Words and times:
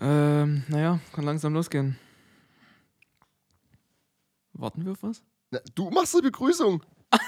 Ähm, 0.00 0.64
naja, 0.68 1.00
kann 1.12 1.24
langsam 1.24 1.54
losgehen. 1.54 1.98
Warten 4.52 4.84
wir 4.84 4.92
auf 4.92 5.02
was? 5.02 5.22
Na, 5.50 5.60
Du 5.74 5.90
machst 5.90 6.14
die 6.14 6.22
Begrüßung. 6.22 6.82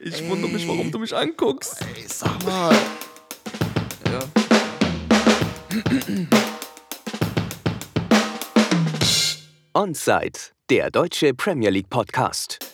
Ich 0.00 0.28
wundere 0.28 0.50
mich, 0.50 0.66
warum 0.66 0.90
du 0.90 0.98
mich 0.98 1.14
anguckst. 1.14 1.80
Ey, 1.94 2.04
sag 2.08 2.44
mal. 2.44 2.74
Ja. 4.06 4.20
Onside, 9.74 10.38
der 10.68 10.90
deutsche 10.90 11.34
Premier 11.34 11.70
League 11.70 11.88
Podcast. 11.88 12.71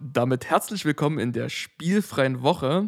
Damit 0.00 0.48
herzlich 0.48 0.84
willkommen 0.84 1.18
in 1.18 1.32
der 1.32 1.48
spielfreien 1.48 2.40
Woche. 2.42 2.86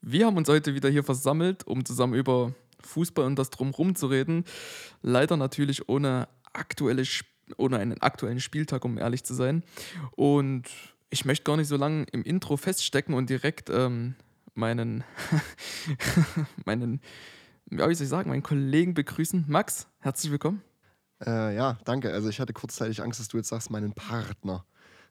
Wir 0.00 0.26
haben 0.26 0.36
uns 0.36 0.48
heute 0.48 0.74
wieder 0.74 0.88
hier 0.88 1.02
versammelt, 1.02 1.66
um 1.66 1.84
zusammen 1.84 2.14
über 2.14 2.54
Fußball 2.80 3.26
und 3.26 3.36
das 3.36 3.50
Drumherum 3.50 3.96
zu 3.96 4.06
reden. 4.06 4.44
Leider 5.02 5.36
natürlich 5.36 5.88
ohne, 5.88 6.28
aktuelle, 6.52 7.02
ohne 7.56 7.78
einen 7.78 8.00
aktuellen 8.00 8.38
Spieltag, 8.38 8.84
um 8.84 8.98
ehrlich 8.98 9.24
zu 9.24 9.34
sein. 9.34 9.64
Und 10.12 10.68
ich 11.10 11.24
möchte 11.24 11.42
gar 11.42 11.56
nicht 11.56 11.66
so 11.66 11.76
lange 11.76 12.06
im 12.12 12.22
Intro 12.22 12.56
feststecken 12.56 13.14
und 13.14 13.30
direkt 13.30 13.68
ähm, 13.70 14.14
meinen, 14.54 15.02
meinen, 16.64 17.00
wie 17.66 17.78
soll 17.78 17.90
ich 17.90 17.98
sagen, 17.98 18.30
meinen 18.30 18.44
Kollegen 18.44 18.94
begrüßen. 18.94 19.44
Max, 19.48 19.88
herzlich 19.98 20.30
willkommen. 20.30 20.62
Äh, 21.26 21.56
ja, 21.56 21.78
danke. 21.84 22.12
Also 22.12 22.28
ich 22.28 22.38
hatte 22.38 22.52
kurzzeitig 22.52 23.02
Angst, 23.02 23.18
dass 23.18 23.26
du 23.26 23.38
jetzt 23.38 23.48
sagst, 23.48 23.70
meinen 23.70 23.92
Partner. 23.92 24.64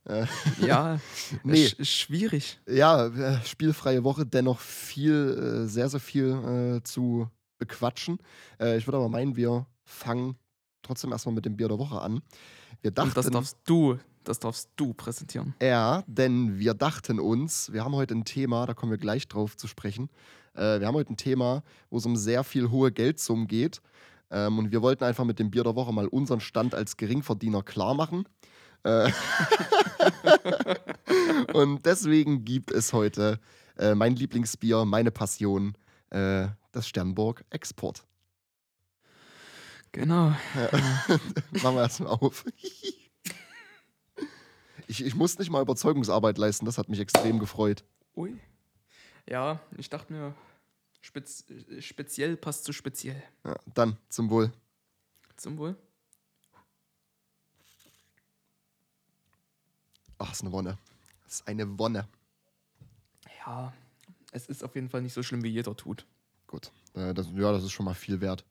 Äh, 0.05 0.25
Ja, 0.61 0.99
Nee. 1.43 1.67
sch 1.67 1.83
schwierig. 1.85 2.59
ja, 2.67 3.07
äh, 3.07 3.43
spielfreie 3.45 4.03
Woche, 4.03 4.25
dennoch 4.25 4.59
viel, 4.59 5.63
äh, 5.63 5.67
sehr, 5.67 5.89
sehr 5.89 5.99
viel 5.99 6.77
äh, 6.79 6.83
zu 6.83 7.29
bequatschen. 7.57 8.17
Äh, 8.59 8.77
ich 8.77 8.87
würde 8.87 8.97
aber 8.97 9.09
meinen, 9.09 9.35
wir 9.35 9.65
fangen 9.85 10.35
trotzdem 10.81 11.11
erstmal 11.11 11.35
mit 11.35 11.45
dem 11.45 11.55
Bier 11.55 11.69
der 11.69 11.79
Woche 11.79 12.01
an. 12.01 12.21
Wir 12.81 12.89
Und 12.91 12.97
das 12.99 13.13
dachten, 13.13 13.31
darfst 13.31 13.57
du, 13.65 13.97
das 14.25 14.39
darfst 14.39 14.69
du 14.75 14.93
präsentieren. 14.93 15.53
ja, 15.61 16.03
denn 16.07 16.59
wir 16.59 16.73
dachten 16.73 17.19
uns, 17.19 17.71
wir 17.71 17.85
haben 17.85 17.95
heute 17.95 18.13
ein 18.15 18.25
Thema, 18.25 18.65
da 18.65 18.73
kommen 18.73 18.91
wir 18.91 18.97
gleich 18.97 19.27
drauf 19.29 19.55
zu 19.55 19.67
sprechen. 19.67 20.09
Äh, 20.53 20.79
wir 20.81 20.87
haben 20.87 20.95
heute 20.95 21.13
ein 21.13 21.17
Thema, 21.17 21.63
wo 21.89 21.97
es 21.97 22.05
um 22.05 22.17
sehr 22.17 22.43
viel 22.43 22.69
hohe 22.69 22.91
Geldsummen 22.91 23.47
geht. 23.47 23.81
Ähm, 24.29 24.57
und 24.59 24.71
wir 24.71 24.81
wollten 24.81 25.03
einfach 25.05 25.23
mit 25.23 25.39
dem 25.39 25.49
Bier 25.51 25.63
der 25.63 25.75
Woche 25.75 25.93
mal 25.93 26.07
unseren 26.07 26.41
Stand 26.41 26.75
als 26.75 26.97
Geringverdiener 26.97 27.63
klar 27.63 27.93
machen. 27.93 28.25
Äh, 28.83 29.11
und 31.53 31.85
deswegen 31.85 32.43
gibt 32.45 32.71
es 32.71 32.93
heute 32.93 33.39
äh, 33.77 33.95
mein 33.95 34.15
Lieblingsbier, 34.15 34.85
meine 34.85 35.11
Passion, 35.11 35.77
äh, 36.09 36.47
das 36.71 36.87
Sternburg 36.87 37.43
Export. 37.49 38.05
Genau. 39.91 40.29
Machen 41.51 41.75
wir 41.75 41.81
erstmal 41.81 42.11
auf. 42.13 42.45
Ich, 44.85 45.03
ich 45.03 45.15
muss 45.15 45.39
nicht 45.39 45.49
mal 45.49 45.61
Überzeugungsarbeit 45.61 46.37
leisten, 46.37 46.65
das 46.65 46.77
hat 46.77 46.89
mich 46.89 46.99
extrem 46.99 47.39
gefreut. 47.39 47.85
Ui. 48.15 48.37
Ja, 49.27 49.61
ich 49.77 49.89
dachte 49.89 50.11
mir, 50.11 50.35
spez 51.01 51.49
äh, 51.49 51.81
speziell 51.81 52.35
passt 52.35 52.65
zu 52.65 52.73
speziell. 52.73 53.23
Ja, 53.45 53.55
dann 53.73 53.97
zum 54.09 54.29
Wohl. 54.29 54.51
Zum 55.37 55.57
Wohl. 55.57 55.77
Ach, 60.23 60.31
ist 60.31 60.41
eine 60.41 60.53
Wonne. 60.53 60.77
Das 61.25 61.33
ist 61.33 61.47
eine 61.47 61.77
Wonne. 61.77 62.07
Ja, 63.45 63.73
es 64.31 64.47
ist 64.47 64.63
auf 64.63 64.73
jeden 64.75 64.87
Fall 64.87 65.01
nicht 65.01 65.13
so 65.13 65.21
schlimm, 65.21 65.43
wie 65.43 65.49
jeder 65.49 65.75
tut. 65.75 66.05
Gut. 66.47 66.71
Äh, 66.93 67.13
das, 67.13 67.27
ja, 67.35 67.51
das 67.51 67.63
ist 67.63 67.73
schon 67.73 67.85
mal 67.85 67.93
viel 67.93 68.21
wert. 68.21 68.45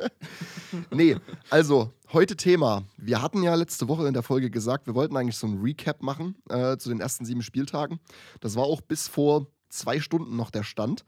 nee, 0.90 1.16
also, 1.50 1.92
heute 2.14 2.34
Thema. 2.36 2.84
Wir 2.96 3.20
hatten 3.20 3.42
ja 3.42 3.54
letzte 3.54 3.88
Woche 3.88 4.08
in 4.08 4.14
der 4.14 4.22
Folge 4.22 4.48
gesagt, 4.48 4.86
wir 4.86 4.94
wollten 4.94 5.18
eigentlich 5.18 5.36
so 5.36 5.46
ein 5.46 5.60
Recap 5.60 6.02
machen 6.02 6.34
äh, 6.48 6.78
zu 6.78 6.88
den 6.88 7.00
ersten 7.00 7.26
sieben 7.26 7.42
Spieltagen. 7.42 8.00
Das 8.40 8.56
war 8.56 8.64
auch 8.64 8.80
bis 8.80 9.06
vor 9.06 9.46
zwei 9.68 10.00
Stunden 10.00 10.34
noch 10.34 10.50
der 10.50 10.62
Stand. 10.62 11.04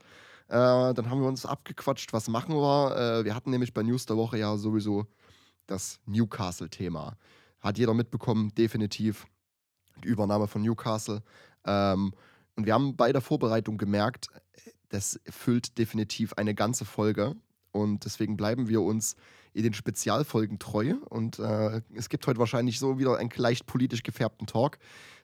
Äh, 0.49 0.93
dann 0.93 1.09
haben 1.09 1.21
wir 1.21 1.27
uns 1.27 1.47
abgequatscht, 1.47 2.13
was 2.13 2.27
machen 2.27 2.53
wir. 2.53 2.95
Äh, 2.95 3.25
wir 3.25 3.33
hatten 3.33 3.49
nämlich 3.49 3.73
bei 3.73 3.81
News 3.81 4.05
der 4.05 4.17
Woche 4.17 4.37
ja 4.37 4.55
sowieso 4.55 5.07
das 5.65 5.99
Newcastle-Thema. 6.05 7.17
Hat 7.59 7.79
jeder 7.79 7.95
mitbekommen, 7.95 8.53
definitiv. 8.53 9.25
Die 10.03 10.07
Übernahme 10.07 10.47
von 10.47 10.61
Newcastle. 10.61 11.21
Ähm, 11.65 12.13
und 12.55 12.65
wir 12.65 12.73
haben 12.73 12.95
bei 12.95 13.11
der 13.11 13.21
Vorbereitung 13.21 13.77
gemerkt, 13.77 14.27
das 14.89 15.19
füllt 15.29 15.77
definitiv 15.77 16.33
eine 16.33 16.55
ganze 16.55 16.85
Folge. 16.85 17.35
Und 17.71 18.05
deswegen 18.05 18.37
bleiben 18.37 18.67
wir 18.67 18.81
uns 18.81 19.15
in 19.53 19.63
den 19.63 19.73
Spezialfolgen 19.73 20.59
treu. 20.59 20.95
Und 21.09 21.39
äh, 21.39 21.81
es 21.95 22.09
gibt 22.09 22.25
heute 22.27 22.39
wahrscheinlich 22.39 22.79
so 22.79 22.97
wieder 22.97 23.17
einen 23.17 23.29
leicht 23.35 23.65
politisch 23.65 24.03
gefärbten 24.03 24.47
Talk 24.47 24.77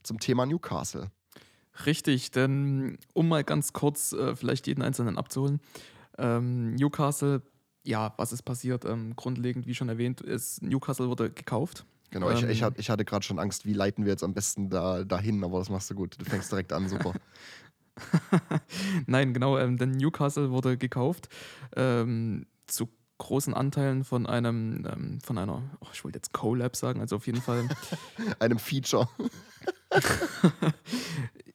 zum 0.03 0.19
Thema 0.19 0.45
Newcastle. 0.45 1.11
Richtig, 1.85 2.31
denn 2.31 2.99
um 3.13 3.27
mal 3.27 3.43
ganz 3.43 3.73
kurz 3.73 4.13
äh, 4.13 4.35
vielleicht 4.35 4.67
jeden 4.67 4.83
Einzelnen 4.83 5.17
abzuholen. 5.17 5.59
Ähm, 6.17 6.75
Newcastle, 6.75 7.41
ja, 7.83 8.13
was 8.17 8.31
ist 8.31 8.43
passiert? 8.43 8.85
Ähm, 8.85 9.15
grundlegend, 9.15 9.65
wie 9.65 9.73
schon 9.73 9.89
erwähnt, 9.89 10.21
ist 10.21 10.61
Newcastle 10.61 11.09
wurde 11.09 11.31
gekauft. 11.31 11.85
Genau, 12.13 12.29
ich, 12.29 12.43
ich, 12.43 12.61
Ähm. 12.61 12.73
ich 12.77 12.91
hatte 12.91 13.05
gerade 13.05 13.25
schon 13.25 13.39
Angst, 13.39 13.65
wie 13.65 13.73
leiten 13.73 14.05
wir 14.05 14.11
jetzt 14.11 14.23
am 14.23 14.35
besten 14.35 14.69
da, 14.69 15.03
dahin, 15.03 15.43
aber 15.43 15.57
das 15.57 15.69
machst 15.69 15.89
du 15.89 15.95
gut. 15.95 16.15
Du 16.19 16.25
fängst 16.25 16.51
direkt 16.51 16.71
an, 16.71 16.87
super. 16.87 17.13
Nein, 19.07 19.33
genau, 19.33 19.57
ähm, 19.57 19.77
denn 19.77 19.91
Newcastle 19.91 20.51
wurde 20.51 20.77
gekauft 20.77 21.27
ähm, 21.75 22.45
zu 22.67 22.87
großen 23.17 23.55
Anteilen 23.55 24.03
von 24.03 24.27
einem, 24.27 24.85
ähm, 24.85 25.21
von 25.21 25.39
einer, 25.39 25.63
oh, 25.79 25.87
ich 25.91 26.03
wollte 26.03 26.17
jetzt 26.19 26.33
Collab 26.33 26.75
sagen, 26.75 27.01
also 27.01 27.15
auf 27.15 27.25
jeden 27.25 27.41
Fall 27.41 27.67
Einem 28.39 28.59
Feature. 28.59 29.09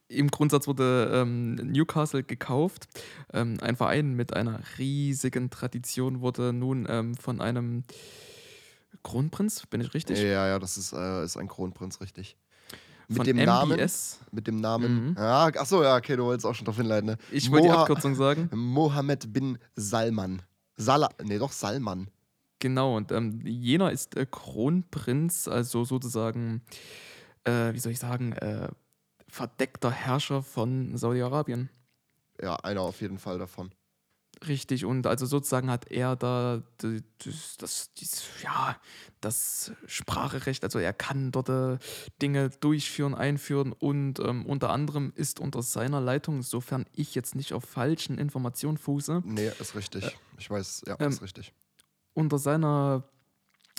Im 0.09 0.29
Grundsatz 0.29 0.67
wurde 0.67 1.09
ähm, 1.13 1.55
Newcastle 1.55 2.23
gekauft. 2.23 2.87
Ähm, 3.31 3.59
ein 3.61 3.77
Verein 3.77 4.13
mit 4.13 4.33
einer 4.33 4.59
riesigen 4.77 5.51
Tradition 5.51 6.19
wurde 6.19 6.51
nun 6.51 6.85
ähm, 6.89 7.15
von 7.15 7.39
einem 7.39 7.85
Kronprinz, 9.03 9.65
bin 9.67 9.81
ich 9.81 9.93
richtig? 9.93 10.19
Ja, 10.19 10.47
ja, 10.47 10.59
das 10.59 10.77
ist, 10.77 10.93
äh, 10.93 11.23
ist 11.23 11.37
ein 11.37 11.47
Kronprinz, 11.47 12.01
richtig. 12.01 12.37
Mit 13.07 13.17
von 13.17 13.25
dem 13.25 13.37
Namen. 13.37 13.79
MBS. 13.79 14.19
Mit 14.31 14.45
dem 14.45 14.57
Namen. 14.57 15.09
Mhm. 15.09 15.15
Ja, 15.17 15.45
achso, 15.45 15.81
ja, 15.81 15.97
okay, 15.97 16.15
du 16.15 16.25
wolltest 16.25 16.45
auch 16.45 16.53
schon 16.53 16.65
drauf 16.65 16.75
hinleiten. 16.75 17.07
Ne? 17.07 17.17
Ich 17.31 17.49
wollte 17.49 17.67
die 17.67 17.73
Abkürzung 17.73 18.13
sagen. 18.13 18.49
Mohammed 18.53 19.33
bin 19.33 19.57
Salman. 19.75 20.43
Sala, 20.77 21.09
nee, 21.23 21.39
doch 21.39 21.51
Salman. 21.51 22.09
Genau, 22.59 22.97
und 22.97 23.11
ähm, 23.11 23.41
jener 23.45 23.91
ist 23.91 24.15
äh, 24.15 24.27
Kronprinz, 24.29 25.47
also 25.47 25.85
sozusagen, 25.85 26.61
äh, 27.45 27.73
wie 27.73 27.79
soll 27.79 27.93
ich 27.93 27.99
sagen, 27.99 28.33
äh, 28.33 28.67
verdeckter 29.27 29.91
Herrscher 29.91 30.43
von 30.43 30.95
Saudi-Arabien. 30.97 31.69
Ja, 32.41 32.55
einer 32.57 32.81
auf 32.81 33.01
jeden 33.01 33.17
Fall 33.17 33.39
davon. 33.39 33.71
Richtig, 34.47 34.85
und 34.85 35.05
also 35.05 35.25
sozusagen 35.25 35.69
hat 35.69 35.91
er 35.91 36.15
da 36.15 36.63
das, 36.77 37.57
das, 37.57 37.93
dieses, 37.95 38.23
ja, 38.41 38.77
das 39.19 39.73
Spracherecht, 39.85 40.63
also 40.63 40.79
er 40.79 40.93
kann 40.93 41.31
dort 41.31 41.49
äh, 41.49 41.77
Dinge 42.21 42.49
durchführen, 42.49 43.15
einführen 43.15 43.73
und 43.73 44.19
ähm, 44.19 44.45
unter 44.45 44.69
anderem 44.69 45.11
ist 45.15 45.41
unter 45.41 45.61
seiner 45.61 45.99
Leitung, 45.99 46.41
sofern 46.41 46.85
ich 46.93 47.15
jetzt 47.15 47.35
nicht 47.35 47.51
auf 47.53 47.65
falschen 47.65 48.17
Informationen 48.17 48.77
fuße, 48.77 49.21
Nee, 49.25 49.51
ist 49.59 49.75
richtig. 49.75 50.17
ich 50.37 50.49
weiß, 50.49 50.83
ja, 50.87 50.95
ähm, 50.99 51.09
ist 51.09 51.21
richtig. 51.21 51.53
unter 52.13 52.37
seiner 52.37 53.03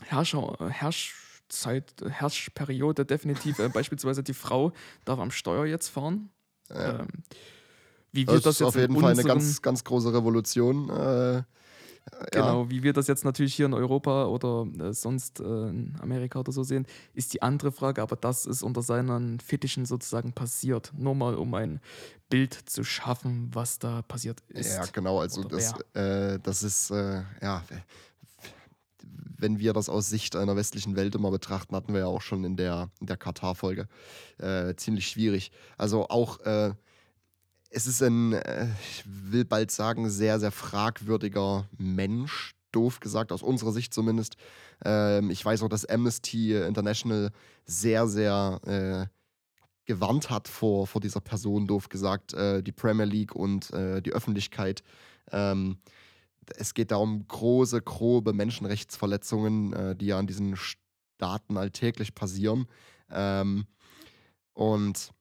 Herrscher, 0.04 0.56
Herrschzeit, 0.69 1.94
Herrschperiode 2.06 3.06
definitiv 3.06 3.59
äh, 3.60 3.69
beispielsweise 3.72 4.22
die 4.22 4.34
Frau 4.34 4.72
darf 5.06 5.19
am 5.21 5.31
Steuer 5.31 5.65
jetzt 5.65 5.88
fahren. 5.88 6.28
Ja. 6.69 7.00
Ähm, 7.00 7.09
wie 8.12 8.27
wir 8.27 8.34
Das, 8.34 8.42
das, 8.42 8.54
ist 8.54 8.60
jetzt 8.60 8.68
auf 8.68 8.77
jeden 8.77 8.98
Fall 8.98 9.12
eine 9.12 9.24
ganz, 9.24 9.62
ganz 9.62 9.84
große 9.84 10.12
Revolution. 10.12 10.91
Äh, 10.91 11.42
ja. 12.10 12.27
Genau, 12.33 12.71
wie 12.71 12.83
wir 12.83 12.92
das 12.92 13.07
jetzt 13.07 13.24
natürlich 13.24 13.54
hier 13.54 13.66
in 13.66 13.74
Europa 13.74 14.27
oder 14.27 14.66
äh, 14.78 14.92
sonst 14.92 15.41
äh, 15.41 15.45
in 15.45 15.97
Amerika 16.01 16.41
oder 16.41 16.51
so 16.51 16.62
sehen, 16.62 16.86
ist 17.15 17.33
die 17.34 17.42
andere 17.42 17.72
Frage, 17.72 18.03
aber 18.03 18.16
das 18.16 18.47
ist 18.47 18.62
unter 18.62 18.83
seinen 18.83 19.39
Fittichen 19.39 19.86
sozusagen 19.86 20.33
passiert. 20.33 20.92
Nur 20.97 21.15
mal, 21.15 21.34
um 21.34 21.54
ein 21.54 21.80
Bild 22.28 22.54
zu 22.54 22.84
schaffen, 22.84 23.51
was 23.53 23.78
da 23.78 24.03
passiert 24.03 24.41
ist. 24.48 24.77
Ja, 24.77 24.84
genau. 24.92 25.21
Also 25.21 25.45
das, 25.45 25.74
äh, 25.95 26.39
das 26.41 26.62
ist, 26.62 26.91
äh, 26.91 27.22
ja, 27.42 27.62
wenn 29.39 29.59
wir 29.59 29.72
das 29.72 29.89
aus 29.89 30.09
Sicht 30.09 30.36
einer 30.36 30.57
westlichen 30.57 30.97
Welt 30.97 31.15
immer 31.15 31.30
betrachten, 31.30 31.74
hatten 31.74 31.92
wir 31.92 32.01
ja 32.01 32.07
auch 32.07 32.22
schon 32.22 32.45
in 32.45 32.57
der, 32.57 32.91
in 33.01 33.07
der 33.07 33.16
Katar-Folge, 33.16 33.89
äh, 34.39 34.74
ziemlich 34.77 35.09
schwierig. 35.09 35.53
Also 35.78 36.09
auch, 36.09 36.41
äh, 36.41 36.72
es 37.71 37.87
ist 37.87 38.03
ein, 38.03 38.33
äh, 38.33 38.69
ich 38.91 39.05
will 39.07 39.45
bald 39.45 39.71
sagen, 39.71 40.11
sehr, 40.11 40.41
sehr 40.41 40.51
fragwürdiger 40.51 41.69
Mensch, 41.78 42.55
doof 42.72 43.01
gesagt, 43.01 43.33
aus 43.33 43.43
unserer 43.43 43.72
Sicht 43.72 43.95
zumindest. 43.95 44.37
Ähm, 44.84 45.31
ich 45.31 45.45
weiß 45.45 45.63
auch, 45.63 45.69
dass 45.69 45.87
Amnesty 45.87 46.55
International 46.55 47.31
sehr, 47.65 48.07
sehr 48.09 48.61
äh, 48.67 49.07
gewarnt 49.87 50.31
hat 50.31 50.49
vor, 50.49 50.87
vor 50.87 51.01
dieser 51.01 51.21
Person, 51.21 51.67
doof 51.67 51.89
gesagt, 51.89 52.34
äh, 52.34 52.63
die 52.63 52.72
Premier 52.72 53.07
League 53.07 53.34
und 53.34 53.71
äh, 53.72 54.03
die 54.03 54.13
Öffentlichkeit. 54.13 54.83
Ähm, 55.31 55.78
es 56.57 56.75
geht 56.75 56.91
da 56.91 56.97
um 56.97 57.27
große, 57.27 57.81
grobe 57.83 58.33
Menschenrechtsverletzungen, 58.33 59.72
äh, 59.72 59.97
die 59.97 60.07
ja 60.07 60.19
an 60.19 60.27
diesen 60.27 60.57
Staaten 60.57 61.57
alltäglich 61.57 62.15
passieren. 62.15 62.67
Ähm, 63.11 63.67
und 64.55 65.13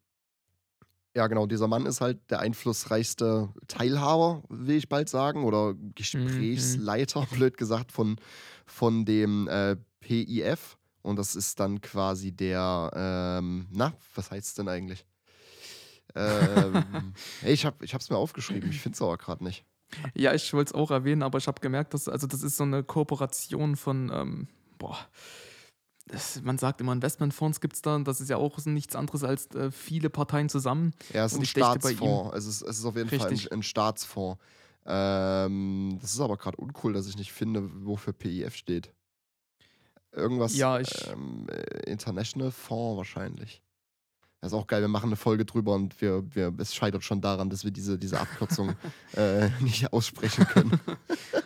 ja, 1.16 1.28
genau, 1.28 1.46
dieser 1.46 1.68
Mann 1.68 1.86
ist 1.86 2.02
halt 2.02 2.20
der 2.30 2.40
einflussreichste 2.40 3.50
Teilhaber, 3.68 4.44
will 4.50 4.78
ich 4.78 4.90
bald 4.90 5.10
sagen, 5.10 5.44
oder 5.44 5.76
Gesprächsleiter, 5.96 7.22
mhm. 7.22 7.26
blöd 7.36 7.58
gesagt, 7.58 7.92
von, 7.92 8.18
von 8.66 9.06
dem 9.06 9.48
äh, 9.48 9.76
PIF. 10.00 10.78
Und 11.02 11.18
das 11.18 11.36
ist 11.36 11.60
dann 11.60 11.82
quasi 11.82 12.32
der, 12.32 12.92
ähm, 12.94 13.68
na, 13.72 13.94
was 14.16 14.32
heißt 14.32 14.48
es 14.48 14.54
denn 14.54 14.68
eigentlich? 14.68 15.06
ähm, 16.16 17.14
ich, 17.46 17.66
hab, 17.66 17.82
ich 17.84 17.94
hab's 17.94 18.10
mir 18.10 18.18
aufgeschrieben, 18.18 18.70
ich 18.70 18.82
finde 18.82 18.96
es 18.96 19.02
aber 19.02 19.18
gerade 19.18 19.44
nicht. 19.44 19.66
Ja, 20.14 20.34
ich 20.34 20.54
wollte 20.54 20.70
es 20.70 20.74
auch 20.76 20.92
erwähnen, 20.92 21.24
aber 21.24 21.40
ich 21.40 21.48
habe 21.48 21.62
gemerkt, 21.62 21.94
dass, 21.94 22.08
also 22.08 22.28
das 22.28 22.44
ist 22.44 22.58
so 22.58 22.64
eine 22.64 22.84
Kooperation 22.84 23.76
von, 23.76 24.12
ähm, 24.14 24.48
boah, 24.78 24.98
das, 26.12 26.42
man 26.42 26.58
sagt 26.58 26.82
immer, 26.82 26.94
Investmentfonds 26.94 27.62
gibt 27.62 27.76
es 27.76 27.82
da, 27.82 27.96
und 27.96 28.08
das 28.08 28.20
ist 28.20 28.30
ja 28.30 28.38
auch 28.38 28.58
nichts 28.66 28.96
anderes 28.96 29.24
als 29.24 29.48
äh, 29.56 29.72
viele 29.72 30.10
Parteien 30.10 30.50
zusammen. 30.50 30.94
Ja, 31.14 31.26
es 31.26 31.34
ist 31.34 31.40
ein 31.40 31.46
Staatsfonds. 31.46 32.36
Es 32.36 32.46
ist, 32.46 32.62
es 32.62 32.80
ist 32.80 32.86
auf 32.86 32.96
jeden 32.96 33.10
Richtig. 33.10 33.44
Fall 33.44 33.52
ein, 33.52 33.60
ein 33.60 33.64
Staatsfonds. 33.64 34.40
Ähm, 34.86 36.00
das 36.02 36.14
ist 36.14 36.20
aber 36.20 36.38
gerade 36.38 36.58
uncool, 36.58 36.94
dass 36.94 37.08
ich 37.08 37.18
nicht 37.18 37.32
finde, 37.32 37.70
wofür 37.86 38.14
PIF 38.14 38.56
steht. 38.56 38.92
Irgendwas 40.12 40.56
ja, 40.56 40.80
ich, 40.80 41.08
ähm, 41.12 41.48
äh, 41.50 41.90
International 41.90 42.52
Fonds 42.52 42.98
wahrscheinlich. 42.98 43.62
Das 44.42 44.54
ist 44.54 44.58
auch 44.58 44.68
geil, 44.68 44.82
wir 44.82 44.88
machen 44.88 45.08
eine 45.10 45.18
Folge 45.18 45.44
drüber 45.44 45.74
und 45.74 46.00
wir, 46.00 46.24
wir, 46.34 46.54
es 46.60 46.74
scheitert 46.74 47.04
schon 47.04 47.20
daran, 47.20 47.50
dass 47.50 47.66
wir 47.66 47.72
diese, 47.72 47.98
diese 47.98 48.22
Abkürzung 48.22 48.74
äh, 49.18 49.50
nicht 49.60 49.92
aussprechen 49.92 50.48
können. 50.48 50.80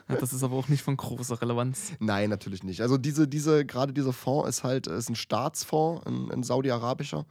das 0.07 0.31
ist 0.31 0.44
aber 0.44 0.56
auch 0.56 0.68
nicht 0.68 0.84
von 0.84 0.95
großer 0.95 1.42
Relevanz. 1.42 1.94
Nein, 2.00 2.30
natürlich 2.30 2.63
nicht. 2.63 2.81
Also 2.81 2.98
diese, 2.98 3.28
diese, 3.28 3.66
gerade 3.66 3.94
dieser 3.94 4.13
Fonds 4.13 4.48
ist 4.48 4.63
halt 4.63 4.86
ist 4.86 5.10
ein 5.10 5.16
Staatsfonds, 5.16 6.06
ein, 6.06 6.31
ein 6.31 6.44
saudi-arabischer. 6.44 7.25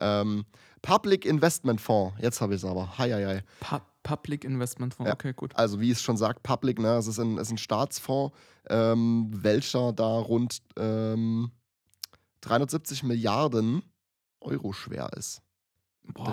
Ähm, 0.00 0.44
Public 0.82 1.24
Investment 1.24 1.80
Fonds, 1.80 2.14
jetzt 2.20 2.40
habe 2.40 2.54
ich 2.54 2.62
es 2.62 2.64
aber. 2.64 2.96
Hi, 2.98 3.10
hi, 3.10 3.24
hi. 3.24 3.40
Pu 3.58 3.78
Public 4.04 4.44
Investment 4.44 4.94
Fonds, 4.94 5.08
ja. 5.08 5.14
okay, 5.14 5.32
gut. 5.34 5.54
Also 5.56 5.80
wie 5.80 5.90
es 5.90 6.00
schon 6.00 6.16
sagt, 6.16 6.42
Public, 6.42 6.78
ne? 6.78 6.96
Es 6.96 7.08
ist 7.08 7.18
ein, 7.18 7.36
es 7.36 7.48
ist 7.48 7.52
ein 7.54 7.58
Staatsfonds, 7.58 8.34
ähm, 8.70 9.28
welcher 9.32 9.92
da 9.92 10.18
rund 10.18 10.60
ähm, 10.78 11.50
370 12.40 13.02
Milliarden 13.02 13.82
Euro 14.40 14.72
schwer 14.72 15.10
ist. 15.16 15.42
Boah. 16.14 16.24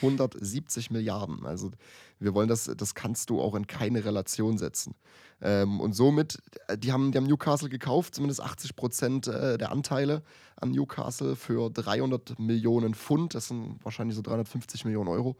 370 0.00 0.90
Milliarden. 0.90 1.46
Also 1.46 1.72
wir 2.18 2.34
wollen 2.34 2.48
das, 2.48 2.70
das 2.76 2.94
kannst 2.94 3.30
du 3.30 3.40
auch 3.40 3.54
in 3.54 3.66
keine 3.66 4.04
Relation 4.04 4.56
setzen. 4.58 4.94
Ähm, 5.40 5.80
und 5.80 5.94
somit, 5.94 6.38
äh, 6.68 6.78
die 6.78 6.92
haben, 6.92 7.12
die 7.12 7.18
haben 7.18 7.26
Newcastle 7.26 7.68
gekauft, 7.68 8.14
zumindest 8.14 8.40
80 8.40 8.76
Prozent 8.76 9.26
äh, 9.26 9.58
der 9.58 9.70
Anteile 9.70 10.22
an 10.56 10.70
Newcastle 10.70 11.36
für 11.36 11.70
300 11.70 12.38
Millionen 12.38 12.94
Pfund, 12.94 13.34
das 13.34 13.48
sind 13.48 13.84
wahrscheinlich 13.84 14.16
so 14.16 14.22
350 14.22 14.84
Millionen 14.84 15.08
Euro, 15.08 15.36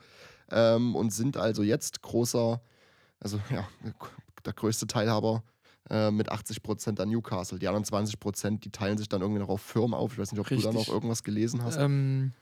ähm, 0.51 0.95
und 0.95 1.11
sind 1.11 1.37
also 1.39 1.63
jetzt 1.63 2.03
großer, 2.03 2.61
also 3.21 3.41
ja, 3.51 3.67
der 4.45 4.53
größte 4.53 4.87
Teilhaber 4.87 5.43
äh, 5.91 6.11
mit 6.11 6.31
80 6.31 6.63
Prozent 6.63 7.01
an 7.01 7.11
Newcastle. 7.11 7.59
Die 7.59 7.69
anderen 7.69 7.85
20 7.85 8.19
Prozent, 8.19 8.65
die 8.65 8.71
teilen 8.71 8.99
sich 8.99 9.09
dann 9.09 9.21
irgendwie 9.21 9.41
noch 9.41 9.49
auf 9.49 9.61
Firmen 9.61 9.95
auf. 9.95 10.13
Ich 10.13 10.19
weiß 10.19 10.33
nicht, 10.33 10.41
ob 10.41 10.51
Richtig. 10.51 10.67
du 10.67 10.73
da 10.73 10.79
noch 10.79 10.89
irgendwas 10.89 11.23
gelesen 11.23 11.63
hast. 11.63 11.77
Ähm, 11.77 12.33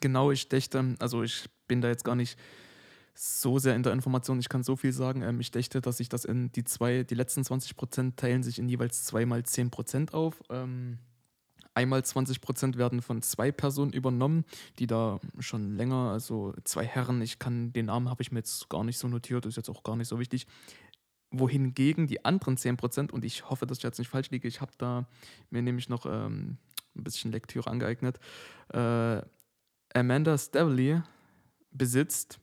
genau, 0.00 0.30
ich 0.30 0.48
dächte, 0.48 0.94
also 0.98 1.22
ich 1.22 1.48
bin 1.66 1.80
da 1.80 1.88
jetzt 1.88 2.04
gar 2.04 2.14
nicht 2.14 2.38
so 3.14 3.58
sehr 3.58 3.74
in 3.76 3.82
der 3.82 3.92
Information. 3.92 4.40
Ich 4.40 4.48
kann 4.48 4.62
so 4.62 4.76
viel 4.76 4.92
sagen. 4.92 5.22
Ähm, 5.22 5.40
ich 5.40 5.50
dächte, 5.50 5.80
dass 5.80 5.98
sich 5.98 6.08
das 6.08 6.24
in 6.24 6.50
die 6.52 6.64
zwei, 6.64 7.04
die 7.04 7.14
letzten 7.14 7.44
20 7.44 7.76
Prozent 7.76 8.16
teilen 8.16 8.42
sich 8.42 8.58
in 8.58 8.68
jeweils 8.68 9.04
zweimal 9.04 9.44
10 9.44 9.70
Prozent 9.70 10.14
auf. 10.14 10.42
Ähm, 10.50 10.98
einmal 11.74 12.04
20 12.04 12.40
Prozent 12.40 12.78
werden 12.78 13.02
von 13.02 13.22
zwei 13.22 13.52
Personen 13.52 13.92
übernommen, 13.92 14.44
die 14.78 14.86
da 14.86 15.20
schon 15.38 15.76
länger, 15.76 16.10
also 16.10 16.54
zwei 16.64 16.84
Herren, 16.84 17.20
ich 17.22 17.38
kann 17.38 17.72
den 17.72 17.86
Namen 17.86 18.08
habe 18.08 18.22
ich 18.22 18.32
mir 18.32 18.38
jetzt 18.38 18.68
gar 18.68 18.84
nicht 18.84 18.98
so 18.98 19.08
notiert, 19.08 19.46
ist 19.46 19.56
jetzt 19.56 19.68
auch 19.68 19.82
gar 19.82 19.96
nicht 19.96 20.08
so 20.08 20.18
wichtig, 20.18 20.46
wohingegen 21.38 22.06
die 22.06 22.24
anderen 22.24 22.56
10%, 22.56 23.10
und 23.10 23.24
ich 23.24 23.48
hoffe, 23.48 23.66
dass 23.66 23.78
ich 23.78 23.84
jetzt 23.84 23.98
nicht 23.98 24.08
falsch 24.08 24.30
liege, 24.30 24.48
ich 24.48 24.60
habe 24.60 24.72
da 24.78 25.06
mir 25.50 25.62
nämlich 25.62 25.88
noch 25.88 26.06
ähm, 26.06 26.58
ein 26.96 27.04
bisschen 27.04 27.32
Lektüre 27.32 27.70
angeeignet, 27.70 28.18
äh, 28.72 29.22
Amanda 29.94 30.36
Stavely 30.38 31.02
besitzt 31.70 32.38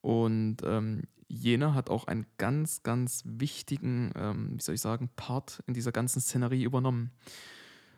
und 0.00 0.58
ähm, 0.64 1.02
jener 1.28 1.74
hat 1.74 1.90
auch 1.90 2.06
einen 2.06 2.26
ganz, 2.38 2.82
ganz 2.82 3.22
wichtigen, 3.24 4.12
ähm, 4.16 4.52
wie 4.54 4.62
soll 4.62 4.74
ich 4.74 4.80
sagen, 4.80 5.10
Part 5.16 5.62
in 5.66 5.74
dieser 5.74 5.92
ganzen 5.92 6.20
Szenerie 6.20 6.64
übernommen. 6.64 7.10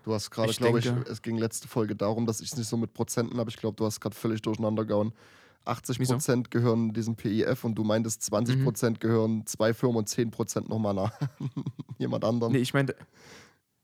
Du 0.02 0.14
hast 0.14 0.30
gerade, 0.30 0.52
glaube 0.54 0.78
ich, 0.78 0.86
es 0.86 1.22
ging 1.22 1.36
letzte 1.36 1.68
Folge 1.68 1.94
darum, 1.94 2.26
dass 2.26 2.40
ich 2.40 2.50
es 2.50 2.56
nicht 2.56 2.68
so 2.68 2.76
mit 2.76 2.94
Prozenten 2.94 3.38
habe. 3.38 3.50
Ich 3.50 3.56
glaube, 3.56 3.76
du 3.76 3.84
hast 3.84 4.00
gerade 4.00 4.16
völlig 4.16 4.40
durcheinander 4.42 4.84
gehauen. 4.84 5.12
80 5.64 5.98
Prozent 5.98 6.48
Wieso? 6.48 6.60
gehören 6.60 6.92
diesem 6.92 7.16
PIF 7.16 7.64
und 7.64 7.74
du 7.74 7.84
meintest 7.84 8.22
20 8.22 8.64
Prozent 8.64 8.96
mhm. 8.96 9.00
gehören 9.00 9.46
zwei 9.46 9.74
Firmen 9.74 9.98
und 9.98 10.08
10 10.08 10.30
Prozent 10.30 10.68
nochmal 10.68 10.94
nach 10.94 11.12
jemand 11.98 12.24
anderem. 12.24 12.52
Nee, 12.52 12.58
ich 12.58 12.74
meinte. 12.74 12.96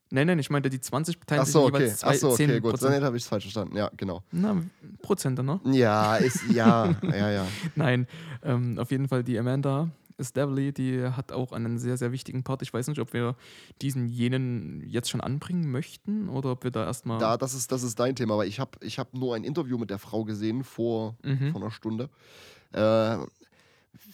Nein, 0.08 0.28
nein, 0.28 0.38
ich 0.38 0.50
meinte, 0.50 0.70
die 0.70 0.80
20 0.80 1.18
teilen 1.26 1.40
Ach 1.42 1.46
so, 1.46 1.64
okay. 1.64 1.78
jeweils 1.78 1.98
zwei, 1.98 2.10
Ach 2.10 2.14
so, 2.14 2.30
okay, 2.30 2.60
gut. 2.60 2.80
Dann 2.80 3.02
habe 3.02 3.16
ich 3.16 3.24
es 3.24 3.28
falsch 3.28 3.44
verstanden. 3.44 3.76
Ja, 3.76 3.90
genau. 3.96 4.22
Na, 4.30 4.62
Prozente, 5.02 5.42
ne? 5.42 5.60
Ja, 5.64 6.16
ist, 6.16 6.44
ja, 6.52 6.94
ja, 7.02 7.30
ja. 7.30 7.46
Nein, 7.74 8.06
ähm, 8.44 8.78
auf 8.78 8.92
jeden 8.92 9.08
Fall 9.08 9.24
die 9.24 9.36
Amanda 9.36 9.90
Stavely, 10.20 10.72
die 10.72 11.04
hat 11.04 11.32
auch 11.32 11.52
einen 11.52 11.78
sehr, 11.78 11.96
sehr 11.96 12.12
wichtigen 12.12 12.42
Part. 12.42 12.62
Ich 12.62 12.72
weiß 12.72 12.88
nicht, 12.88 13.00
ob 13.00 13.12
wir 13.12 13.36
diesen 13.82 14.08
jenen 14.08 14.82
jetzt 14.88 15.10
schon 15.10 15.20
anbringen 15.20 15.70
möchten 15.70 16.28
oder 16.28 16.52
ob 16.52 16.64
wir 16.64 16.70
da 16.70 16.84
erstmal. 16.84 17.18
Da, 17.18 17.36
das 17.36 17.54
ist, 17.54 17.70
das 17.72 17.82
ist 17.82 17.98
dein 17.98 18.16
Thema, 18.16 18.34
aber 18.34 18.46
ich 18.46 18.58
habe 18.58 18.78
ich 18.80 18.98
hab 18.98 19.14
nur 19.14 19.34
ein 19.34 19.44
Interview 19.44 19.78
mit 19.78 19.90
der 19.90 19.98
Frau 19.98 20.24
gesehen 20.24 20.64
vor, 20.64 21.16
mhm. 21.22 21.52
vor 21.52 21.60
einer 21.60 21.70
Stunde. 21.70 22.08
Äh, 22.72 23.18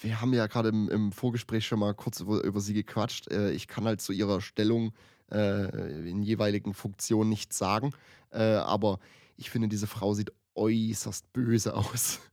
wir 0.01 0.21
haben 0.21 0.33
ja 0.33 0.47
gerade 0.47 0.71
im, 0.71 0.89
im, 0.89 1.13
Vorgespräch 1.13 1.67
schon 1.67 1.79
mal 1.79 1.95
kurz 1.95 2.21
über, 2.21 2.43
über 2.43 2.61
sie 2.61 2.75
gequatscht. 2.75 3.31
Äh, 3.31 3.53
ich 3.53 3.69
kann 3.69 3.85
halt 3.85 4.01
zu 4.01 4.13
ihrer 4.13 4.41
Stellung 4.41 4.93
äh, 5.31 6.09
in 6.09 6.23
jeweiligen 6.23 6.75
Funktionen 6.75 7.31
nichts 7.31 7.59
sagen, 7.59 7.93
äh, 8.31 8.43
aber 8.43 8.99
ich 9.37 9.51
finde, 9.51 9.69
diese 9.69 9.87
Frau 9.87 10.15
sieht 10.15 10.33
äußerst 10.55 11.33
böse 11.33 11.75
aus. 11.75 12.21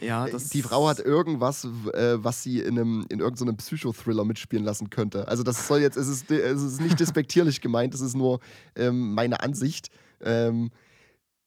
Ja, 0.00 0.26
äh, 0.26 0.38
die 0.52 0.60
Frau 0.62 0.86
hat 0.86 1.00
irgendwas, 1.00 1.64
äh, 1.94 2.22
was 2.22 2.42
sie 2.42 2.60
in, 2.60 2.78
einem, 2.78 3.06
in 3.08 3.20
irgendeinem 3.20 3.56
Psychothriller 3.56 4.24
mitspielen 4.24 4.64
lassen 4.64 4.90
könnte. 4.90 5.26
Also 5.28 5.42
das 5.42 5.66
soll 5.66 5.80
jetzt, 5.80 5.96
es 5.96 6.08
ist, 6.08 6.30
es 6.30 6.62
ist 6.62 6.80
nicht 6.80 7.00
despektierlich 7.00 7.62
gemeint, 7.62 7.94
es 7.94 8.02
ist 8.02 8.14
nur 8.14 8.40
ähm, 8.76 9.14
meine 9.14 9.40
Ansicht. 9.40 9.88
Ähm, 10.20 10.70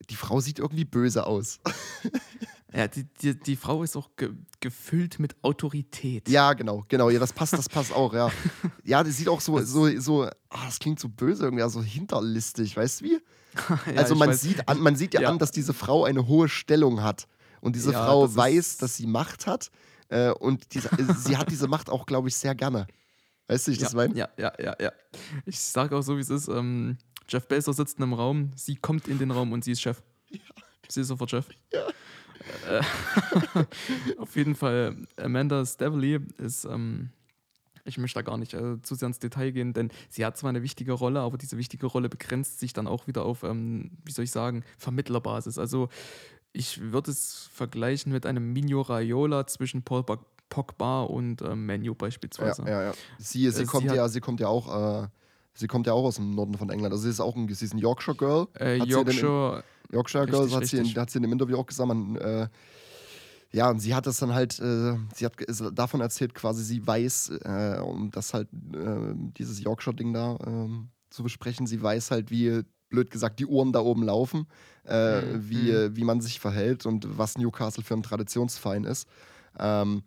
die 0.10 0.16
Frau 0.16 0.40
sieht 0.40 0.60
irgendwie 0.60 0.86
böse 0.86 1.28
aus. 1.28 1.60
Ja, 2.74 2.88
die, 2.88 3.06
die, 3.22 3.40
die 3.40 3.56
Frau 3.56 3.84
ist 3.84 3.96
auch 3.96 4.10
ge 4.18 4.32
gefüllt 4.60 5.20
mit 5.20 5.36
Autorität. 5.44 6.28
Ja, 6.28 6.54
genau, 6.54 6.84
genau. 6.88 7.10
Ja, 7.10 7.20
das 7.20 7.32
passt, 7.32 7.54
das 7.54 7.70
passt 7.70 7.94
auch, 7.94 8.14
ja. 8.14 8.30
Ja, 8.84 9.04
die 9.04 9.12
sieht 9.12 9.30
auch 9.30 9.40
so, 9.40 9.62
so, 9.62 9.88
so, 10.00 10.24
ah, 10.24 10.66
das 10.66 10.80
klingt 10.80 11.00
so 11.00 11.08
böse, 11.08 11.46
irgendwie, 11.46 11.70
so 11.70 11.82
hinterlistig, 11.82 12.76
weißt 12.76 13.02
du 13.02 13.06
wie? 13.06 13.20
ja, 13.94 14.02
also 14.02 14.16
man 14.16 14.34
sieht, 14.34 14.68
an, 14.68 14.80
man 14.80 14.96
sieht 14.96 15.14
ja, 15.14 15.22
ja, 15.22 15.30
an, 15.30 15.40
dass 15.40 15.52
diese 15.52 15.74
Frau 15.74 16.06
eine 16.06 16.28
hohe 16.28 16.50
Stellung 16.50 17.04
hat. 17.04 17.28
Und 17.62 17.76
diese 17.76 17.92
ja, 17.92 18.04
Frau 18.04 18.26
das 18.26 18.36
weiß, 18.36 18.78
dass 18.78 18.98
sie 18.98 19.08
Macht 19.08 19.48
hat. 19.48 19.72
Äh, 20.10 20.32
und 20.32 20.74
diese, 20.74 20.90
äh, 20.90 21.14
sie 21.18 21.38
hat 21.38 21.52
diese 21.52 21.68
Macht 21.68 21.90
auch, 21.90 22.06
glaube 22.06 22.28
ich, 22.28 22.36
sehr 22.36 22.56
gerne. 22.56 22.88
Weißt 23.48 23.68
du, 23.68 23.72
ich 23.72 23.78
das 23.78 23.94
meine? 23.94 24.16
Ja, 24.16 24.30
ja, 24.38 24.52
ja, 24.60 24.76
ja. 24.80 24.92
Ich 25.46 25.60
sage 25.60 25.96
auch 25.96 26.02
so, 26.02 26.18
wie 26.18 26.22
es 26.22 26.30
ist. 26.30 26.48
Ähm, 26.48 26.98
Jeff 27.30 27.48
Bezos 27.48 27.78
sitzt 27.78 27.98
in 27.98 28.04
einem 28.04 28.14
Raum, 28.14 28.52
sie 28.56 28.76
kommt 28.76 29.08
in 29.08 29.20
den 29.20 29.32
Raum 29.32 29.52
und 29.52 29.64
sie 29.64 29.72
ist 29.72 29.82
Chef. 29.82 30.02
Ja. 30.30 30.40
Sie 30.90 31.02
ist 31.02 31.08
sofort 31.08 31.30
Chef. 31.30 31.46
Ja. 31.74 31.84
Äh, 32.70 33.64
auf 34.18 34.36
jeden 34.36 34.56
Fall, 34.56 34.96
Amanda 35.18 35.66
Stavely 35.66 36.20
ist, 36.38 36.66
ähm, 36.66 37.10
ich 37.86 37.98
möchte 37.98 38.20
da 38.20 38.22
gar 38.22 38.38
nicht 38.38 38.54
äh, 38.54 38.82
zu 38.82 38.96
sehr 38.96 39.08
ins 39.08 39.20
Detail 39.20 39.52
gehen, 39.52 39.74
denn 39.74 39.92
sie 40.10 40.26
hat 40.26 40.38
zwar 40.38 40.50
eine 40.50 40.64
wichtige 40.64 40.94
Rolle, 40.94 41.22
aber 41.22 41.38
diese 41.38 41.58
wichtige 41.58 41.86
Rolle 41.86 42.10
begrenzt 42.10 42.60
sich 42.60 42.74
dann 42.74 42.88
auch 42.88 43.08
wieder 43.08 43.24
auf, 43.26 43.44
ähm, 43.44 43.92
wie 44.04 44.12
soll 44.12 44.26
ich 44.26 44.32
sagen, 44.32 44.64
Vermittlerbasis. 44.78 45.58
Also 45.58 45.90
ich 46.54 46.82
würde 46.82 47.12
es 47.12 47.50
vergleichen 47.54 48.12
mit 48.12 48.26
einem 48.26 48.52
Minio 48.52 48.82
Raiola 48.82 49.48
zwischen 49.48 49.84
Paul 49.84 50.04
Pogba 50.50 51.04
und 51.04 51.42
äh, 51.42 51.56
Menu 51.56 51.94
beispielsweise. 51.94 52.64
Ja, 52.64 52.70
ja, 52.70 52.84
ja. 52.84 52.94
Sie, 53.20 53.50
sie, 53.52 53.64
äh, 53.64 53.66
kommt, 53.66 53.90
sie 53.90 53.96
ja, 53.96 54.08
sie 54.08 54.22
kommt 54.22 54.40
ja 54.40 54.48
auch, 54.48 55.04
äh, 55.04 55.08
sie 55.58 55.68
kommt 55.68 55.88
ja 55.88 55.94
auch 55.94 56.06
aus 56.06 56.16
dem 56.16 56.36
Norden 56.36 56.56
von 56.58 56.70
England. 56.70 56.94
Also 56.94 57.04
sie 57.04 57.10
ist 57.10 57.20
auch 57.20 57.36
ein, 57.36 57.52
sie 57.54 57.66
ist 57.66 57.74
ein 57.74 57.80
Yorkshire 57.80 58.16
Girl. 58.16 58.48
Äh, 58.60 58.78
Yorkshire. 58.78 59.64
In, 59.90 59.96
Yorkshire 59.96 60.26
Girl, 60.26 60.44
richtig, 60.44 60.56
hat, 60.56 60.66
sie 60.68 60.78
in, 60.78 60.96
hat 60.96 61.10
sie 61.10 61.18
in 61.18 61.24
dem 61.24 61.32
Interview 61.32 61.58
auch 61.58 61.66
gesagt, 61.66 61.88
man, 61.88 62.16
äh, 62.18 62.48
ja, 63.52 63.70
und 63.70 63.80
sie 63.80 63.96
hat 63.96 64.06
das 64.06 64.18
dann 64.18 64.34
halt, 64.34 64.60
äh, 64.60 64.96
sie 65.16 65.26
hat 65.26 65.34
davon 65.74 66.02
erzählt, 66.02 66.36
quasi 66.36 66.64
sie 66.64 66.86
weiß, 66.86 67.30
äh, 67.44 67.80
um 67.82 68.12
das 68.12 68.34
halt, 68.34 68.50
äh, 68.74 69.14
dieses 69.38 69.62
Yorkshire-Ding 69.62 70.14
da 70.14 70.38
ähm, 70.46 70.90
zu 71.10 71.24
besprechen, 71.24 71.66
sie 71.66 71.82
weiß 71.82 72.12
halt, 72.12 72.30
wie 72.30 72.64
blöd 72.90 73.10
gesagt, 73.10 73.40
die 73.40 73.46
Uhren 73.46 73.72
da 73.74 73.80
oben 73.80 74.04
laufen, 74.04 74.48
äh, 74.86 75.22
Mhm. 75.22 75.50
wie, 75.50 75.72
äh, 75.72 75.96
wie 75.96 76.04
man 76.04 76.22
sich 76.22 76.40
verhält 76.40 76.86
und 76.86 77.18
was 77.18 77.38
Newcastle 77.38 77.84
für 77.84 77.94
ein 77.96 78.04
Traditionsverein 78.04 78.84
ist. 78.84 79.08
Ähm, 79.58 80.04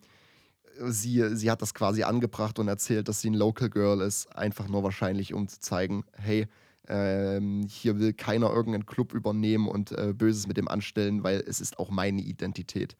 sie, 0.89 1.37
sie 1.37 1.51
hat 1.51 1.63
das 1.63 1.75
quasi 1.75 2.03
angebracht 2.03 2.59
und 2.59 2.69
erzählt, 2.69 3.09
dass 3.09 3.21
sie 3.21 3.31
ein 3.31 3.35
Local 3.35 3.71
Girl 3.71 4.01
ist, 4.01 4.35
einfach 4.37 4.69
nur 4.69 4.83
wahrscheinlich, 4.83 5.35
um 5.35 5.49
zu 5.49 5.61
zeigen, 5.61 6.05
hey, 6.13 6.49
ähm, 6.89 7.67
hier 7.69 7.99
will 7.99 8.13
keiner 8.13 8.51
irgendeinen 8.51 8.87
Club 8.87 9.15
übernehmen 9.15 9.69
und 9.69 9.93
äh, 9.93 10.13
Böses 10.13 10.47
mit 10.47 10.57
dem 10.57 10.69
anstellen, 10.69 11.23
weil 11.23 11.43
es 11.47 11.61
ist 11.61 11.79
auch 11.79 11.91
meine 11.91 12.21
Identität. 12.21 12.97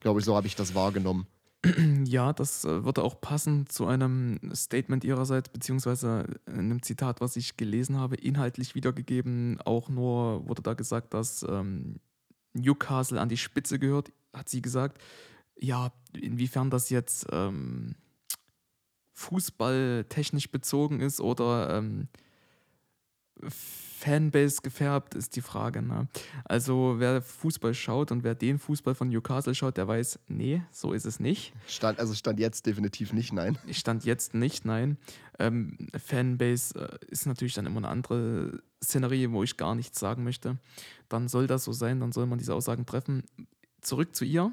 Glaube 0.00 0.20
ich, 0.20 0.26
so 0.26 0.36
habe 0.36 0.46
ich 0.46 0.56
das 0.56 0.74
wahrgenommen. 0.74 1.26
Ja, 2.04 2.32
das 2.32 2.64
äh, 2.64 2.84
würde 2.84 3.02
auch 3.02 3.20
passen 3.20 3.66
zu 3.68 3.86
einem 3.86 4.40
Statement 4.52 5.04
ihrerseits, 5.04 5.48
beziehungsweise 5.48 6.26
einem 6.46 6.82
Zitat, 6.82 7.20
was 7.20 7.36
ich 7.36 7.56
gelesen 7.56 7.96
habe, 7.98 8.16
inhaltlich 8.16 8.74
wiedergegeben. 8.74 9.60
Auch 9.64 9.88
nur 9.88 10.48
wurde 10.48 10.62
da 10.62 10.74
gesagt, 10.74 11.14
dass 11.14 11.46
ähm, 11.48 12.00
Newcastle 12.54 13.20
an 13.20 13.28
die 13.28 13.36
Spitze 13.36 13.78
gehört, 13.78 14.10
hat 14.34 14.48
sie 14.48 14.60
gesagt. 14.60 15.00
Ja, 15.62 15.92
inwiefern 16.12 16.70
das 16.70 16.90
jetzt 16.90 17.26
ähm, 17.30 17.94
fußballtechnisch 19.14 20.50
bezogen 20.50 21.00
ist 21.00 21.20
oder 21.20 21.78
ähm, 21.78 22.08
Fanbase 23.48 24.62
gefärbt, 24.62 25.14
ist 25.14 25.36
die 25.36 25.40
Frage. 25.40 25.80
Ne? 25.80 26.08
Also 26.44 26.96
wer 26.98 27.22
Fußball 27.22 27.74
schaut 27.74 28.10
und 28.10 28.24
wer 28.24 28.34
den 28.34 28.58
Fußball 28.58 28.96
von 28.96 29.08
Newcastle 29.08 29.54
schaut, 29.54 29.76
der 29.76 29.86
weiß, 29.86 30.18
nee, 30.26 30.62
so 30.72 30.92
ist 30.92 31.06
es 31.06 31.20
nicht. 31.20 31.52
Stand, 31.68 32.00
also 32.00 32.12
stand 32.14 32.40
jetzt 32.40 32.66
definitiv 32.66 33.12
nicht, 33.12 33.32
nein. 33.32 33.56
Ich 33.66 33.78
stand 33.78 34.04
jetzt 34.04 34.34
nicht, 34.34 34.64
nein. 34.64 34.96
Ähm, 35.38 35.78
Fanbase 35.96 36.74
äh, 36.76 37.06
ist 37.06 37.26
natürlich 37.26 37.54
dann 37.54 37.66
immer 37.66 37.78
eine 37.78 37.88
andere 37.88 38.60
Szenerie, 38.82 39.30
wo 39.30 39.44
ich 39.44 39.56
gar 39.56 39.76
nichts 39.76 40.00
sagen 40.00 40.24
möchte. 40.24 40.58
Dann 41.08 41.28
soll 41.28 41.46
das 41.46 41.62
so 41.62 41.72
sein, 41.72 42.00
dann 42.00 42.10
soll 42.10 42.26
man 42.26 42.38
diese 42.38 42.54
Aussagen 42.56 42.86
treffen. 42.86 43.22
Zurück 43.80 44.16
zu 44.16 44.24
ihr. 44.24 44.52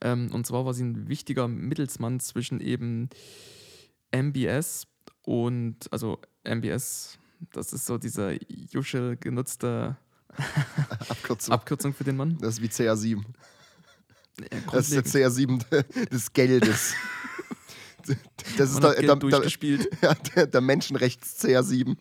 Ähm, 0.00 0.30
und 0.32 0.46
zwar 0.46 0.64
war 0.64 0.74
sie 0.74 0.84
ein 0.84 1.08
wichtiger 1.08 1.48
Mittelsmann 1.48 2.20
zwischen 2.20 2.60
eben 2.60 3.08
MBS 4.14 4.86
und, 5.22 5.90
also 5.90 6.20
MBS, 6.44 7.18
das 7.52 7.72
ist 7.72 7.86
so 7.86 7.98
diese 7.98 8.38
usual 8.74 9.16
genutzte 9.16 9.96
Abkürzung. 11.08 11.52
Abkürzung 11.52 11.94
für 11.94 12.04
den 12.04 12.16
Mann. 12.16 12.38
das 12.40 12.58
ist 12.58 12.62
wie 12.62 12.68
CR7. 12.68 13.22
Äh, 14.50 14.60
Das 14.70 14.90
ist 14.90 14.94
der 14.94 15.02
grundlegend. 15.02 15.66
CR7 15.66 16.08
des 16.10 16.32
Geldes. 16.32 16.94
Das 18.56 18.70
ist 18.70 18.80
Man 18.80 18.94
der, 18.94 19.16
der, 19.16 19.16
der, 19.16 19.88
ja, 20.00 20.14
der, 20.14 20.46
der 20.46 20.60
Menschenrechts 20.60 21.42
CR7. 21.42 21.96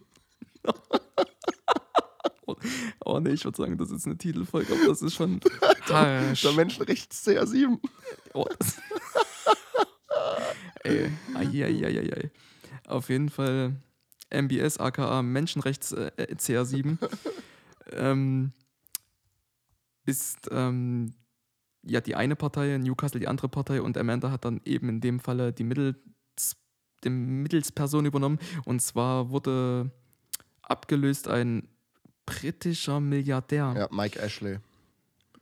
Oh 3.04 3.20
ne, 3.20 3.32
ich 3.32 3.46
würde 3.46 3.58
sagen, 3.58 3.78
das 3.78 3.92
ist 3.92 4.06
eine 4.06 4.18
Titelfolge, 4.18 4.74
aber 4.74 4.88
das 4.88 5.02
ist 5.02 5.16
schon 5.16 5.40
harsch. 5.90 6.42
Der 6.42 6.52
Menschenrechts 6.54 7.28
CR7. 7.28 7.80
Oh, 8.34 8.46
das 8.60 8.78
Ey, 10.84 11.10
ai, 11.34 11.64
ai, 11.64 11.86
ai, 11.86 12.14
ai. 12.14 12.32
Auf 12.88 13.10
jeden 13.10 13.30
Fall 13.30 13.75
MBS, 14.30 14.78
aka 14.78 15.22
Menschenrechts 15.22 15.92
äh, 15.94 16.12
CR7, 16.18 16.98
ähm, 17.92 18.54
ist 20.06 20.48
ähm, 20.52 21.14
ja 21.84 22.02
die 22.02 22.16
eine 22.16 22.36
Partei, 22.36 22.78
Newcastle 22.78 23.20
die 23.20 23.28
andere 23.28 23.50
Partei 23.50 23.82
und 23.82 23.98
Amanda 23.98 24.32
hat 24.32 24.46
dann 24.46 24.62
eben 24.66 24.90
in 24.90 25.02
dem 25.02 25.20
Falle 25.20 25.54
die 25.54 25.64
Mittels, 25.64 25.98
die 27.04 27.10
Mittelsperson 27.10 28.06
übernommen 28.06 28.40
und 28.66 28.82
zwar 28.82 29.32
wurde 29.32 29.92
abgelöst 30.62 31.28
ein 31.28 31.68
britischer 32.25 33.00
Milliardär, 33.00 33.74
Ja, 33.77 33.88
Mike 33.91 34.20
Ashley. 34.20 34.60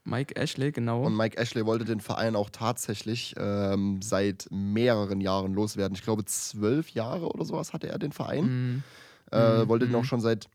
Mike 0.06 0.36
Ashley, 0.36 0.72
genau. 0.74 1.04
Und 1.06 1.16
Mike 1.16 1.38
Ashley 1.38 1.66
wollte 1.66 1.86
den 1.86 2.02
Verein 2.02 2.36
auch 2.36 2.50
tatsächlich 2.50 3.34
ähm, 3.38 4.02
seit 4.02 4.48
mehreren 4.52 5.22
Jahren 5.22 5.54
loswerden. 5.54 5.96
Ich 5.96 6.04
glaube, 6.04 6.26
zwölf 6.26 6.90
Jahre 6.90 7.30
oder 7.30 7.46
sowas 7.46 7.72
hatte 7.72 7.88
er 7.88 8.00
den 8.00 8.12
Verein. 8.12 8.46
Mm, 8.46 8.84
Äh, 9.32 9.64
Mhm, 9.64 9.68
wollte 9.70 9.86
den 9.86 9.94
mhm. 9.94 10.00
auch 10.00 10.04
schon 10.06 10.20
seit, 10.20 10.50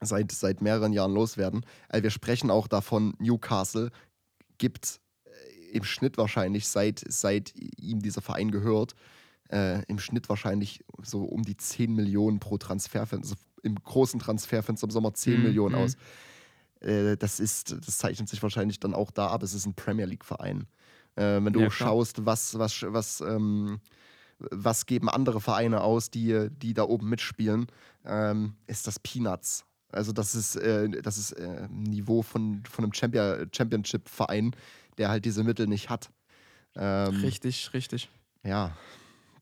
seit, 0.00 0.32
seit 0.32 0.62
mehreren 0.62 0.92
Jahren 0.94 1.12
loswerden. 1.12 1.64
Also 1.90 2.02
wir 2.04 2.10
sprechen 2.10 2.50
auch 2.50 2.66
davon, 2.68 3.14
Newcastle 3.18 3.90
gibt 4.56 4.98
äh, 5.26 5.30
im 5.76 5.84
Schnitt 5.84 6.16
wahrscheinlich, 6.16 6.66
seit, 6.66 7.04
seit 7.06 7.52
ihm 7.76 8.00
dieser 8.00 8.22
Verein 8.22 8.50
gehört, 8.50 8.94
äh, 9.50 9.84
im 9.88 9.98
Schnitt 9.98 10.28
wahrscheinlich 10.30 10.82
so 11.02 11.24
um 11.24 11.42
die 11.42 11.56
10 11.56 11.94
Millionen 11.94 12.40
pro 12.40 12.56
Transferfenster, 12.56 13.34
also 13.34 13.44
im 13.62 13.74
großen 13.76 14.20
Transferfenster 14.20 14.84
im 14.86 14.90
Sommer 14.90 15.14
10 15.14 15.36
Mhm, 15.38 15.42
Millionen 15.42 15.74
mhm. 15.74 15.80
aus. 15.82 15.96
Äh, 16.80 17.16
das, 17.16 17.40
ist, 17.40 17.76
das 17.86 17.98
zeichnet 17.98 18.28
sich 18.28 18.42
wahrscheinlich 18.42 18.80
dann 18.80 18.94
auch 18.94 19.10
da 19.10 19.28
ab. 19.28 19.42
Es 19.42 19.54
ist 19.54 19.66
ein 19.66 19.74
Premier 19.74 20.06
League-Verein. 20.06 20.66
Äh, 21.16 21.42
wenn 21.44 21.52
du 21.52 21.60
Ja, 21.60 21.70
schaust, 21.70 22.24
was, 22.24 22.58
was, 22.58 22.82
was, 22.88 23.20
ähm, 23.20 23.80
was 24.38 24.86
geben 24.86 25.08
andere 25.10 25.40
Vereine 25.40 25.82
aus, 25.82 26.10
die, 26.10 26.48
die 26.50 26.72
da 26.72 26.84
oben 26.84 27.08
mitspielen, 27.08 27.66
ähm, 28.06 28.54
ist 28.66 28.86
das 28.86 28.98
Peanuts. 28.98 29.64
Also 29.92 30.12
das 30.12 30.34
ist, 30.34 30.56
äh, 30.56 30.88
das 31.02 31.18
ist 31.18 31.32
äh, 31.32 31.66
ein 31.68 31.82
Niveau 31.82 32.22
von, 32.22 32.62
von 32.70 32.84
einem 32.84 32.94
Champion, 32.94 33.48
Championship-Verein, 33.52 34.54
der 34.98 35.08
halt 35.10 35.24
diese 35.24 35.44
Mittel 35.44 35.66
nicht 35.66 35.90
hat. 35.90 36.10
Ähm, 36.76 37.16
Richtig, 37.16 37.74
richtig. 37.74 38.08
Ja. 38.44 38.76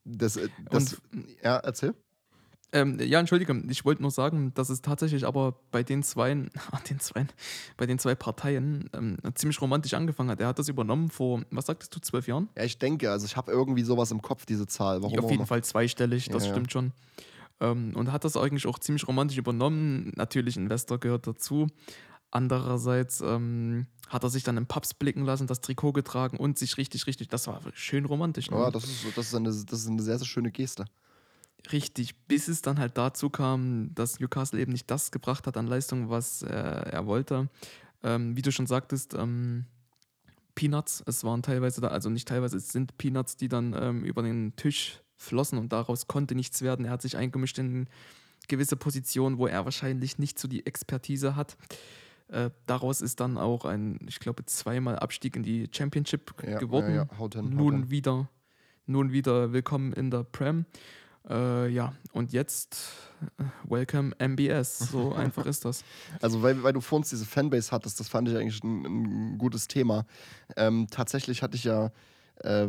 Das, 0.05 0.37
äh, 0.37 0.49
das, 0.71 0.97
ja, 1.45 1.59
erzähl. 1.59 1.95
Ähm, 2.71 3.01
ja, 3.01 3.19
entschuldige, 3.19 3.63
ich 3.71 3.85
wollte 3.87 4.03
nur 4.03 4.11
sagen, 4.11 4.53
dass 4.55 4.69
es 4.69 4.83
tatsächlich 4.83 5.27
aber 5.27 5.55
bei 5.71 5.83
den 5.83 6.03
zwei, 6.03 6.35
den 6.91 7.01
zwei, 7.01 7.27
bei 7.79 7.87
den 7.87 7.99
zwei 7.99 8.15
Parteien 8.15 8.91
ähm, 8.93 9.17
ziemlich 9.35 9.61
romantisch 9.63 9.95
angefangen 9.95 10.31
hat. 10.31 10.41
Er 10.41 10.49
hat 10.49 10.59
das 10.59 10.69
übernommen 10.69 11.09
vor, 11.09 11.43
was 11.51 11.67
sagtest 11.67 11.97
du, 11.97 12.01
zwölf 12.01 12.27
Jahren? 12.29 12.49
Ja, 12.57 12.65
ich 12.65 12.79
denke, 12.79 13.11
also 13.11 13.25
ich 13.25 13.37
habe 13.37 13.51
irgendwie 13.51 13.83
sowas 13.83 14.11
im 14.11 14.21
Kopf, 14.21 14.45
diese 14.45 14.67
Zahl. 14.67 15.03
Warum 15.03 15.19
Auf 15.19 15.31
jeden. 15.31 15.47
Fall 15.47 15.65
zweistellig, 15.65 16.29
das 16.29 16.43
Ja, 16.43 16.49
ja. 16.49 16.55
stimmt 16.55 16.73
schon. 16.73 16.93
Ähm, 17.61 17.93
und 17.95 18.13
hat 18.13 18.25
das 18.25 18.37
eigentlich 18.37 18.67
auch 18.67 18.79
ziemlich 18.79 19.09
romantisch 19.09 19.39
übernommen. 19.39 20.13
Natürlich, 20.17 20.57
Investor 20.59 20.99
gehört 20.99 21.27
dazu. 21.27 21.69
Andererseits 22.31 23.23
ähm, 23.23 23.87
hat 24.09 24.23
er 24.23 24.29
sich 24.29 24.43
dann 24.43 24.59
im 24.59 24.67
Pubs 24.67 24.93
blicken 24.93 25.25
lassen, 25.25 25.47
das 25.47 25.63
Trikot 25.63 25.93
getragen 25.95 26.37
und 26.37 26.59
sich 26.59 26.77
richtig, 26.77 27.07
richtig, 27.07 27.29
das 27.29 27.47
war 27.47 27.63
schön 27.73 28.05
romantisch. 28.05 28.51
Ne? 28.51 28.59
Ja, 28.59 28.71
das 28.71 28.85
ist, 28.85 29.07
das, 29.17 29.29
ist 29.29 29.35
eine, 29.35 29.49
das 29.49 29.81
ist 29.81 29.89
eine 29.89 30.03
sehr, 30.03 30.19
sehr 30.19 30.27
schöne 30.27 30.51
Geste. 30.51 30.85
Richtig, 31.73 32.27
bis 32.27 32.49
es 32.49 32.63
dann 32.63 32.79
halt 32.79 32.97
dazu 32.97 33.31
kam, 33.31 33.95
dass 33.95 34.21
Newcastle 34.21 34.61
eben 34.61 34.73
nicht 34.73 34.91
das 34.91 35.11
gebracht 35.11 35.47
hat 35.47 35.57
an 35.57 35.67
Leistung, 35.67 36.09
was 36.09 36.43
äh, 36.43 36.49
er 36.49 37.07
wollte. 37.07 37.49
Ähm, 38.03 38.37
wie 38.37 38.43
du 38.43 38.53
schon 38.53 38.67
sagtest, 38.67 39.15
ähm, 39.15 39.67
Peanuts, 40.55 41.03
es 41.07 41.25
waren 41.25 41.43
teilweise 41.43 41.81
da, 41.81 41.89
also 41.89 42.11
nicht 42.11 42.29
teilweise, 42.29 42.57
es 42.57 42.71
sind 42.71 42.97
Peanuts, 42.97 43.37
die 43.37 43.49
dann 43.49 43.75
ähm, 43.79 44.05
über 44.05 44.23
den 44.23 44.55
Tisch 44.57 45.01
flossen 45.17 45.59
und 45.59 45.73
daraus 45.73 46.07
konnte 46.07 46.35
nichts 46.35 46.63
werden. 46.63 46.85
Er 46.85 46.93
hat 46.93 47.03
sich 47.03 47.17
eingemischt 47.17 47.59
in 47.59 47.89
gewisse 48.47 48.77
Positionen, 48.77 49.39
wo 49.39 49.47
er 49.47 49.65
wahrscheinlich 49.65 50.19
nicht 50.19 50.39
so 50.39 50.49
die 50.49 50.65
Expertise 50.65 51.37
hat. 51.37 51.57
Äh, 52.29 52.51
daraus 52.67 53.01
ist 53.01 53.21
dann 53.21 53.37
auch 53.37 53.65
ein, 53.65 53.99
ich 54.07 54.21
glaube, 54.21 54.45
zweimal 54.47 54.99
Abstieg 54.99 55.37
in 55.37 55.43
die 55.43 55.69
Championship 55.73 56.35
Ja, 56.47 56.59
geworden 56.59 56.95
Ja, 56.95 57.07
ja, 57.11 57.19
haut 57.19 57.35
hin, 57.35 57.45
haut 57.45 57.53
nun 57.53 57.75
hin. 57.75 57.91
wieder, 57.91 58.29
nun 58.87 59.13
wieder 59.13 59.53
willkommen 59.53 59.93
in 59.93 60.11
der 60.11 60.25
Prem. 60.25 60.67
Äh, 61.29 61.69
ja, 61.69 61.93
und 62.13 62.33
jetzt 62.33 62.77
äh, 63.39 63.45
welcome 63.69 64.13
MBS. 64.19 64.79
So 64.79 65.13
einfach 65.15 65.47
ist 65.47 65.65
das. 65.65 65.85
Also, 66.23 66.43
weil, 66.43 66.63
weil 66.63 66.73
du 66.73 66.81
vor 66.81 66.99
uns 66.99 67.11
diese 67.11 67.27
Fanbase 67.27 67.71
hattest, 67.71 68.01
das 68.01 68.09
fand 68.09 68.29
ich 68.29 68.37
eigentlich 68.37 68.63
ein, 68.65 69.33
ein 69.35 69.39
gutes 69.39 69.69
Thema. 69.69 70.07
Ähm, 70.57 70.87
tatsächlich 70.91 71.43
hatte 71.43 71.57
ich 71.57 71.65
ja, 71.65 71.91
äh, 72.37 72.69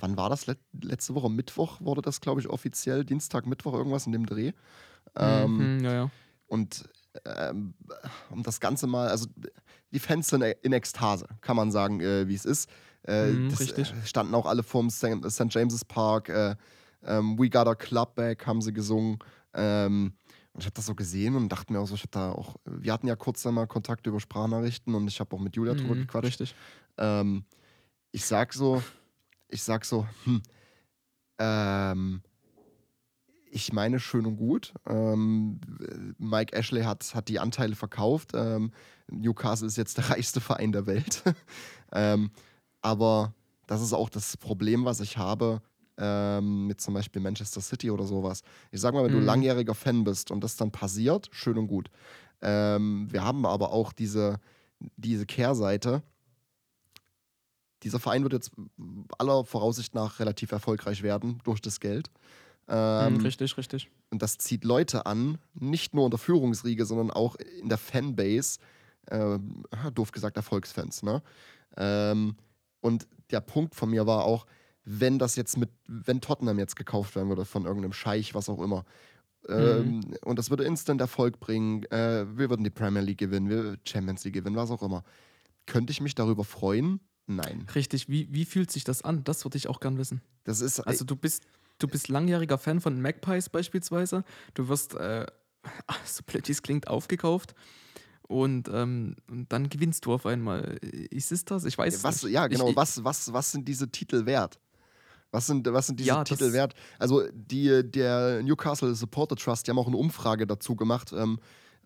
wann 0.00 0.16
war 0.16 0.30
das? 0.30 0.46
Let 0.46 0.58
letzte 0.80 1.14
Woche? 1.14 1.30
Mittwoch 1.30 1.80
wurde 1.80 2.02
das, 2.02 2.20
glaube 2.20 2.40
ich, 2.40 2.48
offiziell. 2.48 3.04
Dienstag, 3.04 3.46
Mittwoch, 3.46 3.74
irgendwas 3.74 4.06
in 4.06 4.12
dem 4.12 4.26
Dreh. 4.26 4.52
Ähm, 5.16 5.76
Mhm, 5.78 5.84
ja, 5.84 5.92
ja. 5.92 6.10
Und 6.48 6.88
ähm, 7.24 7.74
um 8.30 8.42
das 8.42 8.58
Ganze 8.60 8.86
mal, 8.86 9.08
also 9.08 9.26
die 9.92 9.98
Fans 9.98 10.28
sind 10.28 10.42
in 10.42 10.72
Ekstase, 10.72 11.26
kann 11.40 11.56
man 11.56 11.70
sagen, 11.70 12.00
äh, 12.00 12.26
wie 12.26 12.34
es 12.34 12.44
ist. 12.46 12.68
Äh, 13.06 13.32
Mhm, 13.32 13.50
das, 13.50 13.60
richtig. 13.60 13.92
äh, 13.92 14.06
standen 14.06 14.34
auch 14.34 14.46
alle 14.46 14.62
vorm 14.62 14.88
St. 14.90 15.18
St. 15.28 15.46
James's 15.50 15.84
Park. 15.84 16.30
Äh, 17.02 17.18
ähm, 17.18 17.38
We 17.38 17.50
Got 17.50 17.68
a 17.68 17.74
Club 17.74 18.14
Back 18.14 18.46
haben 18.46 18.62
sie 18.62 18.72
gesungen. 18.72 19.18
Ähm, 19.54 20.14
und 20.52 20.60
ich 20.60 20.66
habe 20.66 20.74
das 20.74 20.86
so 20.86 20.94
gesehen 20.94 21.34
und 21.34 21.48
dachte 21.48 21.72
mir 21.72 21.80
auch 21.80 21.86
so, 21.86 21.94
ich 21.94 22.02
habe 22.02 22.10
da 22.10 22.32
auch, 22.32 22.56
wir 22.66 22.92
hatten 22.92 23.06
ja 23.06 23.16
kurz 23.16 23.46
einmal 23.46 23.66
Kontakt 23.66 24.06
über 24.06 24.20
Sprachnachrichten 24.20 24.94
und 24.94 25.08
ich 25.08 25.18
habe 25.20 25.34
auch 25.34 25.40
mit 25.40 25.56
Julia 25.56 25.74
drüber 25.74 25.94
Mhm, 25.94 26.00
gequatscht. 26.00 26.40
richtig. 26.40 26.54
Ähm, 26.98 27.44
ich 28.10 28.24
sag 28.26 28.52
so, 28.52 28.82
ich 29.48 29.62
sag 29.62 29.84
so, 29.86 30.06
hm, 30.24 30.42
ähm, 31.38 32.22
ich 33.50 33.72
meine 33.72 34.00
schön 34.00 34.26
und 34.26 34.36
gut. 34.36 34.72
Ähm, 34.86 35.60
Mike 36.18 36.54
Ashley 36.54 36.82
hat, 36.82 37.14
hat 37.14 37.28
die 37.28 37.38
Anteile 37.38 37.74
verkauft. 37.74 38.32
Ähm, 38.34 38.72
Newcastle 39.10 39.66
ist 39.66 39.76
jetzt 39.76 39.98
der 39.98 40.10
reichste 40.10 40.40
Verein 40.40 40.72
der 40.72 40.86
Welt. 40.86 41.22
ähm, 41.92 42.30
aber 42.82 43.34
das 43.66 43.80
ist 43.82 43.92
auch 43.92 44.10
das 44.10 44.36
Problem, 44.36 44.84
was 44.84 45.00
ich 45.00 45.16
habe 45.16 45.62
ähm, 46.04 46.66
mit 46.66 46.80
zum 46.80 46.94
Beispiel 46.94 47.22
Manchester 47.22 47.60
City 47.60 47.90
oder 47.92 48.04
sowas. 48.04 48.42
Ich 48.72 48.80
sag 48.80 48.92
mal, 48.92 49.04
wenn 49.04 49.12
du 49.12 49.20
Mhm. 49.20 49.26
langjähriger 49.26 49.74
Fan 49.74 50.02
bist 50.02 50.32
und 50.32 50.42
das 50.42 50.56
dann 50.56 50.72
passiert, 50.72 51.28
schön 51.30 51.56
und 51.58 51.68
gut. 51.68 51.90
Ähm, 52.40 53.06
wir 53.12 53.22
haben 53.24 53.46
aber 53.46 53.70
auch 53.70 53.92
diese, 53.92 54.40
diese 54.96 55.26
Kehrseite. 55.26 56.02
Dieser 57.84 58.00
Verein 58.00 58.22
wird 58.24 58.32
jetzt 58.32 58.50
aller 59.18 59.44
Voraussicht 59.44 59.94
nach 59.94 60.18
relativ 60.20 60.52
erfolgreich 60.52 61.02
werden 61.02 61.40
durch 61.44 61.60
das 61.60 61.78
Geld. 61.80 62.10
Ähm, 62.68 63.14
Mhm, 63.14 63.20
richtig, 63.20 63.56
richtig. 63.56 63.90
und 64.10 64.22
das 64.22 64.38
zieht 64.38 64.64
Leute 64.64 65.06
an, 65.06 65.38
nicht 65.54 65.94
nur 65.94 66.04
in 66.04 66.10
der 66.10 66.18
Führungsriege, 66.18 66.84
sondern 66.84 67.10
auch 67.10 67.36
in 67.36 67.68
der 67.68 67.78
Fanbase. 67.78 68.58
Ähm, 69.10 69.64
doof 69.94 70.12
gesagt, 70.12 70.36
Erfolgsfans. 70.36 71.02
Ne? 71.02 71.22
Ähm, 71.76 72.36
und 72.80 73.08
der 73.30 73.40
Punkt 73.40 73.74
von 73.74 73.90
mir 73.90 74.06
war 74.06 74.24
auch, 74.24 74.46
wenn 74.84 75.18
das 75.18 75.36
jetzt 75.36 75.56
mit, 75.56 75.70
wenn 75.86 76.20
Tottenham 76.20 76.58
jetzt 76.58 76.76
gekauft 76.76 77.14
werden 77.14 77.28
würde 77.28 77.44
von 77.44 77.64
irgendeinem 77.64 77.92
Scheich, 77.92 78.34
was 78.34 78.48
auch 78.48 78.60
immer, 78.60 78.84
ähm, 79.48 80.02
und 80.24 80.38
das 80.38 80.50
würde 80.50 80.64
instant 80.64 81.00
Erfolg 81.00 81.40
bringen, 81.40 81.84
äh, 81.90 82.26
wir 82.36 82.50
würden 82.50 82.64
die 82.64 82.70
Premier 82.70 83.02
League 83.02 83.18
gewinnen, 83.18 83.48
wir 83.48 83.76
Champions 83.84 84.24
League 84.24 84.34
gewinnen, 84.34 84.56
was 84.56 84.70
auch 84.70 84.82
immer. 84.82 85.02
Könnte 85.66 85.90
ich 85.90 86.00
mich 86.00 86.14
darüber 86.14 86.44
freuen? 86.44 87.00
Nein. 87.26 87.66
Richtig, 87.74 88.08
wie, 88.08 88.32
wie 88.32 88.44
fühlt 88.44 88.70
sich 88.70 88.84
das 88.84 89.02
an? 89.02 89.24
Das 89.24 89.44
würde 89.44 89.58
ich 89.58 89.68
auch 89.68 89.80
gern 89.80 89.98
wissen. 89.98 90.22
Das 90.44 90.60
ist, 90.60 90.80
Also 90.80 91.04
du 91.04 91.16
bist, 91.16 91.44
du 91.78 91.88
bist 91.88 92.08
langjähriger 92.08 92.58
Fan 92.58 92.80
von 92.80 93.00
Magpies 93.00 93.48
beispielsweise. 93.48 94.24
Du 94.54 94.68
wirst, 94.68 94.94
äh, 94.94 95.26
so 96.04 96.22
blöd 96.24 96.46
wie 96.48 96.52
es 96.52 96.62
klingt, 96.62 96.88
aufgekauft. 96.88 97.54
Und, 98.28 98.68
ähm, 98.72 99.16
und 99.28 99.52
dann 99.52 99.68
gewinnst 99.68 100.06
du 100.06 100.12
auf 100.12 100.26
einmal. 100.26 100.78
Ist 101.10 101.32
es 101.32 101.44
das? 101.44 101.64
Ich 101.64 101.76
weiß 101.76 102.02
was, 102.02 102.22
nicht. 102.22 102.32
ja, 102.32 102.46
genau. 102.46 102.70
Ich, 102.70 102.76
was, 102.76 103.02
was, 103.04 103.32
was 103.32 103.52
sind 103.52 103.68
diese 103.68 103.90
Titel 103.90 104.24
wert? 104.26 104.58
Was 105.32 105.46
sind, 105.46 105.66
was 105.72 105.86
sind 105.86 105.98
diese 105.98 106.08
Ja, 106.08 106.22
Titel 106.24 106.52
wert? 106.52 106.74
Also 106.98 107.22
die, 107.32 107.82
der 107.90 108.42
Newcastle 108.42 108.94
Supporter 108.94 109.34
Trust, 109.34 109.66
die 109.66 109.70
haben 109.70 109.78
auch 109.78 109.86
eine 109.86 109.96
Umfrage 109.96 110.46
dazu 110.46 110.76
gemacht, 110.76 111.12
ähm, 111.16 111.40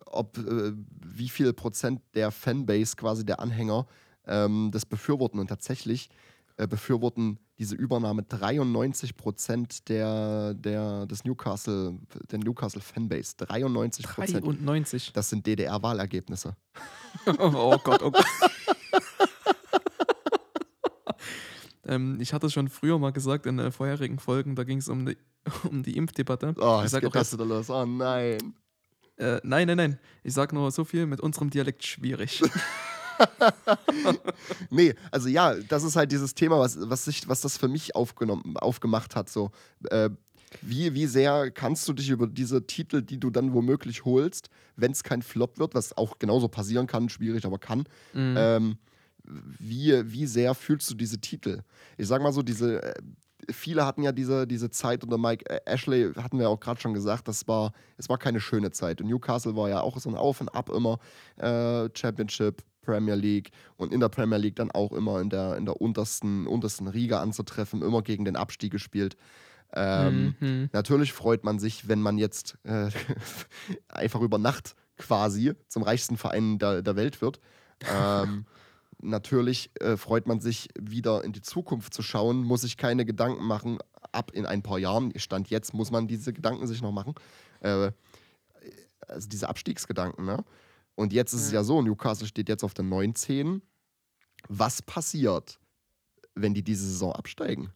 ob 0.05 0.37
äh, 0.37 0.73
wie 1.05 1.29
viel 1.29 1.53
Prozent 1.53 2.03
der 2.15 2.33
Fanbase, 2.33 2.97
quasi 2.97 3.25
der 3.25 3.41
Anhänger, 3.41 3.87
ähm, 4.27 4.71
das 4.73 4.85
befürworten. 4.85 5.39
Und 5.39 5.47
tatsächlich 5.47 6.11
äh, 6.57 6.67
befürworten 6.67 7.39
diese 7.59 7.77
Übernahme 7.77 8.23
93 8.23 9.17
Prozent 9.17 9.89
der, 9.89 10.55
der, 10.55 11.07
des 11.07 11.25
Newcastle, 11.25 11.99
der 12.31 12.39
Newcastle 12.41 12.81
Fanbase. 12.81 13.35
93 13.39 14.07
Prozent. 14.07 14.45
93. 14.45 15.13
Das 15.13 15.31
sind 15.31 15.47
DDR-Wahlergebnisse. 15.47 16.57
oh 17.39 17.79
Gott, 17.83 18.03
oh 18.03 18.11
Gott. 18.11 18.27
ähm, 21.87 22.19
ich 22.21 22.33
hatte 22.33 22.51
schon 22.51 22.69
früher 22.69 22.99
mal 22.99 23.13
gesagt 23.13 23.47
in 23.47 23.59
äh, 23.59 23.71
vorherigen 23.71 24.19
Folgen, 24.19 24.55
da 24.57 24.65
ging 24.65 24.79
es 24.79 24.89
um 24.89 25.07
die, 25.07 25.17
um 25.71 25.83
die 25.83 25.97
Impfdebatte. 25.97 26.55
Oh, 26.59 26.83
ich 26.85 26.91
sag 26.91 27.01
geht 27.01 27.09
auch 27.09 27.13
das 27.13 27.31
jetzt, 27.33 27.41
wieder 27.41 27.49
los. 27.49 27.71
Oh 27.71 27.85
nein. 27.87 28.55
äh, 29.17 29.41
nein, 29.43 29.67
nein, 29.69 29.77
nein. 29.77 29.99
Ich 30.23 30.35
sag 30.35 30.53
nur 30.53 30.71
so 30.71 30.85
viel 30.85 31.07
mit 31.07 31.21
unserem 31.21 31.51
Dialekt 31.51 31.85
schwierig. 31.85 32.43
Nee, 34.71 34.95
also 35.11 35.29
ja, 35.29 35.55
das 35.55 35.85
ist 35.85 35.97
halt 35.97 36.13
dieses 36.13 36.35
Thema, 36.35 36.59
was, 36.59 36.79
was, 36.89 37.05
sich, 37.07 37.29
was 37.29 37.41
das 37.41 37.57
für 37.57 37.69
mich 37.69 37.95
aufgenommen, 37.97 38.57
aufgemacht 38.59 39.17
hat. 39.17 39.29
So, 39.31 39.51
äh, 39.91 40.11
wie, 40.63 40.95
wie 40.95 41.07
sehr 41.07 41.51
kannst 41.51 41.89
du 41.89 41.93
dich 41.93 42.11
über 42.11 42.27
diese 42.27 42.67
Titel, 42.67 43.03
die 43.03 43.19
du 43.19 43.31
dann 43.31 43.53
womöglich 43.55 44.05
holst, 44.05 44.51
wenn 44.77 44.93
es 44.93 45.03
kein 45.03 45.23
Flop 45.23 45.59
wird, 45.59 45.75
was 45.75 45.97
auch 45.97 46.19
genauso 46.19 46.49
passieren 46.49 46.87
kann, 46.87 47.09
schwierig, 47.09 47.45
aber 47.47 47.59
kann, 47.59 47.85
Mhm. 48.13 48.35
ähm, 48.39 48.79
wie, 49.59 50.13
wie 50.13 50.27
sehr 50.27 50.55
fühlst 50.55 50.91
du 50.91 50.95
diese 50.95 51.21
Titel? 51.21 51.63
Ich 51.97 52.07
sag 52.07 52.23
mal 52.23 52.33
so, 52.33 52.43
diese, 52.43 52.83
äh, 52.83 52.95
viele 53.51 53.85
hatten 53.87 54.03
ja 54.03 54.13
diese, 54.13 54.47
diese 54.47 54.71
Zeit 54.71 55.05
unter 55.05 55.19
Mike 55.19 55.49
äh, 55.49 55.61
Ashley, 55.67 56.13
hatten 56.15 56.39
wir 56.39 56.49
auch 56.49 56.61
gerade 56.61 56.81
schon 56.81 56.95
gesagt, 56.95 57.29
das 57.29 57.47
war, 57.49 57.73
es 57.97 58.09
war 58.09 58.19
keine 58.19 58.41
schöne 58.41 58.71
Zeit. 58.71 59.01
Und 59.01 59.09
Newcastle 59.09 59.57
war 59.57 59.69
ja 59.69 59.81
auch 59.81 59.99
so 59.99 60.09
ein 60.09 60.17
Auf 60.17 60.41
und 60.41 60.49
Ab 60.49 60.71
immer. 60.71 60.99
Äh, 61.37 61.89
Championship, 61.95 62.63
Premier 62.83 63.15
League 63.17 63.51
und 63.77 63.93
in 63.93 64.01
der 64.01 64.09
Premier 64.09 64.39
League 64.39 64.57
dann 64.57 64.71
auch 64.71 64.93
immer 64.93 65.21
in 65.21 65.29
der, 65.29 65.57
in 65.57 65.65
der 65.67 65.81
untersten, 65.81 66.47
untersten 66.47 66.87
Riege 66.87 67.19
anzutreffen, 67.19 67.83
immer 67.83 68.03
gegen 68.03 68.25
den 68.25 68.37
Abstieg 68.37 68.71
gespielt. 68.73 69.17
Ähm, 69.75 70.37
Mhm. 70.41 70.71
Natürlich 70.73 71.13
freut 71.13 71.45
man 71.45 71.59
sich, 71.59 71.89
wenn 71.89 72.01
man 72.01 72.17
jetzt 72.19 72.57
äh, 72.63 72.89
einfach 73.89 74.21
über 74.21 74.39
Nacht 74.39 74.77
quasi 74.97 75.53
zum 75.69 75.83
reichsten 75.83 76.17
Verein 76.17 76.59
der, 76.59 76.83
der 76.83 76.97
Welt 76.97 77.21
wird. 77.21 77.41
Ähm, 77.93 78.47
natürlich 79.01 79.71
äh, 79.81 79.97
freut 79.97 80.27
man 80.27 80.41
sich, 80.41 80.69
wieder 80.79 81.25
in 81.25 81.33
die 81.33 81.43
Zukunft 81.43 81.95
zu 81.95 82.03
schauen, 82.03 82.43
muss 82.43 82.63
sich 82.63 82.77
keine 82.77 83.05
Gedanken 83.05 83.45
machen, 83.45 83.79
ab 84.13 84.31
in 84.33 84.47
ein 84.47 84.63
paar 84.63 84.79
Jahren, 84.79 85.13
Stand 85.19 85.51
jetzt, 85.51 85.75
muss 85.75 85.91
man 85.91 86.09
diese 86.09 86.33
Gedanken 86.33 86.67
sich 86.67 86.83
noch 86.83 86.93
machen. 86.93 87.15
Äh, 87.61 87.93
also 89.09 89.29
diese 89.29 89.49
Abstiegsgedanken, 89.49 90.25
ne? 90.25 90.45
Und 90.95 91.13
jetzt 91.13 91.35
ist 91.35 91.43
es 91.43 91.53
ja 91.53 91.63
so, 91.63 91.83
Newcastle 91.83 92.27
steht 92.27 92.49
jetzt 92.49 92.65
auf 92.65 92.75
der 92.75 92.85
19. 92.85 93.63
Was 94.49 94.81
passiert, 94.83 95.61
wenn 96.35 96.55
die 96.55 96.63
diese 96.63 96.87
Saison 96.87 97.13
absteigen? 97.13 97.71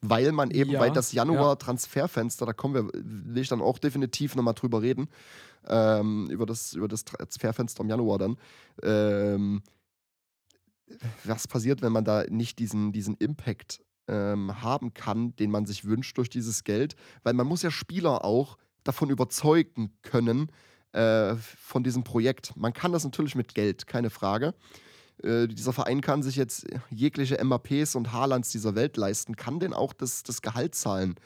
Weil 0.00 0.32
man 0.32 0.50
eben, 0.50 0.72
Ja, 0.72 0.80
weil 0.80 0.90
das 0.90 1.12
ja. 1.12 1.22
Januar-Transferfenster, 1.22 2.44
da 2.44 2.52
kommen 2.52 2.74
wir, 2.74 2.90
will 2.92 3.40
ich 3.40 3.48
dann 3.48 3.62
auch 3.62 3.78
definitiv 3.78 4.34
nochmal 4.34 4.54
drüber 4.54 4.82
reden, 4.82 5.08
ähm, 5.66 6.28
über, 6.28 6.44
das, 6.44 6.74
über 6.74 6.88
das 6.88 7.04
Transferfenster 7.04 7.82
im 7.82 7.88
Januar 7.88 8.18
dann. 8.18 8.36
Ähm, 8.82 9.62
was 11.24 11.48
passiert, 11.48 11.82
wenn 11.82 11.92
man 11.92 12.04
da 12.04 12.24
nicht 12.28 12.58
diesen, 12.58 12.92
diesen 12.92 13.16
Impact 13.16 13.82
ähm, 14.08 14.62
haben 14.62 14.94
kann, 14.94 15.34
den 15.36 15.50
man 15.50 15.66
sich 15.66 15.84
wünscht 15.84 16.18
durch 16.18 16.28
dieses 16.28 16.64
Geld? 16.64 16.94
Weil 17.22 17.34
man 17.34 17.46
muss 17.46 17.62
ja 17.62 17.70
Spieler 17.70 18.24
auch 18.24 18.58
davon 18.84 19.10
überzeugen 19.10 19.96
können, 20.02 20.50
äh, 20.94 21.34
von 21.36 21.82
diesem 21.82 22.04
Projekt. 22.04 22.56
Man 22.56 22.72
kann 22.72 22.92
das 22.92 23.04
natürlich 23.04 23.34
mit 23.34 23.54
Geld, 23.54 23.86
keine 23.86 24.10
Frage. 24.10 24.54
Äh, 25.22 25.48
dieser 25.48 25.72
Verein 25.72 26.00
kann 26.00 26.22
sich 26.22 26.36
jetzt 26.36 26.66
jegliche 26.90 27.42
MAPs 27.42 27.96
und 27.96 28.12
Haalands 28.12 28.50
dieser 28.50 28.74
Welt 28.74 28.96
leisten, 28.96 29.36
kann 29.36 29.58
denn 29.58 29.72
auch 29.72 29.92
das, 29.92 30.22
das 30.22 30.40
Gehalt 30.40 30.74
zahlen. 30.74 31.16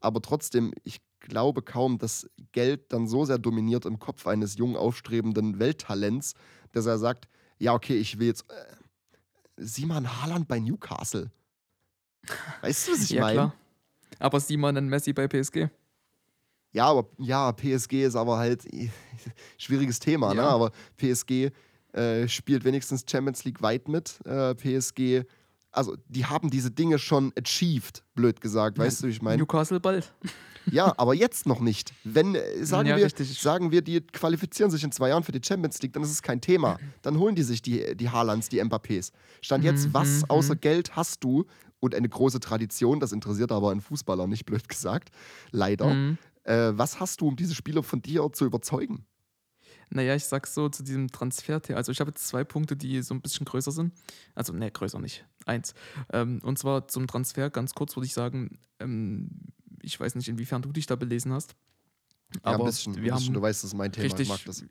Aber 0.00 0.20
trotzdem, 0.20 0.72
ich 0.82 1.00
glaube 1.20 1.62
kaum, 1.62 1.98
dass 1.98 2.28
Geld 2.52 2.92
dann 2.92 3.06
so 3.06 3.24
sehr 3.24 3.38
dominiert 3.38 3.86
im 3.86 3.98
Kopf 3.98 4.26
eines 4.26 4.56
jungen, 4.56 4.76
aufstrebenden 4.76 5.58
Welttalents, 5.58 6.34
dass 6.72 6.86
er 6.86 6.98
sagt, 6.98 7.28
ja, 7.58 7.72
okay, 7.72 7.96
ich 7.96 8.18
will 8.18 8.26
jetzt. 8.26 8.44
Einen 9.56 10.22
Haaland 10.22 10.48
bei 10.48 10.58
Newcastle. 10.58 11.30
Weißt 12.60 12.88
du, 12.88 12.92
was 12.92 13.02
ich 13.02 13.10
ja, 13.10 13.20
meine? 13.20 13.34
klar. 13.34 13.54
Aber 14.18 14.42
mal 14.56 14.68
einen 14.68 14.88
Messi 14.88 15.12
bei 15.12 15.28
PSG. 15.28 15.68
Ja, 16.72 16.86
aber 16.86 17.08
ja, 17.18 17.52
PSG 17.52 18.04
ist 18.04 18.16
aber 18.16 18.36
halt 18.38 18.66
schwieriges 19.58 20.00
Thema, 20.00 20.34
ne? 20.34 20.40
Ja. 20.42 20.48
Aber 20.48 20.72
PSG 20.96 21.50
äh, 21.92 22.26
spielt 22.28 22.64
wenigstens 22.64 23.04
Champions 23.08 23.44
League 23.44 23.62
weit 23.62 23.88
mit. 23.88 24.18
Äh, 24.26 24.54
PSG, 24.54 25.24
also 25.70 25.96
die 26.08 26.26
haben 26.26 26.50
diese 26.50 26.70
Dinge 26.70 26.98
schon 26.98 27.32
achieved, 27.38 28.04
blöd 28.14 28.40
gesagt, 28.40 28.78
weißt 28.78 29.02
du, 29.02 29.06
wie 29.06 29.12
ich 29.12 29.22
meine? 29.22 29.38
Newcastle 29.38 29.80
bald. 29.80 30.12
Ja, 30.70 30.94
aber 30.96 31.14
jetzt 31.14 31.46
noch 31.46 31.60
nicht. 31.60 31.92
Wenn, 32.04 32.34
äh, 32.34 32.64
sagen, 32.64 32.88
Ja, 32.88 32.96
wir, 32.96 33.04
richtig. 33.04 33.40
sagen 33.40 33.70
wir, 33.70 33.82
die 33.82 34.00
qualifizieren 34.00 34.70
sich 34.70 34.82
in 34.84 34.92
zwei 34.92 35.08
Jahren 35.10 35.22
für 35.22 35.32
die 35.32 35.40
Champions 35.46 35.80
League, 35.82 35.92
dann 35.92 36.02
ist 36.02 36.10
es 36.10 36.22
kein 36.22 36.40
Thema. 36.40 36.78
Dann 37.02 37.18
holen 37.18 37.34
die 37.34 37.42
sich 37.42 37.62
die, 37.62 37.96
die 37.96 38.10
Haalands, 38.10 38.48
die 38.48 38.62
Mbappés. 38.62 39.12
Stand 39.42 39.64
jetzt, 39.64 39.86
Mhm, 39.88 39.94
was 39.94 40.08
mhm. 40.22 40.30
außer 40.30 40.56
Geld 40.56 40.96
hast 40.96 41.22
du 41.24 41.44
und 41.80 41.94
eine 41.94 42.08
große 42.08 42.40
Tradition, 42.40 43.00
das 43.00 43.12
interessiert 43.12 43.52
aber 43.52 43.70
einen 43.70 43.80
Fußballer 43.82 44.26
nicht, 44.26 44.46
blöd 44.46 44.68
gesagt, 44.68 45.10
leider. 45.50 45.92
Mhm. 45.92 46.18
Äh, 46.44 46.72
was 46.74 47.00
hast 47.00 47.20
du, 47.20 47.28
um 47.28 47.36
diese 47.36 47.54
Spieler 47.54 47.82
von 47.82 48.00
dir 48.02 48.30
zu 48.32 48.44
überzeugen? 48.44 49.06
Naja, 49.90 50.14
ich 50.14 50.24
sag 50.24 50.46
so 50.46 50.68
zu 50.68 50.82
diesem 50.82 51.08
Transfer. 51.10 51.60
Also, 51.76 51.92
ich 51.92 52.00
habe 52.00 52.10
jetzt 52.10 52.26
zwei 52.26 52.42
Punkte, 52.42 52.74
die 52.76 53.02
so 53.02 53.14
ein 53.14 53.20
bisschen 53.20 53.44
größer 53.44 53.70
sind. 53.70 53.92
Also, 54.34 54.52
ne, 54.52 54.70
größer 54.70 54.98
nicht. 54.98 55.24
Eins. 55.46 55.74
Ähm, 56.12 56.40
und 56.42 56.58
zwar 56.58 56.88
zum 56.88 57.06
Transfer, 57.06 57.50
ganz 57.50 57.74
kurz 57.74 57.94
würde 57.94 58.06
ich 58.06 58.14
sagen, 58.14 58.58
ähm, 58.80 59.30
ich 59.84 59.98
weiß 59.98 60.14
nicht, 60.14 60.28
inwiefern 60.28 60.62
du 60.62 60.72
dich 60.72 60.86
da 60.86 60.96
belesen 60.96 61.32
hast. 61.32 61.54
ja, 62.34 62.40
Aber 62.42 62.64
ein 62.64 62.66
bisschen, 62.66 62.94
wir 62.96 63.02
ein 63.12 63.16
bisschen 63.16 63.28
haben 63.28 63.34
du 63.34 63.42
weißt, 63.42 63.64
das 63.64 63.68
ist 63.72 63.76
mein 63.76 63.92
Thema, 63.92 64.04
richtig, 64.04 64.22
ich 64.22 64.28
mag 64.28 64.44
das. 64.44 64.64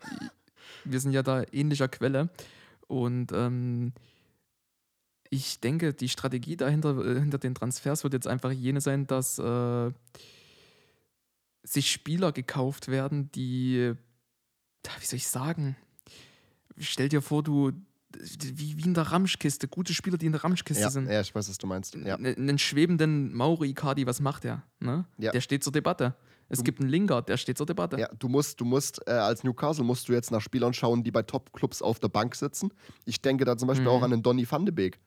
wir 0.84 1.00
sind 1.00 1.12
ja 1.12 1.24
da 1.24 1.44
ähnlicher 1.52 1.88
Quelle. 1.88 2.30
Und 2.88 3.32
ähm, 3.32 3.94
ich 5.30 5.60
denke, 5.60 5.94
die 5.94 6.10
Strategie 6.10 6.58
dahinter, 6.58 6.98
äh, 7.04 7.20
hinter 7.20 7.38
den 7.38 7.56
Transfers 7.56 8.04
wird 8.04 8.14
jetzt 8.14 8.28
einfach 8.28 8.52
jene 8.52 8.82
sein, 8.82 9.08
dass 9.08 9.40
äh, 9.40 9.92
sich 11.64 11.92
Spieler 11.92 12.32
gekauft 12.32 12.90
werden, 12.90 13.32
die, 13.32 13.94
wie 15.00 15.06
soll 15.06 15.18
ich 15.18 15.28
sagen, 15.28 15.76
stell 16.78 17.10
dir 17.10 17.22
vor, 17.22 17.42
du, 17.42 17.72
wie, 18.20 18.78
wie 18.78 18.84
in 18.86 18.94
der 18.94 19.04
Ramschkiste, 19.04 19.68
gute 19.68 19.94
Spieler, 19.94 20.18
die 20.18 20.26
in 20.28 20.32
der 20.32 20.44
Ramschkiste 20.44 20.84
Ja, 20.84 20.90
sind. 20.90 21.10
ja, 21.10 21.22
ich 21.22 21.34
weiß, 21.34 21.50
was 21.50 21.58
du 21.58 21.68
meinst. 21.68 21.96
Ja. 21.96 22.16
Einen 22.16 22.58
schwebenden 22.60 23.34
Mauro 23.34 23.64
Icardi, 23.64 24.06
was 24.06 24.20
macht 24.22 24.44
der? 24.44 24.64
Ne? 24.80 25.06
Ja. 25.18 25.32
Der 25.32 25.42
steht 25.42 25.64
zur 25.64 25.74
Debatte. 25.74 26.16
Es 26.50 26.60
Du- 26.60 26.64
gibt 26.66 26.80
einen 26.82 26.90
Lingard, 26.90 27.30
der 27.30 27.38
steht 27.38 27.58
zur 27.58 27.66
Debatte. 27.66 27.98
Ja, 28.00 28.10
du 28.20 28.28
musst, 28.28 28.60
du 28.62 28.66
musst, 28.66 29.02
äh, 29.08 29.12
als 29.12 29.44
Newcastle 29.44 29.84
musst 29.84 30.08
du 30.10 30.14
jetzt 30.14 30.30
nach 30.32 30.42
Spielern 30.42 30.74
schauen, 30.74 31.04
die 31.04 31.12
bei 31.12 31.24
Top-Clubs 31.24 31.82
auf 31.82 32.00
der 32.00 32.10
Bank 32.10 32.36
sitzen. 32.36 32.72
Ich 33.06 33.22
denke 33.22 33.46
da 33.46 33.58
zum 33.58 33.68
Beispiel 33.68 33.86
Mhm. 33.88 33.92
auch 33.92 34.02
an 34.04 34.12
den 34.12 34.22
Donny 34.24 34.50
van 34.50 34.66
de 34.66 34.74
Beek. 34.74 35.00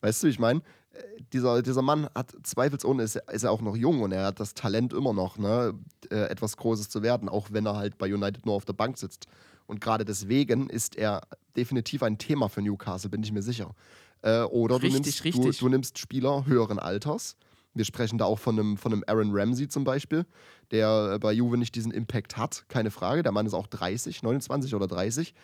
Weißt 0.00 0.22
du, 0.22 0.28
ich 0.28 0.38
meine, 0.38 0.60
äh, 0.92 1.22
dieser, 1.34 1.60
dieser 1.62 1.82
Mann 1.82 2.08
hat 2.14 2.34
zweifelsohne, 2.42 3.02
ist, 3.02 3.16
ist 3.16 3.42
er 3.44 3.50
auch 3.52 3.60
noch 3.60 3.76
jung 3.76 4.00
und 4.00 4.12
er 4.12 4.24
hat 4.24 4.40
das 4.40 4.54
Talent 4.54 4.94
immer 4.94 5.12
noch, 5.12 5.36
ne, 5.36 5.74
äh, 6.10 6.24
etwas 6.30 6.56
Großes 6.56 6.88
zu 6.88 7.02
werden, 7.02 7.28
auch 7.28 7.48
wenn 7.52 7.66
er 7.66 7.76
halt 7.76 7.98
bei 7.98 8.12
United 8.12 8.46
nur 8.46 8.54
auf 8.54 8.64
der 8.64 8.72
Bank 8.72 8.96
sitzt 8.96 9.26
Und 9.70 9.80
gerade 9.80 10.04
deswegen 10.04 10.68
ist 10.68 10.96
er 10.96 11.22
definitiv 11.56 12.02
ein 12.02 12.18
Thema 12.18 12.48
für 12.48 12.60
Newcastle, 12.60 13.08
bin 13.08 13.22
ich 13.22 13.30
mir 13.30 13.42
sicher. 13.42 13.72
Äh, 14.20 14.40
oder 14.42 14.80
du, 14.80 14.86
Richtig, 14.86 15.02
nimmst, 15.04 15.24
richtig. 15.24 15.58
Du, 15.58 15.64
du 15.66 15.68
nimmst 15.68 15.96
Spieler 15.96 16.44
höheren 16.44 16.80
Alters. 16.80 17.36
Wir 17.72 17.84
sprechen 17.84 18.18
da 18.18 18.24
auch 18.24 18.40
von 18.40 18.58
einem, 18.58 18.76
von 18.76 18.92
einem 18.92 19.04
Aaron 19.06 19.30
Ramsey 19.32 19.68
zum 19.68 19.84
Beispiel, 19.84 20.26
der 20.72 21.20
bei 21.20 21.32
Juve 21.32 21.56
nicht 21.56 21.76
diesen 21.76 21.92
Impact 21.92 22.36
hat, 22.36 22.64
keine 22.68 22.90
Frage. 22.90 23.22
Der 23.22 23.30
Mann 23.30 23.46
ist 23.46 23.54
auch 23.54 23.68
30, 23.68 24.24
29 24.24 24.74
oder 24.74 24.88
30. 24.88 25.34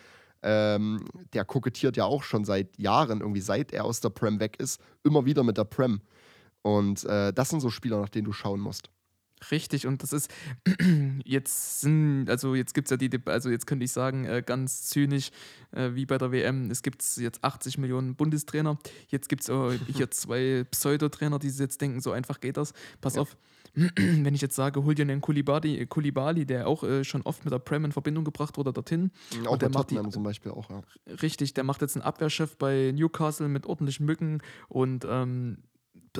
Ähm, 0.43 1.05
der 1.31 1.45
kokettiert 1.45 1.95
ja 1.95 2.03
auch 2.03 2.23
schon 2.23 2.43
seit 2.43 2.77
Jahren, 2.77 3.21
irgendwie 3.21 3.41
seit 3.41 3.71
er 3.71 3.85
aus 3.85 4.01
der 4.01 4.09
Prem 4.09 4.41
weg 4.41 4.59
ist, 4.59 4.81
immer 5.05 5.25
wieder 5.25 5.43
mit 5.43 5.57
der 5.57 5.63
Prem. 5.63 6.01
Und 6.63 7.05
äh, 7.05 7.31
das 7.31 7.49
sind 7.49 7.61
so 7.61 7.69
Spieler, 7.69 8.01
nach 8.01 8.09
denen 8.09 8.25
du 8.25 8.33
schauen 8.33 8.59
musst. 8.59 8.89
Richtig, 9.51 9.85
und 9.85 10.01
das 10.03 10.13
ist, 10.13 10.31
jetzt 11.23 11.81
sind, 11.81 12.27
also 12.29 12.55
jetzt 12.55 12.73
gibt 12.73 12.87
es 12.87 12.91
ja 12.91 12.97
die, 12.97 13.09
also 13.25 13.49
jetzt 13.49 13.67
könnte 13.67 13.85
ich 13.85 13.91
sagen, 13.91 14.25
äh, 14.25 14.41
ganz 14.45 14.87
zynisch, 14.87 15.29
äh, 15.71 15.91
wie 15.93 16.05
bei 16.05 16.17
der 16.17 16.31
WM, 16.31 16.71
es 16.71 16.81
gibt 16.81 17.03
jetzt 17.17 17.43
80 17.43 17.77
Millionen 17.77 18.15
Bundestrainer, 18.15 18.77
jetzt 19.09 19.29
gibt 19.29 19.43
es 19.43 19.49
äh, 19.49 19.77
hier 19.95 20.09
zwei 20.11 20.65
Pseudotrainer, 20.71 21.39
die 21.39 21.49
jetzt 21.49 21.79
denken, 21.81 22.01
so 22.01 22.11
einfach 22.11 22.39
geht 22.39 22.57
das. 22.57 22.73
Pass 22.99 23.15
Ja. 23.15 23.21
auf, 23.21 23.37
wenn 23.75 24.33
ich 24.33 24.41
jetzt 24.41 24.55
sage, 24.55 24.83
hol 24.83 24.95
dir 24.95 25.03
einen 25.03 25.21
Kulibali, 25.21 25.85
Kulibali 25.85 26.45
der 26.45 26.67
auch 26.67 26.83
äh, 26.83 27.03
schon 27.03 27.21
oft 27.21 27.45
mit 27.45 27.53
der 27.53 27.59
Prem 27.59 27.85
in 27.85 27.91
Verbindung 27.91 28.23
gebracht 28.23 28.57
wurde, 28.57 28.73
dorthin. 28.73 29.11
Auch 29.45 29.51
Und 29.51 29.61
der 29.61 29.69
macht 29.69 29.91
die- 29.91 30.01
zum 30.09 30.23
Beispiel 30.23 30.51
auch, 30.51 30.69
ja. 30.71 30.81
Richtig, 31.21 31.53
der 31.53 31.63
macht 31.63 31.81
jetzt 31.81 31.95
einen 31.95 32.03
Abwehrchef 32.03 32.57
bei 32.57 32.91
Newcastle 32.95 33.47
mit 33.49 33.67
ordentlichen 33.67 34.05
Mücken 34.07 34.41
und 34.67 35.05
ähm, 35.07 35.59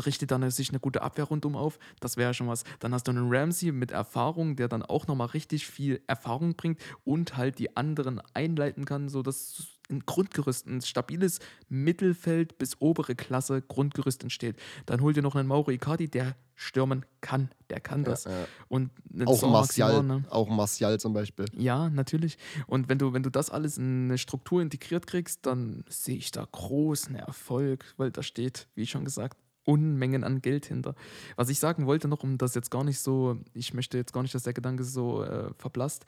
richtet 0.05 0.31
dann 0.31 0.49
sich 0.51 0.69
eine 0.69 0.79
gute 0.79 1.01
Abwehr 1.01 1.25
rundum 1.25 1.55
auf. 1.55 1.79
Das 1.99 2.17
wäre 2.17 2.33
schon 2.33 2.47
was. 2.47 2.63
Dann 2.79 2.93
hast 2.93 3.07
du 3.07 3.11
einen 3.11 3.33
Ramsey 3.33 3.71
mit 3.71 3.91
Erfahrung, 3.91 4.55
der 4.55 4.67
dann 4.67 4.83
auch 4.83 5.07
nochmal 5.07 5.27
richtig 5.27 5.67
viel 5.67 6.01
Erfahrung 6.07 6.55
bringt 6.55 6.79
und 7.03 7.37
halt 7.37 7.59
die 7.59 7.75
anderen 7.75 8.21
einleiten 8.33 8.85
kann, 8.85 9.09
sodass 9.09 9.77
ein 9.89 10.01
Grundgerüst, 10.05 10.67
ein 10.67 10.81
stabiles 10.81 11.39
Mittelfeld 11.69 12.57
bis 12.57 12.79
obere 12.79 13.15
Klasse 13.15 13.61
Grundgerüst 13.61 14.23
entsteht. 14.23 14.57
Dann 14.85 15.01
hol 15.01 15.13
dir 15.13 15.21
noch 15.21 15.35
einen 15.35 15.47
Mauro 15.47 15.71
Icardi, 15.71 16.09
der 16.09 16.35
stürmen 16.55 17.05
kann. 17.21 17.51
Der 17.69 17.79
kann 17.79 18.03
das. 18.03 18.25
Ja, 18.25 18.31
ja. 18.31 18.47
Und 18.67 18.91
Auch 19.25 19.39
Saint 19.39 19.53
Martial, 19.53 20.03
ne? 20.03 20.23
auch 20.29 20.49
Martial 20.49 20.99
zum 20.99 21.13
Beispiel. 21.13 21.45
Ja, 21.55 21.89
natürlich. 21.89 22.37
Und 22.65 22.89
wenn 22.89 22.97
du, 22.97 23.13
wenn 23.13 23.23
du 23.23 23.29
das 23.29 23.49
alles 23.49 23.77
in 23.77 24.05
eine 24.05 24.17
Struktur 24.17 24.61
integriert 24.61 25.07
kriegst, 25.07 25.45
dann 25.45 25.85
sehe 25.87 26.17
ich 26.17 26.31
da 26.31 26.45
großen 26.51 27.15
Erfolg, 27.15 27.85
weil 27.97 28.11
da 28.11 28.23
steht, 28.23 28.67
wie 28.75 28.87
schon 28.87 29.05
gesagt, 29.05 29.37
Unmengen 29.67 30.23
an 30.23 30.41
Geld 30.41 30.65
hinter. 30.65 30.95
Was 31.35 31.49
ich 31.49 31.59
sagen 31.59 31.85
wollte 31.85 32.07
noch, 32.07 32.23
um 32.23 32.37
das 32.37 32.55
jetzt 32.55 32.71
gar 32.71 32.83
nicht 32.83 32.99
so, 32.99 33.37
ich 33.53 33.73
möchte 33.73 33.97
jetzt 33.97 34.13
gar 34.13 34.21
nicht, 34.21 34.33
dass 34.33 34.43
der 34.43 34.53
Gedanke 34.53 34.83
so 34.83 35.23
äh, 35.23 35.51
verblasst. 35.57 36.05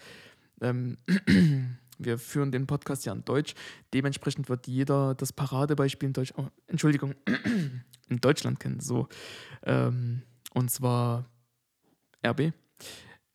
Ähm, 0.62 0.98
wir 2.00 2.18
führen 2.18 2.52
den 2.52 2.68
Podcast 2.68 3.06
ja 3.06 3.14
in 3.14 3.26
Deutsch. 3.26 3.54
Dementsprechend 3.94 4.50
wird 4.50 4.68
jeder 4.68 5.14
das 5.14 5.34
Paradebeispiel 5.34 6.08
in 6.08 6.14
Deutsch, 6.14 6.34
oh, 6.38 6.48
Entschuldigung, 6.68 7.16
in 8.10 8.22
Deutschland 8.22 8.60
kennen. 8.60 8.80
So. 8.80 9.08
Ähm, 9.64 10.24
und 10.54 10.72
zwar 10.72 11.26
RB. 12.26 12.54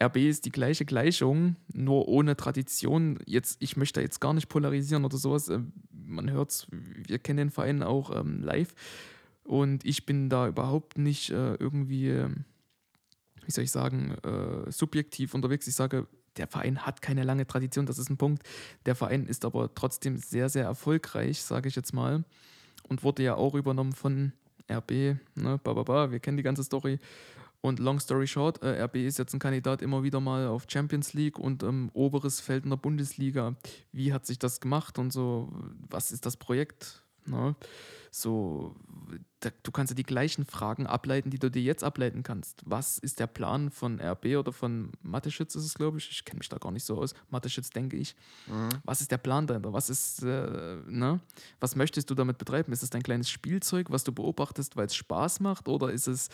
RB 0.02 0.16
ist 0.16 0.44
die 0.44 0.50
gleiche 0.50 0.84
Gleichung, 0.84 1.56
nur 1.72 2.08
ohne 2.08 2.36
Tradition. 2.36 3.18
Jetzt, 3.26 3.58
ich 3.60 3.76
möchte 3.76 4.00
jetzt 4.00 4.20
gar 4.20 4.34
nicht 4.34 4.48
polarisieren 4.48 5.04
oder 5.04 5.18
sowas. 5.18 5.48
Ähm, 5.48 5.72
Man 5.92 6.30
hört 6.30 6.50
es, 6.50 6.66
wir 6.70 7.18
kennen 7.18 7.36
den 7.36 7.50
Verein 7.50 7.82
auch 7.82 8.14
ähm, 8.14 8.42
live. 8.42 8.74
Und 9.44 9.84
ich 9.84 10.06
bin 10.06 10.30
da 10.30 10.48
überhaupt 10.48 10.98
nicht 10.98 11.30
äh, 11.30 11.54
irgendwie, 11.54 12.08
ähm, 12.08 12.44
wie 13.44 13.50
soll 13.50 13.64
ich 13.64 13.70
sagen, 13.70 14.16
äh, 14.22 14.70
subjektiv 14.70 15.34
unterwegs. 15.34 15.66
Ich 15.66 15.74
sage, 15.74 16.06
der 16.36 16.48
Verein 16.48 16.80
hat 16.80 17.02
keine 17.02 17.22
lange 17.22 17.46
Tradition, 17.46 17.86
das 17.86 17.98
ist 17.98 18.10
ein 18.10 18.16
Punkt. 18.16 18.42
Der 18.86 18.94
Verein 18.94 19.26
ist 19.26 19.44
aber 19.44 19.74
trotzdem 19.74 20.16
sehr, 20.16 20.48
sehr 20.48 20.64
erfolgreich, 20.64 21.42
sage 21.42 21.68
ich 21.68 21.76
jetzt 21.76 21.92
mal. 21.92 22.24
Und 22.88 23.02
wurde 23.02 23.22
ja 23.22 23.34
auch 23.34 23.54
übernommen 23.54 23.92
von 23.92 24.32
RB, 24.70 25.16
ne, 25.34 25.60
ba, 25.62 25.74
ba, 25.74 25.82
ba, 25.82 26.10
wir 26.10 26.20
kennen 26.20 26.36
die 26.36 26.42
ganze 26.42 26.64
Story. 26.64 26.98
Und 27.60 27.78
long 27.78 27.98
story 27.98 28.26
short, 28.26 28.62
äh, 28.62 28.82
RB 28.84 28.96
ist 28.96 29.18
jetzt 29.18 29.32
ein 29.32 29.38
Kandidat 29.38 29.80
immer 29.80 30.02
wieder 30.02 30.20
mal 30.20 30.48
auf 30.48 30.66
Champions 30.68 31.14
League 31.14 31.38
und 31.38 31.62
ähm, 31.62 31.90
oberes 31.94 32.40
Feld 32.40 32.64
in 32.64 32.70
der 32.70 32.76
Bundesliga. 32.76 33.56
Wie 33.90 34.12
hat 34.12 34.26
sich 34.26 34.38
das 34.38 34.60
gemacht 34.60 34.98
und 34.98 35.12
so, 35.12 35.50
was 35.88 36.12
ist 36.12 36.26
das 36.26 36.36
Projekt? 36.36 37.03
Ne? 37.26 37.56
So, 38.10 38.76
da, 39.40 39.50
du 39.62 39.72
kannst 39.72 39.90
ja 39.90 39.94
die 39.94 40.04
gleichen 40.04 40.44
Fragen 40.44 40.86
ableiten, 40.86 41.30
die 41.30 41.38
du 41.38 41.50
dir 41.50 41.62
jetzt 41.62 41.82
ableiten 41.82 42.22
kannst. 42.22 42.62
Was 42.64 42.98
ist 42.98 43.18
der 43.18 43.26
Plan 43.26 43.70
von 43.70 44.00
RB 44.00 44.36
oder 44.36 44.52
von 44.52 44.92
Mateschitz 45.02 45.56
ist 45.56 45.64
es, 45.64 45.74
glaube 45.74 45.98
ich. 45.98 46.10
Ich 46.10 46.24
kenne 46.24 46.38
mich 46.38 46.48
da 46.48 46.58
gar 46.58 46.70
nicht 46.70 46.84
so 46.84 46.96
aus. 46.96 47.14
Mateschitz 47.30 47.70
denke 47.70 47.96
ich. 47.96 48.14
Was 48.84 49.00
ist 49.00 49.10
der 49.10 49.18
Plan 49.18 49.46
dahinter? 49.46 49.72
Was 49.72 49.90
ist, 49.90 50.22
äh, 50.22 50.76
ne? 50.86 51.20
Was 51.58 51.74
möchtest 51.74 52.08
du 52.08 52.14
damit 52.14 52.38
betreiben? 52.38 52.72
Ist 52.72 52.84
es 52.84 52.90
dein 52.90 53.02
kleines 53.02 53.28
Spielzeug, 53.28 53.90
was 53.90 54.04
du 54.04 54.12
beobachtest, 54.12 54.76
weil 54.76 54.86
es 54.86 54.94
Spaß 54.94 55.40
macht? 55.40 55.68
Oder 55.68 55.90
ist 55.90 56.06
es 56.06 56.28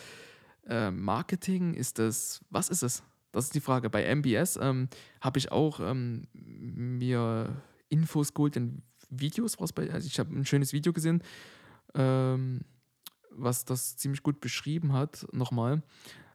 äh, 0.67 0.91
Marketing? 0.91 1.73
Ist 1.73 1.97
es, 1.97 2.41
was 2.51 2.69
ist 2.69 2.83
es? 2.83 3.01
Das 3.31 3.45
ist 3.45 3.55
die 3.55 3.61
Frage. 3.61 3.89
Bei 3.89 4.13
MBS 4.13 4.59
ähm, 4.61 4.87
habe 5.19 5.39
ich 5.39 5.51
auch 5.51 5.79
ähm, 5.79 6.27
mir 6.33 7.61
Infos 7.89 8.33
geholt 8.33 8.55
in 8.55 8.83
Videos, 9.11 9.59
was 9.59 9.73
bei, 9.73 9.91
also 9.91 10.07
ich 10.07 10.19
habe 10.19 10.33
ein 10.33 10.45
schönes 10.45 10.73
Video 10.73 10.93
gesehen, 10.93 11.21
ähm, 11.93 12.61
was 13.29 13.65
das 13.65 13.97
ziemlich 13.97 14.23
gut 14.23 14.41
beschrieben 14.41 14.93
hat, 14.93 15.27
nochmal. 15.31 15.83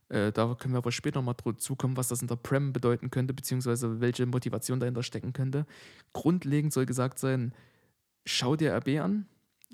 Äh, 0.09 0.31
da 0.33 0.55
können 0.55 0.75
wir 0.75 0.79
aber 0.79 0.93
später 0.93 1.21
nochmal 1.21 1.37
zukommen, 1.57 1.97
was 1.97 2.09
das 2.09 2.23
in 2.23 2.29
der 2.29 2.37
Prem 2.37 2.73
bedeuten 2.73 3.11
könnte, 3.11 3.35
beziehungsweise 3.35 4.01
welche 4.01 4.25
Motivation 4.27 4.79
dahinter 4.79 5.03
stecken 5.03 5.33
könnte. 5.33 5.67
Grundlegend 6.13 6.73
soll 6.73 6.87
gesagt 6.87 7.19
sein, 7.19 7.53
schau 8.25 8.55
dir 8.57 8.75
RB 8.77 9.01
an, 9.01 9.27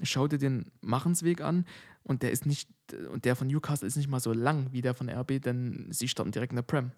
schau 0.02 0.28
dir 0.28 0.38
den 0.38 0.70
Machensweg 0.80 1.42
an 1.42 1.66
und 2.02 2.22
der 2.22 2.32
ist 2.32 2.46
nicht, 2.46 2.70
und 3.12 3.24
der 3.24 3.36
von 3.36 3.46
Newcastle 3.46 3.86
ist 3.86 3.96
nicht 3.96 4.08
mal 4.08 4.20
so 4.20 4.32
lang 4.32 4.72
wie 4.72 4.80
der 4.80 4.94
von 4.94 5.10
RB, 5.10 5.40
denn 5.40 5.86
sie 5.90 6.08
starten 6.08 6.32
direkt 6.32 6.52
in 6.52 6.56
der 6.56 6.62
Prem. 6.62 6.92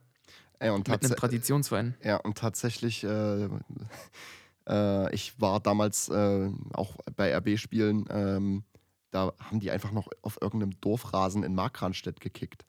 Und 0.60 0.88
Mit 0.88 1.04
einem 1.04 1.16
Traditionsverein. 1.16 1.94
ja, 2.02 2.16
und 2.16 2.38
tatsächlich, 2.38 3.02
äh, 3.04 3.48
äh, 4.68 5.14
ich 5.14 5.40
war 5.40 5.60
damals 5.60 6.08
äh, 6.08 6.50
auch 6.72 6.96
bei 7.16 7.36
RB-Spielen, 7.36 8.06
ähm, 8.10 8.64
da 9.10 9.32
haben 9.38 9.60
die 9.60 9.70
einfach 9.70 9.92
noch 9.92 10.08
auf 10.22 10.38
irgendeinem 10.40 10.80
Dorfrasen 10.80 11.42
in 11.44 11.54
Markranstädt 11.54 12.20
gekickt. 12.20 12.64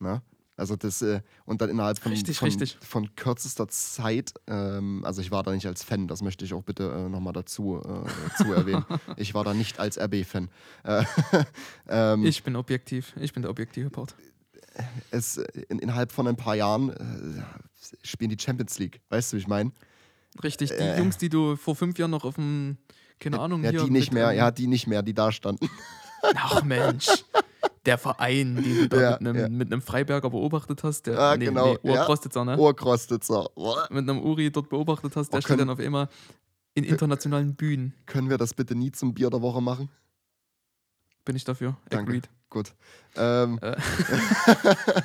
Ne? 0.00 0.22
Also 0.56 0.74
das, 0.74 1.02
äh, 1.02 1.20
und 1.44 1.62
dann 1.62 1.70
innerhalb 1.70 1.98
von, 2.00 2.10
Richtig, 2.12 2.38
von, 2.38 2.46
richtig. 2.46 2.76
von 2.82 3.14
kürzester 3.14 3.68
Zeit, 3.68 4.34
ähm, 4.48 5.02
also 5.04 5.22
ich 5.22 5.30
war 5.30 5.44
da 5.44 5.52
nicht 5.52 5.66
als 5.66 5.84
Fan, 5.84 6.08
das 6.08 6.20
möchte 6.20 6.44
ich 6.44 6.52
auch 6.52 6.64
bitte 6.64 6.90
äh, 6.90 7.08
nochmal 7.08 7.32
dazu, 7.32 7.80
äh, 7.80 8.36
zu 8.42 8.52
erwähnen. 8.52 8.84
Ich 9.16 9.34
war 9.34 9.44
da 9.44 9.54
nicht 9.54 9.78
als 9.78 9.98
RB-Fan. 9.98 10.50
Äh, 10.82 11.04
ähm, 11.88 12.24
Ich 12.24 12.42
bin 12.42 12.56
objektiv. 12.56 13.14
Ich 13.20 13.32
bin 13.32 13.42
der 13.42 13.50
objektive 13.50 13.88
Part. 13.88 14.16
es, 15.12 15.36
in, 15.36 15.78
innerhalb 15.78 16.10
von 16.10 16.26
ein 16.26 16.36
paar 16.36 16.56
Jahren 16.56 16.90
äh, 16.90 17.42
spielen 18.02 18.30
die 18.30 18.38
Champions 18.42 18.78
League. 18.80 19.00
Weißt 19.10 19.32
du, 19.32 19.36
wie 19.36 19.40
ich 19.40 19.48
meine? 19.48 19.70
Richtig, 20.42 20.70
die 20.70 20.74
Äh. 20.76 20.98
Jungs, 20.98 21.18
die 21.18 21.28
du 21.28 21.56
vor 21.56 21.74
fünf 21.76 21.98
Jahren 21.98 22.10
noch 22.10 22.24
auf 22.24 22.36
dem, 22.36 22.78
keine 23.18 23.40
Ahnung, 23.40 23.64
Ja, 23.64 23.70
hier 23.70 23.84
die 23.84 23.90
nicht 23.90 24.12
mehr, 24.12 24.32
ja, 24.32 24.50
die 24.50 24.66
nicht 24.66 24.86
mehr, 24.86 25.02
die 25.02 25.14
da 25.14 25.32
standen. 25.32 25.68
Ach 26.36 26.62
Mensch, 26.62 27.08
der 27.86 27.98
Verein, 27.98 28.56
den 28.56 28.74
du 28.76 28.88
da 28.88 29.00
Ja, 29.00 29.10
mit, 29.12 29.20
einem, 29.20 29.36
ja. 29.36 29.48
mit 29.48 29.72
einem 29.72 29.82
Freiberger 29.82 30.30
beobachtet 30.30 30.82
hast, 30.84 31.06
der 31.06 31.18
Ah, 31.18 31.36
nee, 31.36 31.46
genau, 31.46 31.74
nee, 31.82 31.90
ja. 31.92 32.00
Urkrostitzer, 32.00 32.44
ne? 32.44 32.56
Ohrkrostitzer. 32.58 33.48
Mit 33.90 34.08
einem 34.08 34.20
Uri 34.22 34.50
dort 34.50 34.68
beobachtet 34.68 35.16
hast, 35.16 35.30
der 35.30 35.38
Oh, 35.38 35.42
steht 35.42 35.58
dann 35.60 35.70
auf 35.70 35.78
immer 35.78 36.08
in 36.74 36.84
internationalen 36.84 37.54
Bühnen. 37.56 37.94
Können 38.06 38.30
wir 38.30 38.38
das 38.38 38.54
bitte 38.54 38.74
nie 38.76 38.92
zum 38.92 39.14
Bier 39.14 39.30
der 39.30 39.42
Woche 39.42 39.60
machen? 39.62 39.88
Bin 41.24 41.34
ich 41.36 41.44
dafür. 41.44 41.76
Danke. 41.90 42.10
Agreed. 42.12 42.28
Gut. 42.50 42.74
Ähm, 43.16 43.58
Äh. 43.62 43.76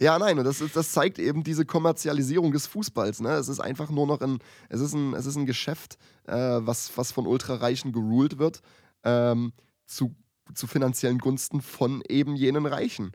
ja, 0.00 0.18
nein, 0.18 0.38
und 0.38 0.44
das, 0.44 0.60
ist, 0.60 0.76
das 0.76 0.92
zeigt 0.92 1.18
eben 1.18 1.42
diese 1.44 1.64
Kommerzialisierung 1.64 2.52
des 2.52 2.66
Fußballs. 2.66 3.20
Ne? 3.20 3.30
Es 3.30 3.48
ist 3.48 3.60
einfach 3.60 3.90
nur 3.90 4.06
noch 4.06 4.20
ein, 4.20 4.38
es 4.68 4.80
ist 4.80 4.94
ein, 4.94 5.14
es 5.14 5.26
ist 5.26 5.36
ein 5.36 5.46
Geschäft, 5.46 5.98
äh, 6.26 6.32
was, 6.34 6.96
was 6.96 7.12
von 7.12 7.26
Ultrareichen 7.26 7.92
geruled 7.92 8.38
wird, 8.38 8.60
ähm, 9.04 9.52
zu, 9.86 10.14
zu 10.54 10.66
finanziellen 10.66 11.18
Gunsten 11.18 11.60
von 11.62 12.02
eben 12.08 12.36
jenen 12.36 12.66
Reichen. 12.66 13.12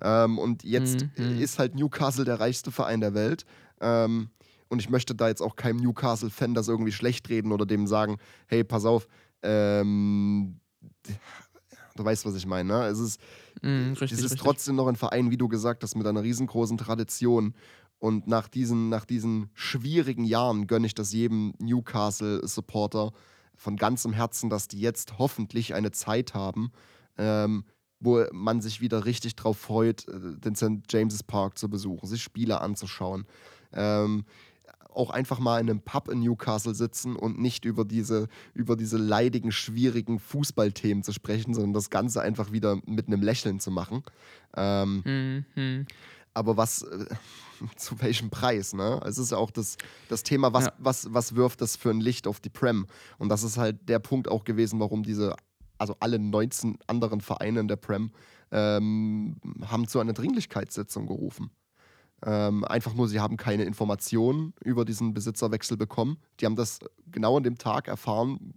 Ähm, 0.00 0.38
und 0.38 0.62
jetzt 0.64 1.06
Mhm. 1.16 1.40
ist 1.40 1.58
halt 1.58 1.74
Newcastle 1.74 2.24
der 2.24 2.40
reichste 2.40 2.70
Verein 2.70 3.00
der 3.00 3.14
Welt. 3.14 3.44
Ähm, 3.80 4.30
und 4.68 4.80
ich 4.80 4.90
möchte 4.90 5.14
da 5.14 5.28
jetzt 5.28 5.40
auch 5.42 5.56
keinem 5.56 5.78
Newcastle-Fan 5.78 6.54
das 6.54 6.68
irgendwie 6.68 6.92
schlecht 6.92 7.28
reden 7.30 7.52
oder 7.52 7.64
dem 7.66 7.86
sagen, 7.86 8.18
hey, 8.46 8.64
pass 8.64 8.84
auf, 8.84 9.08
ähm, 9.42 10.60
du 11.98 12.04
weißt, 12.04 12.24
was 12.26 12.34
ich 12.34 12.46
meine. 12.46 12.72
Ne? 12.72 12.86
Es 12.86 12.98
ist, 12.98 13.20
Mm, 13.62 13.90
richtig, 13.92 14.12
es 14.12 14.18
ist 14.18 14.24
richtig. 14.24 14.40
trotzdem 14.40 14.76
noch 14.76 14.86
ein 14.86 14.96
Verein, 14.96 15.30
wie 15.30 15.36
du 15.36 15.48
gesagt 15.48 15.82
hast, 15.82 15.96
mit 15.96 16.06
einer 16.06 16.22
riesengroßen 16.22 16.78
Tradition. 16.78 17.54
Und 17.98 18.28
nach 18.28 18.46
diesen, 18.46 18.88
nach 18.88 19.04
diesen 19.04 19.50
schwierigen 19.54 20.24
Jahren 20.24 20.68
gönne 20.68 20.86
ich 20.86 20.94
das 20.94 21.12
jedem 21.12 21.54
Newcastle-Supporter 21.58 23.10
von 23.56 23.76
ganzem 23.76 24.12
Herzen, 24.12 24.50
dass 24.50 24.68
die 24.68 24.80
jetzt 24.80 25.18
hoffentlich 25.18 25.74
eine 25.74 25.90
Zeit 25.90 26.34
haben, 26.34 26.70
ähm, 27.16 27.64
wo 28.00 28.24
man 28.32 28.60
sich 28.60 28.80
wieder 28.80 29.04
richtig 29.04 29.34
drauf 29.34 29.58
freut, 29.58 30.06
äh, 30.08 30.36
den 30.38 30.54
St. 30.54 30.84
James's 30.88 31.24
Park 31.24 31.58
zu 31.58 31.68
besuchen, 31.68 32.06
sich 32.06 32.22
Spiele 32.22 32.60
anzuschauen. 32.60 33.26
Ähm, 33.72 34.24
auch 34.88 35.10
einfach 35.10 35.38
mal 35.38 35.60
in 35.60 35.68
einem 35.70 35.80
Pub 35.80 36.08
in 36.08 36.20
Newcastle 36.20 36.74
sitzen 36.74 37.14
und 37.14 37.38
nicht 37.38 37.64
über 37.64 37.84
diese, 37.84 38.28
über 38.54 38.74
diese 38.76 38.96
leidigen, 38.98 39.52
schwierigen 39.52 40.18
Fußballthemen 40.18 41.04
zu 41.04 41.12
sprechen, 41.12 41.54
sondern 41.54 41.72
das 41.74 41.90
Ganze 41.90 42.20
einfach 42.22 42.52
wieder 42.52 42.80
mit 42.86 43.06
einem 43.06 43.22
Lächeln 43.22 43.60
zu 43.60 43.70
machen. 43.70 44.02
Ähm, 44.56 45.44
Mhm. 45.54 45.86
aber 46.34 46.56
was, 46.56 46.82
äh, 46.82 47.06
zu 47.76 48.00
welchem 48.00 48.30
Preis, 48.30 48.72
ne? 48.72 49.00
Es 49.04 49.18
ist 49.18 49.30
ja 49.32 49.38
auch 49.38 49.50
das, 49.50 49.76
das 50.08 50.22
Thema, 50.22 50.52
was, 50.52 50.66
Ja. 50.66 50.72
was, 50.78 51.12
was 51.12 51.34
wirft 51.34 51.60
das 51.60 51.76
für 51.76 51.90
ein 51.90 52.00
Licht 52.00 52.26
auf 52.26 52.40
die 52.40 52.50
Prem? 52.50 52.86
Und 53.18 53.28
das 53.28 53.42
ist 53.42 53.56
halt 53.56 53.88
der 53.88 53.98
Punkt 53.98 54.28
auch 54.28 54.44
gewesen, 54.44 54.80
warum 54.80 55.02
diese, 55.02 55.34
also 55.78 55.96
alle 56.00 56.18
19 56.18 56.78
anderen 56.86 57.20
Vereine 57.20 57.60
in 57.60 57.68
der 57.68 57.76
Prem 57.76 58.10
ähm, 58.50 59.36
haben 59.66 59.86
zu 59.86 60.00
einer 60.00 60.12
Dringlichkeitssitzung 60.14 61.06
gerufen. 61.06 61.50
Ähm, 62.24 62.64
einfach 62.64 62.94
nur, 62.94 63.08
sie 63.08 63.20
haben 63.20 63.36
keine 63.36 63.64
Informationen 63.64 64.52
über 64.64 64.84
diesen 64.84 65.14
Besitzerwechsel 65.14 65.76
bekommen. 65.76 66.18
Die 66.40 66.46
haben 66.46 66.56
das 66.56 66.80
genau 67.10 67.36
an 67.36 67.44
dem 67.44 67.58
Tag 67.58 67.86
erfahren, 67.86 68.54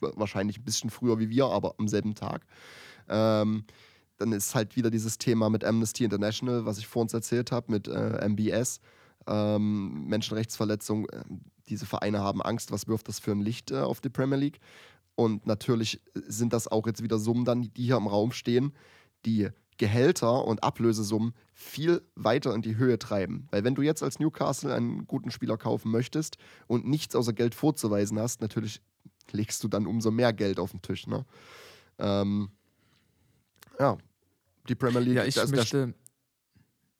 wahrscheinlich 0.00 0.58
ein 0.58 0.64
bisschen 0.64 0.90
früher 0.90 1.18
wie 1.18 1.30
wir, 1.30 1.46
aber 1.46 1.76
am 1.78 1.86
selben 1.86 2.14
Tag. 2.14 2.44
Ähm, 3.08 3.64
dann 4.18 4.32
ist 4.32 4.54
halt 4.54 4.76
wieder 4.76 4.90
dieses 4.90 5.18
Thema 5.18 5.50
mit 5.50 5.64
Amnesty 5.64 6.04
International, 6.04 6.64
was 6.66 6.78
ich 6.78 6.86
vor 6.86 7.02
uns 7.02 7.14
erzählt 7.14 7.52
habe, 7.52 7.70
mit 7.70 7.86
äh, 7.86 8.28
MBS, 8.28 8.80
ähm, 9.26 10.06
Menschenrechtsverletzung. 10.06 11.08
Äh, 11.08 11.22
diese 11.68 11.86
Vereine 11.86 12.20
haben 12.20 12.42
Angst, 12.42 12.72
was 12.72 12.88
wirft 12.88 13.08
das 13.08 13.18
für 13.18 13.32
ein 13.32 13.40
Licht 13.40 13.70
äh, 13.70 13.80
auf 13.80 14.00
die 14.00 14.08
Premier 14.08 14.38
League? 14.38 14.58
Und 15.14 15.46
natürlich 15.46 16.00
sind 16.14 16.52
das 16.52 16.68
auch 16.68 16.86
jetzt 16.86 17.02
wieder 17.02 17.18
Summen 17.18 17.44
dann, 17.44 17.62
die 17.62 17.84
hier 17.84 17.96
im 17.96 18.06
Raum 18.06 18.32
stehen, 18.32 18.72
die 19.24 19.48
Gehälter 19.78 20.44
und 20.44 20.62
Ablösesummen 20.64 21.34
viel 21.52 22.02
weiter 22.14 22.54
in 22.54 22.62
die 22.62 22.76
Höhe 22.76 22.98
treiben. 22.98 23.46
Weil 23.50 23.64
wenn 23.64 23.74
du 23.74 23.82
jetzt 23.82 24.02
als 24.02 24.18
Newcastle 24.18 24.74
einen 24.74 25.06
guten 25.06 25.30
Spieler 25.30 25.56
kaufen 25.56 25.90
möchtest 25.90 26.38
und 26.66 26.86
nichts 26.86 27.14
außer 27.14 27.32
Geld 27.32 27.54
vorzuweisen 27.54 28.18
hast, 28.18 28.40
natürlich 28.40 28.80
legst 29.32 29.62
du 29.64 29.68
dann 29.68 29.86
umso 29.86 30.10
mehr 30.10 30.32
Geld 30.32 30.58
auf 30.58 30.70
den 30.70 30.82
Tisch. 30.82 31.06
Ne? 31.06 31.24
Ähm, 31.98 32.50
ja, 33.78 33.96
die 34.68 34.74
Premier 34.74 35.00
League. 35.00 35.16
Ja, 35.16 35.24
ich 35.24 35.34
der- 35.34 35.48
möchte, 35.48 35.94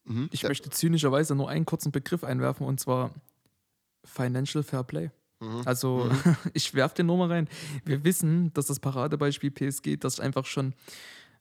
Mhm, 0.05 0.29
ich 0.31 0.43
möchte 0.45 0.71
zynischerweise 0.71 1.35
nur 1.35 1.49
einen 1.49 1.65
kurzen 1.67 1.91
Begriff 1.91 2.23
einwerfen 2.23 2.65
und 2.67 2.79
zwar 2.79 3.11
Financial 4.05 4.63
Fair 4.63 4.85
Play. 4.85 5.11
Mhm. 5.41 5.63
Also 5.65 6.09
ich 6.55 6.75
werfe 6.75 6.95
den 6.97 7.07
nur 7.07 7.17
mal 7.19 7.29
rein. 7.29 7.49
Wir 7.85 8.05
wissen, 8.05 8.53
dass 8.55 8.67
das 8.67 8.79
Paradebeispiel 8.81 9.51
PSG, 9.51 9.97
das 9.99 10.21
einfach 10.21 10.45
schon, 10.47 10.75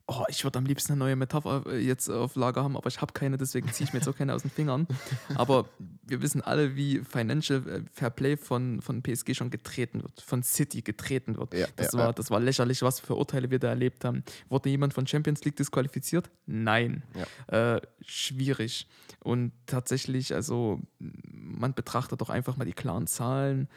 oh, 0.08 0.24
ich 0.28 0.44
würde 0.44 0.60
am 0.60 0.65
liebsten 0.65 0.94
eine 0.94 1.00
neue 1.00 1.15
Metapher 1.15 1.63
äh, 1.68 1.80
jetzt 1.80 2.10
auf 2.10 2.36
Lager 2.36 2.63
haben, 2.63 2.78
aber 2.78 2.88
ich 2.88 3.02
habe 3.02 3.13
keine, 3.13 3.38
deswegen 3.38 3.72
ziehe 3.72 3.88
ich 3.88 3.94
mir 3.94 4.00
jetzt 4.00 4.08
auch 4.08 4.15
keine 4.15 4.34
aus 4.34 4.44
den 4.44 4.52
Fingern. 4.52 4.88
Aber 5.36 5.68
wir 6.04 6.22
wissen 6.22 6.41
alle, 6.41 6.76
wie 6.76 7.00
Financial 7.00 7.68
äh, 7.68 7.82
Fair 7.91 8.10
Play 8.12 8.38
von, 8.38 8.82
von 8.82 9.02
PSG 9.02 9.36
schon 9.36 9.50
getreten 9.50 10.04
wird, 10.04 10.22
von 10.22 10.44
City 10.44 10.82
getreten 10.82 11.38
wird. 11.38 11.54
Ja, 11.54 11.68
das, 11.76 11.94
ja, 11.94 12.00
war, 12.00 12.06
ja. 12.08 12.13
das 12.13 12.30
war 12.30 12.39
lächerlich, 12.39 12.82
was 12.82 13.00
für 13.00 13.15
Urteile 13.15 13.50
wir 13.50 13.60
da 13.60 13.70
erlebt 13.70 14.06
haben. 14.06 14.24
Wurde 14.50 14.70
jemand 14.70 14.94
von 14.94 15.08
Champions 15.08 15.44
League 15.44 15.56
disqualifiziert? 15.56 16.30
Nein. 16.46 17.04
Äh, 17.48 17.82
schwierig. 18.02 18.88
Und 19.24 19.54
tatsächlich, 19.65 20.36
also 20.36 20.82
man 21.00 21.74
betrachtet 21.74 22.22
doch 22.22 22.30
einfach 22.30 22.58
mal 22.58 22.65
die 22.65 22.74
klaren 22.74 23.08
Zahlen. 23.08 23.68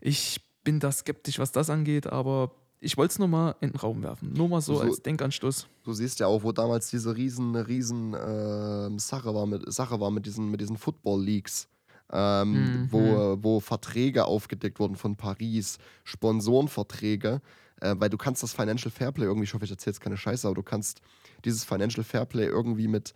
Ich 0.00 0.40
bin 0.64 0.80
da 0.80 0.90
skeptisch, 0.90 1.38
was 1.38 1.52
das 1.52 1.70
angeht, 1.70 2.06
aber 2.06 2.52
ich 2.86 2.96
wollte 2.96 3.12
es 3.12 3.18
nur 3.18 3.28
mal 3.28 3.54
in 3.60 3.70
den 3.72 3.76
Raum 3.78 4.02
werfen. 4.02 4.32
Nur 4.32 4.48
mal 4.48 4.60
so, 4.62 4.76
So- 4.76 4.80
als 4.82 5.02
Denkanstoß. 5.02 5.66
Du 5.84 5.92
siehst 5.92 6.18
ja 6.20 6.26
auch, 6.26 6.42
wo 6.42 6.52
damals 6.52 6.88
diese 6.90 7.14
riesen, 7.16 7.54
riesen 7.54 8.14
ähm, 8.18 8.98
Sache 8.98 9.34
war 9.34 9.46
mit, 9.46 9.70
Sache 9.72 10.00
war 10.00 10.10
mit 10.10 10.24
diesen, 10.26 10.50
mit 10.50 10.60
diesen 10.60 10.76
Football 10.78 11.22
Leagues. 11.22 11.68
Ähm, 12.12 12.52
Mhm. 12.84 12.88
wo, 12.92 13.36
wo 13.42 13.58
Verträge 13.60 14.26
aufgedeckt 14.26 14.78
wurden 14.78 14.94
von 14.94 15.16
Paris, 15.16 15.78
Sponsorenverträge, 16.04 17.40
äh, 17.80 17.94
weil 17.98 18.08
du 18.10 18.16
kannst 18.16 18.42
das 18.42 18.52
Financial 18.52 18.90
Fairplay 18.90 19.24
irgendwie, 19.24 19.44
ich 19.44 19.54
hoffe, 19.54 19.64
ich 19.64 19.70
erzähle 19.70 19.92
jetzt 19.94 20.00
keine 20.00 20.16
Scheiße, 20.16 20.46
aber 20.46 20.54
du 20.54 20.62
kannst 20.62 21.00
dieses 21.44 21.64
Financial 21.64 22.04
Fairplay 22.04 22.46
irgendwie 22.46 22.88
mit, 22.88 23.14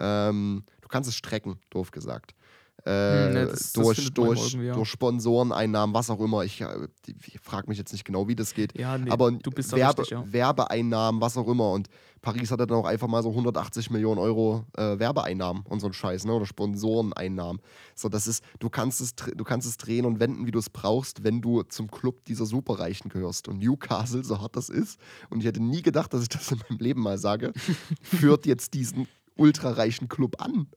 ähm, 0.00 0.64
du 0.80 0.88
kannst 0.88 1.08
es 1.08 1.14
strecken, 1.14 1.58
doof 1.70 1.90
gesagt. 1.92 2.34
Äh, 2.84 2.90
Hm, 3.26 3.32
ne, 3.34 3.46
das- 3.46 3.72
das 3.72 3.72
durch, 3.72 4.12
durch, 4.12 4.54
ja. 4.54 4.72
durch 4.74 4.88
Sponsoreneinnahmen, 4.88 5.94
was 5.94 6.10
auch 6.10 6.18
immer. 6.20 6.42
Ich, 6.44 6.60
äh, 6.60 6.88
ich 7.06 7.38
frage 7.40 7.68
mich 7.68 7.78
jetzt 7.78 7.92
nicht 7.92 8.04
genau, 8.04 8.26
wie 8.26 8.34
das 8.34 8.54
geht. 8.54 8.76
Ja, 8.78 8.98
nee, 8.98 9.10
aber 9.10 9.30
du 9.30 9.50
bist 9.50 9.72
da 9.72 9.76
Werbe, 9.76 10.02
richtig, 10.02 10.18
ja. 10.18 10.24
Werbeeinnahmen, 10.32 11.20
was 11.20 11.36
auch 11.36 11.46
immer. 11.46 11.70
Und 11.70 11.88
Paris 12.22 12.50
hatte 12.50 12.66
dann 12.66 12.78
auch 12.78 12.84
einfach 12.84 13.06
mal 13.08 13.22
so 13.22 13.30
180 13.30 13.90
Millionen 13.90 14.18
Euro 14.18 14.64
äh, 14.76 14.98
Werbeeinnahmen 14.98 15.62
und 15.68 15.78
so 15.80 15.86
ein 15.86 15.92
Scheiß, 15.92 16.24
ne? 16.24 16.32
Oder 16.34 16.46
Sponsoreneinnahmen. 16.46 17.60
So, 17.94 18.08
das 18.08 18.26
ist, 18.26 18.44
du 18.58 18.68
kannst 18.68 19.00
es, 19.00 19.14
du 19.14 19.44
kannst 19.44 19.68
es 19.68 19.76
drehen 19.76 20.04
und 20.04 20.18
wenden, 20.20 20.46
wie 20.46 20.50
du 20.52 20.58
es 20.58 20.70
brauchst, 20.70 21.22
wenn 21.24 21.40
du 21.40 21.62
zum 21.62 21.88
Club 21.90 22.24
dieser 22.24 22.46
Superreichen 22.46 23.10
gehörst. 23.10 23.46
Und 23.48 23.58
Newcastle, 23.60 24.24
so 24.24 24.40
hart 24.40 24.56
das 24.56 24.68
ist, 24.68 24.98
und 25.30 25.40
ich 25.40 25.46
hätte 25.46 25.62
nie 25.62 25.82
gedacht, 25.82 26.12
dass 26.14 26.22
ich 26.22 26.28
das 26.28 26.50
in 26.50 26.60
meinem 26.68 26.78
Leben 26.78 27.00
mal 27.02 27.18
sage, 27.18 27.52
führt 28.02 28.46
jetzt 28.46 28.74
diesen 28.74 29.06
ultrareichen 29.36 30.08
Club 30.08 30.40
an. 30.40 30.66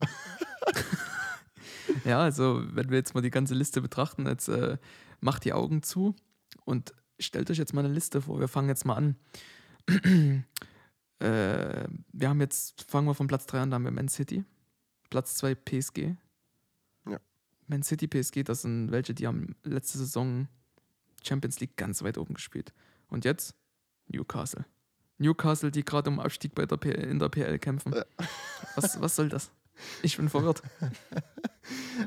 Ja, 2.04 2.20
also 2.20 2.62
wenn 2.72 2.90
wir 2.90 2.96
jetzt 2.96 3.14
mal 3.14 3.20
die 3.20 3.30
ganze 3.30 3.54
Liste 3.54 3.80
betrachten, 3.80 4.26
jetzt 4.26 4.48
äh, 4.48 4.78
macht 5.20 5.44
die 5.44 5.52
Augen 5.52 5.82
zu 5.82 6.14
und 6.64 6.94
stellt 7.18 7.50
euch 7.50 7.58
jetzt 7.58 7.74
mal 7.74 7.84
eine 7.84 7.94
Liste 7.94 8.22
vor. 8.22 8.40
Wir 8.40 8.48
fangen 8.48 8.68
jetzt 8.68 8.84
mal 8.84 8.94
an. 8.94 9.16
äh, 11.20 11.88
wir 12.12 12.28
haben 12.28 12.40
jetzt, 12.40 12.84
fangen 12.90 13.06
wir 13.06 13.14
von 13.14 13.26
Platz 13.26 13.46
3 13.46 13.62
an, 13.62 13.70
da 13.70 13.76
haben 13.76 13.84
wir 13.84 13.90
Man 13.90 14.08
City. 14.08 14.44
Platz 15.10 15.36
2 15.36 15.54
PSG. 15.54 15.98
Ja. 17.08 17.20
Man 17.66 17.82
City, 17.82 18.06
PSG, 18.06 18.42
das 18.44 18.62
sind 18.62 18.90
welche, 18.90 19.14
die 19.14 19.26
haben 19.26 19.54
letzte 19.62 19.98
Saison 19.98 20.48
Champions 21.22 21.60
League 21.60 21.76
ganz 21.76 22.02
weit 22.02 22.18
oben 22.18 22.34
gespielt. 22.34 22.72
Und 23.08 23.24
jetzt 23.24 23.54
Newcastle. 24.08 24.64
Newcastle, 25.18 25.70
die 25.70 25.84
gerade 25.84 26.10
um 26.10 26.20
Abstieg 26.20 26.54
bei 26.54 26.66
der 26.66 26.76
P 26.76 26.90
in 26.90 27.18
der 27.18 27.28
PL 27.28 27.58
kämpfen. 27.58 27.94
Was, 28.74 29.00
was 29.00 29.16
soll 29.16 29.28
das? 29.28 29.50
Ich 30.02 30.16
bin 30.16 30.28
verwirrt. 30.28 30.62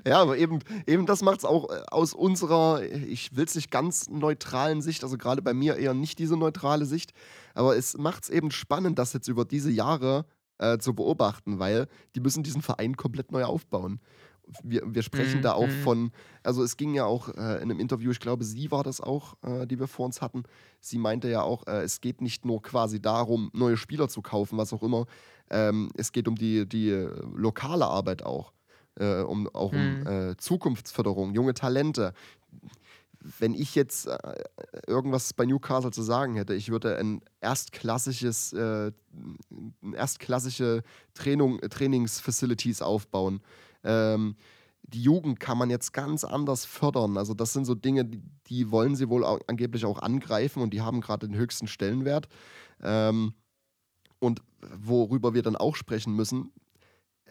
Ja, 0.06 0.22
aber 0.22 0.38
eben, 0.38 0.60
eben 0.88 1.06
das 1.06 1.22
macht 1.22 1.40
es 1.40 1.46
auch 1.46 1.70
äh, 1.70 1.82
aus 1.92 2.14
unserer, 2.14 2.82
ich 2.84 3.36
will 3.36 3.46
es 3.46 3.56
nicht 3.56 3.72
ganz 3.72 4.10
neutralen 4.10 4.82
Sicht, 4.82 5.04
also 5.04 5.18
gerade 5.18 5.42
bei 5.42 5.54
mir 5.54 5.78
eher 5.78 5.94
nicht 5.94 6.20
diese 6.20 6.38
neutrale 6.38 6.86
Sicht, 6.86 7.14
aber 7.54 7.76
es 7.76 7.98
macht 7.98 8.24
es 8.24 8.30
eben 8.30 8.52
spannend, 8.52 9.00
das 9.00 9.14
jetzt 9.14 9.28
über 9.28 9.46
diese 9.46 9.72
Jahre 9.72 10.26
äh, 10.60 10.78
zu 10.78 10.94
beobachten, 10.94 11.60
weil 11.60 11.88
die 12.16 12.20
müssen 12.20 12.44
diesen 12.44 12.62
Verein 12.62 12.96
komplett 12.98 13.32
neu 13.32 13.44
aufbauen. 13.46 14.00
Wir, 14.64 14.82
wir 14.86 15.04
sprechen 15.04 15.38
Mhm, 15.38 15.42
da 15.44 15.54
auch 15.54 15.68
mhm. 15.68 15.82
von, 15.84 16.12
also 16.42 16.64
es 16.64 16.76
ging 16.76 16.96
ja 16.96 17.06
auch 17.06 17.30
äh, 17.30 17.58
in 17.58 17.70
einem 17.70 17.80
Interview, 17.80 18.10
ich 18.10 18.20
glaube, 18.20 18.44
sie 18.44 18.72
war 18.72 18.84
das 18.84 19.00
auch, 19.00 19.36
äh, 19.44 19.68
die 19.68 19.80
wir 19.80 19.88
vor 19.88 20.08
uns 20.08 20.22
hatten. 20.22 20.44
Sie 20.82 20.98
meinte 20.98 21.30
ja 21.30 21.44
auch, 21.44 21.68
äh, 21.68 21.84
es 21.84 22.02
geht 22.02 22.20
nicht 22.22 22.46
nur 22.46 22.62
quasi 22.62 23.00
darum, 23.00 23.52
neue 23.54 23.78
Spieler 23.78 24.10
zu 24.10 24.24
kaufen, 24.24 24.58
was 24.58 24.74
auch 24.74 24.82
immer. 24.82 25.06
Ähm, 25.52 25.92
es 25.96 26.12
geht 26.12 26.28
um 26.28 26.36
die, 26.36 26.68
die 26.68 26.90
äh, 26.90 27.12
lokale 27.36 27.86
Arbeit 27.86 28.24
auch. 28.24 28.52
Äh, 29.00 29.22
um, 29.22 29.48
auch 29.56 29.72
um 29.72 30.00
Mhm. 30.00 30.08
äh, 30.08 30.38
Zukunftsförderung, 30.38 31.34
junge 31.34 31.54
Talente. 31.54 32.14
Wenn 33.40 33.54
ich 33.54 33.76
jetzt 33.76 34.08
äh, 34.08 34.18
irgendwas 34.88 35.34
bei 35.34 35.46
Newcastle 35.46 35.92
zu 35.92 36.02
sagen 36.02 36.36
hätte, 36.36 36.54
ich 36.54 36.70
würde 36.70 36.98
ein 36.98 37.22
erstklassisches, 37.42 38.54
äh, 38.54 38.92
ein 39.82 39.94
erstklassige 39.94 40.84
Training, 41.14 41.60
Trainingsfacilities 41.62 42.82
aufbauen. 42.82 43.42
Ähm, 43.84 44.36
die 44.84 45.04
Jugend 45.04 45.40
kann 45.40 45.58
man 45.58 45.70
jetzt 45.70 45.92
ganz 45.94 46.24
anders 46.24 46.66
fördern. 46.66 47.18
Also 47.18 47.34
das 47.34 47.54
sind 47.54 47.66
so 47.66 47.76
Dinge, 47.76 48.06
die, 48.06 48.22
die 48.48 48.72
wollen 48.72 48.96
sie 48.96 49.10
wohl 49.10 49.24
au- 49.24 49.40
angeblich 49.48 49.86
auch 49.86 50.02
angreifen 50.02 50.62
und 50.64 50.74
die 50.74 50.82
haben 50.82 51.02
gerade 51.02 51.28
den 51.28 51.38
höchsten 51.38 51.68
Stellenwert. 51.68 52.28
Ähm, 52.82 53.34
und 54.20 54.42
worüber 54.78 55.34
wir 55.34 55.44
dann 55.44 55.56
auch 55.56 55.76
sprechen 55.76 56.16
müssen, 56.16 56.52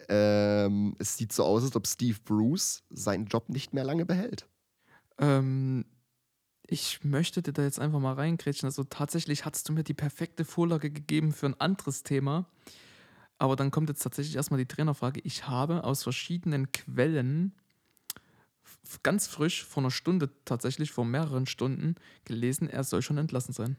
ähm, 0.09 0.97
es 0.99 1.17
sieht 1.17 1.33
so 1.33 1.45
aus, 1.45 1.63
als 1.65 1.77
ob 1.77 1.87
Steve 1.87 2.19
Bruce 2.25 2.83
seinen 2.91 3.27
Job 3.27 3.49
nicht 3.49 3.75
mehr 3.75 3.85
lange 3.85 4.07
behält. 4.07 4.47
Ähm, 5.19 5.85
ich 6.67 7.05
möchte 7.05 7.43
dir 7.43 7.53
da 7.53 7.63
jetzt 7.63 7.79
einfach 7.79 8.01
mal 8.01 8.15
reingrätschen. 8.15 8.67
Also 8.67 8.85
tatsächlich 8.85 9.45
hast 9.45 9.69
du 9.69 9.73
mir 9.73 9.85
die 9.85 9.95
perfekte 9.95 10.45
Vorlage 10.45 10.91
gegeben 10.91 11.33
für 11.33 11.47
ein 11.47 11.61
anderes 11.61 12.03
Thema. 12.03 12.47
Aber 13.39 13.57
dann 13.57 13.71
kommt 13.71 13.89
jetzt 13.89 14.03
tatsächlich 14.03 14.37
erstmal 14.37 14.59
die 14.59 14.67
Trainerfrage. 14.67 15.21
Ich 15.21 15.47
habe 15.47 15.85
aus 15.85 16.03
verschiedenen 16.03 16.73
Quellen 16.73 17.55
ganz 19.03 19.27
frisch, 19.27 19.65
vor 19.65 19.83
einer 19.83 19.91
Stunde 19.91 20.31
tatsächlich, 20.45 20.93
vor 20.93 21.05
mehreren 21.05 21.47
Stunden, 21.47 21.97
gelesen, 22.25 22.69
er 22.69 22.85
soll 22.85 23.03
schon 23.03 23.19
entlassen 23.19 23.53
sein. 23.53 23.77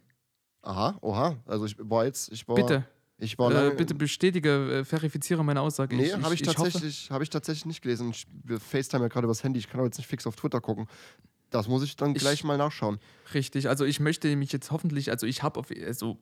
Aha, 0.62 0.98
oha. 1.02 1.38
Also 1.46 1.66
ich 1.66 1.76
war 1.80 2.06
jetzt, 2.06 2.32
ich 2.32 2.48
war. 2.48 2.56
Bitte, 2.56 2.86
Ich 3.22 3.38
war 3.38 3.52
äh, 3.52 3.76
bitte 3.76 3.96
bestätige, 3.96 4.80
äh, 4.80 4.86
verifiziere 4.86 5.44
meine 5.44 5.62
Aussage. 5.62 5.96
Nee, 5.96 6.12
habe 6.14 6.34
ich, 6.34 6.42
hoffe- 6.48 6.56
tatsächlich, 6.56 7.12
habe 7.12 7.24
ich 7.24 7.30
tatsächlich 7.30 7.66
nicht 7.66 7.82
gelesen. 7.82 8.12
Ich, 8.12 8.26
FaceTime 8.62 9.04
ja 9.04 9.08
gerade 9.10 9.26
übers 9.26 9.44
Handy. 9.44 9.60
Ich 9.60 9.68
kann 9.70 9.80
aber 9.80 9.88
jetzt 9.88 9.98
nicht 9.98 10.08
fix 10.08 10.26
auf 10.26 10.36
Twitter 10.36 10.62
gucken. 10.62 10.88
Das 11.50 11.68
muss 11.68 11.84
ich 11.84 11.96
dann 11.96 12.12
Ich- 12.16 12.20
gleich 12.22 12.44
mal 12.44 12.58
nachschauen. 12.58 13.00
Richtig, 13.34 13.68
also 13.68 13.84
ich 13.84 14.00
möchte 14.00 14.34
mich 14.36 14.52
jetzt 14.54 14.72
hoffentlich, 14.72 15.12
also 15.12 15.26
ich 15.26 15.44
habe 15.44 15.60
auf, 15.60 15.68
also 15.86 16.18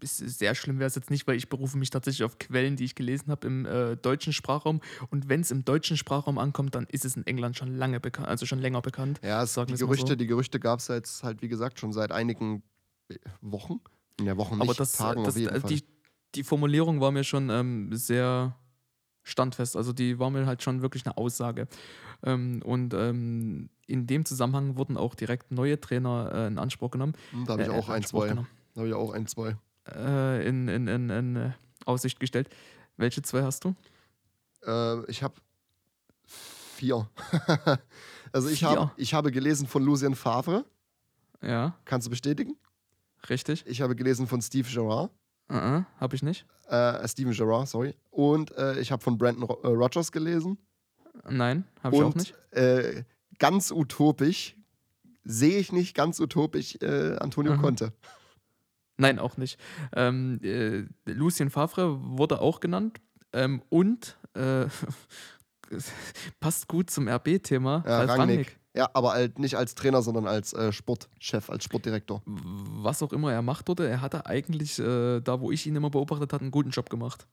ist, 0.00 0.16
sehr 0.18 0.54
schlimm 0.56 0.80
wäre 0.80 0.88
es 0.88 0.96
jetzt 0.96 1.10
nicht, 1.10 1.26
weil 1.28 1.36
ich 1.36 1.48
berufe 1.48 1.78
mich 1.78 1.90
tatsächlich 1.90 2.24
auf 2.24 2.38
Quellen, 2.38 2.74
die 2.74 2.84
ich 2.84 2.94
gelesen 2.96 3.30
habe 3.30 3.46
im 3.46 3.64
äh, 3.64 3.96
deutschen 3.96 4.32
Sprachraum. 4.32 4.80
Und 5.10 5.28
wenn 5.28 5.42
es 5.42 5.50
im 5.52 5.64
deutschen 5.64 5.96
Sprachraum 5.96 6.38
ankommt, 6.38 6.74
dann 6.74 6.86
ist 6.90 7.04
es 7.04 7.16
in 7.16 7.24
England 7.26 7.56
schon 7.56 7.76
lange 7.76 8.00
bekannt, 8.00 8.26
also 8.28 8.44
schon 8.46 8.58
länger 8.58 8.82
bekannt. 8.82 9.20
Ja, 9.22 9.42
es, 9.44 9.54
die 9.54 9.74
Gerüchte, 9.76 10.08
so. 10.08 10.14
die 10.16 10.26
Gerüchte 10.26 10.58
gab 10.58 10.80
es 10.80 10.88
jetzt 10.88 11.22
halt, 11.22 11.42
wie 11.42 11.48
gesagt, 11.48 11.78
schon 11.78 11.92
seit 11.92 12.10
einigen 12.10 12.62
äh, 13.08 13.14
Wochen. 13.40 13.80
Ja, 14.20 14.36
Wochen 14.36 14.54
nicht, 14.56 14.62
Aber 14.62 14.74
das, 14.74 14.92
Tagen 14.92 15.22
das, 15.22 15.34
auf 15.34 15.40
jeden 15.40 15.54
äh, 15.54 15.60
Fall. 15.60 15.70
die, 15.70 15.84
die 16.34 16.44
Formulierung 16.44 17.00
war 17.00 17.10
mir 17.10 17.24
schon 17.24 17.50
ähm, 17.50 17.94
sehr 17.94 18.56
standfest. 19.22 19.76
Also 19.76 19.92
die 19.92 20.18
war 20.18 20.30
mir 20.30 20.46
halt 20.46 20.62
schon 20.62 20.82
wirklich 20.82 21.06
eine 21.06 21.16
Aussage. 21.16 21.68
Ähm, 22.24 22.62
und 22.64 22.94
ähm, 22.94 23.70
in 23.86 24.06
dem 24.06 24.24
Zusammenhang 24.24 24.76
wurden 24.76 24.96
auch 24.96 25.14
direkt 25.14 25.50
neue 25.52 25.80
Trainer 25.80 26.30
äh, 26.34 26.46
in 26.48 26.58
Anspruch 26.58 26.90
genommen. 26.90 27.14
Hm, 27.30 27.44
da 27.46 27.52
habe 27.52 27.62
ich 27.62 27.68
Äh, 27.68 27.72
auch 27.72 27.86
in 27.88 27.92
ein, 27.92 27.96
Anspruch 27.98 28.20
zwei. 28.22 28.28
genommen. 28.28 28.48
Da 28.74 28.80
habe 28.80 28.88
ich 28.88 28.94
auch 28.94 29.12
ein, 29.12 29.26
zwei. 29.26 29.56
Äh, 29.94 30.48
in, 30.48 30.68
in, 30.68 30.88
in, 30.88 31.10
in 31.10 31.36
äh, 31.36 31.50
Aussicht 31.86 32.18
gestellt. 32.20 32.48
Welche 32.96 33.22
zwei 33.22 33.42
hast 33.42 33.64
du? 33.64 33.74
Äh, 34.64 35.04
ich 35.10 35.22
habe 35.22 35.34
vier. 36.24 37.08
also 38.32 38.48
ich, 38.48 38.60
Vier? 38.60 38.70
hab, 38.70 38.98
ich 38.98 39.14
habe 39.14 39.30
gelesen 39.30 39.66
von 39.66 39.82
Lucien 39.82 40.14
Favre. 40.14 40.64
Ja, 41.42 41.76
Kannst 41.84 42.06
du 42.06 42.10
bestätigen? 42.10 42.56
richtig. 43.28 43.64
Ich 43.66 43.80
habe 43.82 43.94
gelesen 43.96 44.26
von 44.26 44.40
Steve 44.42 44.68
Gerrard. 44.68 45.10
Uh 45.52 45.56
-uh, 45.56 45.84
habe 46.00 46.14
ich 46.16 46.22
nicht. 46.22 46.46
Äh, 46.68 47.06
Steven 47.06 47.32
Gerrard, 47.32 47.68
sorry. 47.68 47.94
Und 48.10 48.56
äh, 48.56 48.78
ich 48.80 48.90
habe 48.90 49.02
von 49.02 49.18
Brandon 49.18 49.44
Ro 49.44 49.60
äh, 49.62 49.66
Rogers 49.68 50.10
gelesen. 50.12 50.58
Nein, 51.28 51.64
habe 51.82 51.94
ich 51.96 52.02
auch 52.02 52.06
Und 52.06 52.16
nicht. 52.16 52.34
äh, 52.52 53.04
ganz 53.38 53.70
utopisch, 53.70 54.56
sehe 55.24 55.58
ich 55.58 55.70
nicht 55.72 55.94
ganz 55.94 56.18
utopisch, 56.20 56.76
äh, 56.80 57.16
Antonio 57.18 57.54
Mhm. 57.54 57.60
Conte. 57.60 57.92
Nein, 58.96 59.18
auch 59.18 59.36
nicht. 59.36 59.58
Ähm, 59.94 60.40
äh, 60.42 60.84
Lucien 61.10 61.50
Favre 61.50 61.98
wurde 62.16 62.40
auch 62.40 62.60
genannt. 62.60 63.00
Ähm, 63.34 63.62
und 63.68 64.16
äh, 64.34 64.66
passt 66.40 66.68
gut 66.68 66.90
zum 66.90 67.08
RB-Thema. 67.08 67.82
Ja, 67.86 67.98
Ralf 67.98 68.10
Rangnick. 68.10 68.18
Rangnick. 68.20 68.58
Ja, 68.74 68.88
aber 68.94 69.12
halt 69.12 69.38
nicht 69.38 69.56
als 69.56 69.74
Trainer, 69.74 70.00
sondern 70.00 70.26
als 70.26 70.54
äh, 70.54 70.72
Sportchef, 70.72 71.50
als 71.50 71.64
Sportdirektor. 71.64 72.22
Was 72.24 73.02
auch 73.02 73.12
immer 73.12 73.30
er 73.30 73.42
macht 73.42 73.68
dort, 73.68 73.80
er 73.80 74.00
hatte 74.00 74.24
eigentlich, 74.24 74.78
äh, 74.78 75.20
da 75.20 75.40
wo 75.40 75.50
ich 75.50 75.66
ihn 75.66 75.76
immer 75.76 75.90
beobachtet 75.90 76.32
habe, 76.32 76.42
einen 76.42 76.50
guten 76.50 76.70
Job 76.70 76.88
gemacht. 76.88 77.26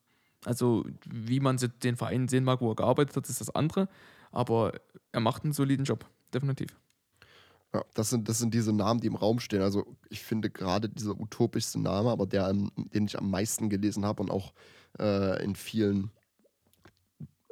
Also, 0.45 0.85
wie 1.05 1.39
man 1.39 1.57
den 1.83 1.95
Verein 1.95 2.27
sehen 2.27 2.43
mag, 2.43 2.61
wo 2.61 2.71
er 2.71 2.75
gearbeitet 2.75 3.15
hat, 3.15 3.29
ist 3.29 3.41
das 3.41 3.53
andere. 3.55 3.87
Aber 4.31 4.73
er 5.11 5.19
macht 5.19 5.43
einen 5.43 5.53
soliden 5.53 5.85
Job, 5.85 6.05
definitiv. 6.33 6.77
Ja, 7.73 7.83
das 7.93 8.09
sind, 8.09 8.27
das 8.27 8.39
sind 8.39 8.53
diese 8.53 8.73
Namen, 8.73 8.99
die 8.99 9.07
im 9.07 9.15
Raum 9.15 9.39
stehen. 9.39 9.61
Also 9.61 9.85
ich 10.09 10.23
finde 10.23 10.49
gerade 10.49 10.89
dieser 10.89 11.19
utopischste 11.19 11.79
Name, 11.79 12.09
aber 12.09 12.25
der, 12.25 12.51
den 12.51 13.05
ich 13.05 13.17
am 13.17 13.29
meisten 13.29 13.69
gelesen 13.69 14.05
habe 14.05 14.23
und 14.23 14.31
auch 14.31 14.53
äh, 14.97 15.43
in 15.43 15.55
vielen 15.55 16.09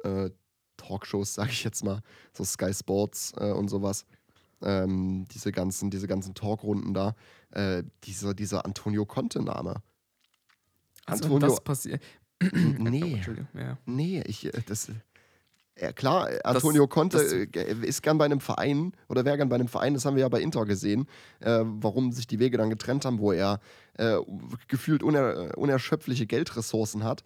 äh, 0.02 0.30
Talkshows, 0.78 1.34
sage 1.34 1.50
ich 1.50 1.62
jetzt 1.64 1.84
mal, 1.84 2.00
so 2.32 2.42
Sky 2.44 2.72
Sports 2.72 3.34
äh, 3.36 3.50
und 3.52 3.68
sowas, 3.68 4.06
ähm, 4.62 5.26
diese 5.34 5.52
ganzen, 5.52 5.90
diese 5.90 6.06
ganzen 6.08 6.34
Talkrunden 6.34 6.94
da, 6.94 7.14
äh, 7.52 7.82
dieser, 8.04 8.32
dieser 8.32 8.64
Antonio 8.64 9.04
Conte-Name. 9.04 9.74
Also, 11.06 11.24
Antonio, 11.24 11.48
das 11.48 11.60
passiert. 11.62 12.02
nee, 12.52 13.20
ja. 13.54 13.78
nee, 13.84 14.22
ich, 14.26 14.46
äh, 14.46 14.52
das, 14.66 14.90
ja, 15.80 15.92
klar, 15.92 16.30
äh, 16.30 16.40
Antonio 16.44 16.86
Conte 16.88 17.16
das- 17.18 17.32
äh, 17.32 17.46
ge- 17.46 17.86
ist 17.86 18.02
gern 18.02 18.18
bei 18.18 18.24
einem 18.24 18.40
Verein 18.40 18.92
oder 19.08 19.24
wäre 19.24 19.36
gern 19.36 19.48
bei 19.48 19.56
einem 19.56 19.68
Verein, 19.68 19.94
das 19.94 20.04
haben 20.04 20.16
wir 20.16 20.22
ja 20.22 20.28
bei 20.28 20.40
Inter 20.40 20.64
gesehen, 20.64 21.06
äh, 21.40 21.60
warum 21.64 22.12
sich 22.12 22.26
die 22.26 22.38
Wege 22.38 22.58
dann 22.58 22.70
getrennt 22.70 23.04
haben, 23.04 23.18
wo 23.20 23.32
er 23.32 23.60
äh, 23.94 24.18
gefühlt 24.68 25.02
uner 25.02 25.56
unerschöpfliche 25.56 26.26
Geldressourcen 26.26 27.04
hat. 27.04 27.24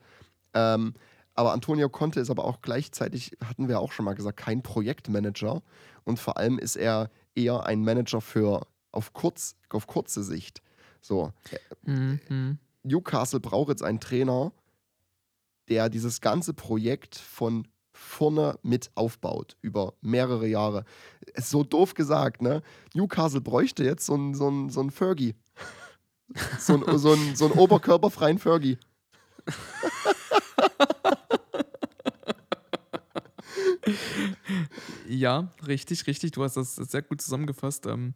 Ähm, 0.54 0.94
aber 1.34 1.52
Antonio 1.52 1.88
Conte 1.88 2.20
ist 2.20 2.30
aber 2.30 2.44
auch 2.44 2.60
gleichzeitig, 2.60 3.36
hatten 3.44 3.68
wir 3.68 3.80
auch 3.80 3.92
schon 3.92 4.04
mal 4.04 4.14
gesagt, 4.14 4.36
kein 4.38 4.62
Projektmanager 4.62 5.62
und 6.04 6.18
vor 6.18 6.36
allem 6.36 6.58
ist 6.58 6.76
er 6.76 7.10
eher 7.34 7.64
ein 7.66 7.82
Manager 7.82 8.20
für 8.20 8.66
auf, 8.90 9.12
kurz, 9.12 9.56
auf 9.70 9.86
kurze 9.86 10.22
Sicht. 10.22 10.62
So, 11.00 11.32
Mhm. 11.84 12.58
Newcastle 12.84 13.40
braucht 13.40 13.68
jetzt 13.70 13.82
einen 13.82 14.00
Trainer, 14.00 14.52
der 15.68 15.88
dieses 15.88 16.20
ganze 16.20 16.52
Projekt 16.52 17.16
von 17.16 17.66
vorne 17.94 18.58
mit 18.62 18.90
aufbaut, 18.94 19.56
über 19.62 19.94
mehrere 20.00 20.46
Jahre. 20.46 20.84
Ist 21.34 21.50
so 21.50 21.62
doof 21.62 21.94
gesagt, 21.94 22.42
ne? 22.42 22.62
Newcastle 22.94 23.40
bräuchte 23.40 23.84
jetzt 23.84 24.04
so 24.06 24.14
einen 24.14 24.34
so 24.34 24.68
so 24.68 24.80
einen 24.80 24.90
Fergie. 24.90 25.34
So 26.58 26.74
einen 26.74 26.98
so 26.98 27.12
einen- 27.12 27.36
so 27.36 27.44
einen 27.44 27.54
oberkörperfreien 27.58 28.38
Fergie. 28.38 28.78
Ja, 35.08 35.50
richtig, 35.66 36.06
richtig. 36.06 36.32
Du 36.32 36.42
hast 36.44 36.56
das 36.56 36.76
sehr 36.76 37.02
gut 37.02 37.20
zusammengefasst. 37.20 37.86
Ähm, 37.86 38.14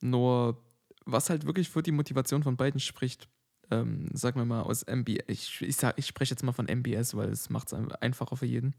nur, 0.00 0.62
was 1.04 1.30
halt 1.30 1.46
wirklich 1.46 1.68
für 1.68 1.82
die 1.82 1.92
Motivation 1.92 2.42
von 2.42 2.56
beiden 2.56 2.80
spricht, 2.80 3.28
ähm, 3.70 4.08
sagen 4.12 4.38
wir 4.38 4.44
mal 4.44 4.62
aus 4.62 4.82
MBS, 4.82 5.24
ich, 5.28 5.62
ich, 5.62 5.76
sag- 5.76 5.98
ich 5.98 6.06
spreche 6.06 6.32
jetzt 6.34 6.42
mal 6.42 6.52
von 6.52 6.68
MBS, 6.68 7.16
weil 7.16 7.30
es 7.30 7.48
macht 7.50 7.72
es 7.72 7.78
einfacher 8.00 8.36
für 8.36 8.46
jeden. 8.46 8.74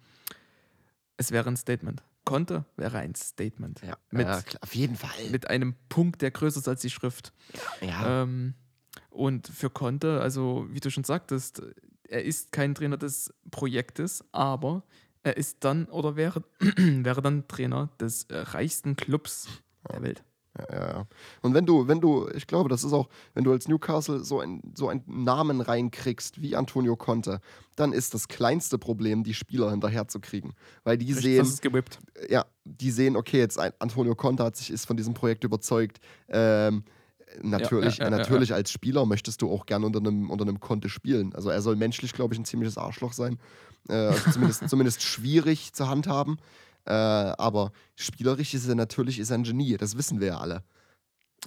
Es 1.18 1.32
wäre 1.32 1.48
ein 1.50 1.58
Statement. 1.58 2.04
Konnte 2.26 2.66
wäre 2.78 3.00
ein 3.00 3.16
Statement. 3.16 3.82
Ja, 3.82 3.98
Mit- 4.12 4.28
ja, 4.28 4.42
klar, 4.42 4.64
auf 4.64 4.76
jeden 4.76 4.96
Fall. 4.96 5.30
Mit 5.30 5.48
einem 5.50 5.76
Punkt, 5.90 6.22
der 6.22 6.32
größer 6.32 6.60
ist 6.60 6.68
als 6.68 6.82
die 6.82 6.90
Schrift. 6.90 7.34
ja. 7.82 8.24
Ähm, 8.24 8.54
und 9.10 9.48
für 9.48 9.70
Conte, 9.70 10.22
also 10.22 10.68
wie 10.70 10.80
du 10.80 10.90
schon 10.90 11.04
sagtest, 11.04 11.62
er 12.08 12.24
ist 12.24 12.52
kein 12.52 12.76
Trainer 12.76 12.98
des 12.98 13.34
Projektes, 13.52 14.24
aber 14.32 14.84
er 15.24 15.38
ist 15.38 15.64
dann 15.64 15.86
oder 15.86 16.16
wäre, 16.16 16.44
wäre 16.60 17.22
dann 17.22 17.48
Trainer 17.48 17.90
des 18.00 18.24
äh, 18.26 18.38
reichsten 18.38 18.96
Clubs 18.96 19.48
der 19.92 20.02
Welt. 20.02 20.24
Ja, 20.58 20.66
ja, 20.76 20.88
ja. 20.88 21.08
Und 21.42 21.56
wenn 21.56 21.66
du, 21.66 21.88
wenn 21.88 22.00
du, 22.00 22.30
ich 22.30 22.46
glaube, 22.46 22.70
das 22.70 22.84
ist 22.84 22.94
auch, 22.94 23.10
wenn 23.34 23.44
du 23.44 23.52
als 23.52 23.68
Newcastle 23.68 24.24
so, 24.24 24.40
ein, 24.40 24.62
so 24.76 24.88
einen 24.88 25.04
Namen 25.08 25.62
reinkriegst 25.62 26.42
wie 26.42 26.56
Antonio 26.56 26.96
Conte, 26.96 27.40
dann 27.76 27.92
ist 27.92 28.14
das 28.14 28.28
kleinste 28.28 28.78
Problem, 28.78 29.24
die 29.24 29.34
Spieler 29.34 29.72
hinterherzukriegen. 29.72 30.54
Weil 30.84 31.00
die 31.00 31.08
Richtig, 31.08 31.24
sehen, 31.24 31.38
Das 31.40 31.50
ist 31.50 31.62
gewippt. 31.64 31.98
ja, 32.30 32.46
die 32.66 32.92
sehen, 32.92 33.16
okay, 33.16 33.40
jetzt 33.40 33.58
ein 33.58 33.72
Antonio 33.80 34.14
Conte 34.14 34.44
hat 34.44 34.56
sich 34.56 34.70
ist 34.70 34.86
von 34.86 34.96
diesem 34.96 35.16
Projekt 35.16 35.44
überzeugt. 35.44 36.00
Ähm, 36.30 36.84
natürlich, 37.42 37.98
ja, 37.98 38.06
ja, 38.06 38.12
ja, 38.12 38.18
natürlich 38.18 38.54
als 38.54 38.72
Spieler 38.72 39.06
möchtest 39.06 39.42
du 39.42 39.52
auch 39.52 39.66
gerne 39.66 39.86
unter 39.86 40.00
einem, 40.00 40.30
unter 40.30 40.44
einem 40.44 40.60
Conte 40.60 40.90
spielen. 40.90 41.34
Also 41.36 41.50
er 41.50 41.62
soll 41.62 41.76
menschlich, 41.76 42.14
glaube 42.14 42.34
ich, 42.34 42.40
ein 42.40 42.46
ziemliches 42.46 42.78
Arschloch 42.78 43.14
sein. 43.14 43.40
Äh, 43.90 43.94
also 43.94 44.32
zumindest, 44.32 44.70
zumindest 44.70 45.02
schwierig 45.02 45.74
zu 45.74 45.88
handhaben. 45.88 46.38
Äh, 46.86 46.92
aber 46.92 47.72
spielerisch 47.96 48.54
ist 48.54 48.68
er 48.68 48.76
natürlich 48.76 49.20
ist 49.20 49.30
er 49.30 49.38
ein 49.38 49.44
Genie, 49.44 49.78
das 49.78 49.98
wissen 49.98 50.20
wir 50.20 50.28
ja 50.28 50.38
alle. 50.40 50.64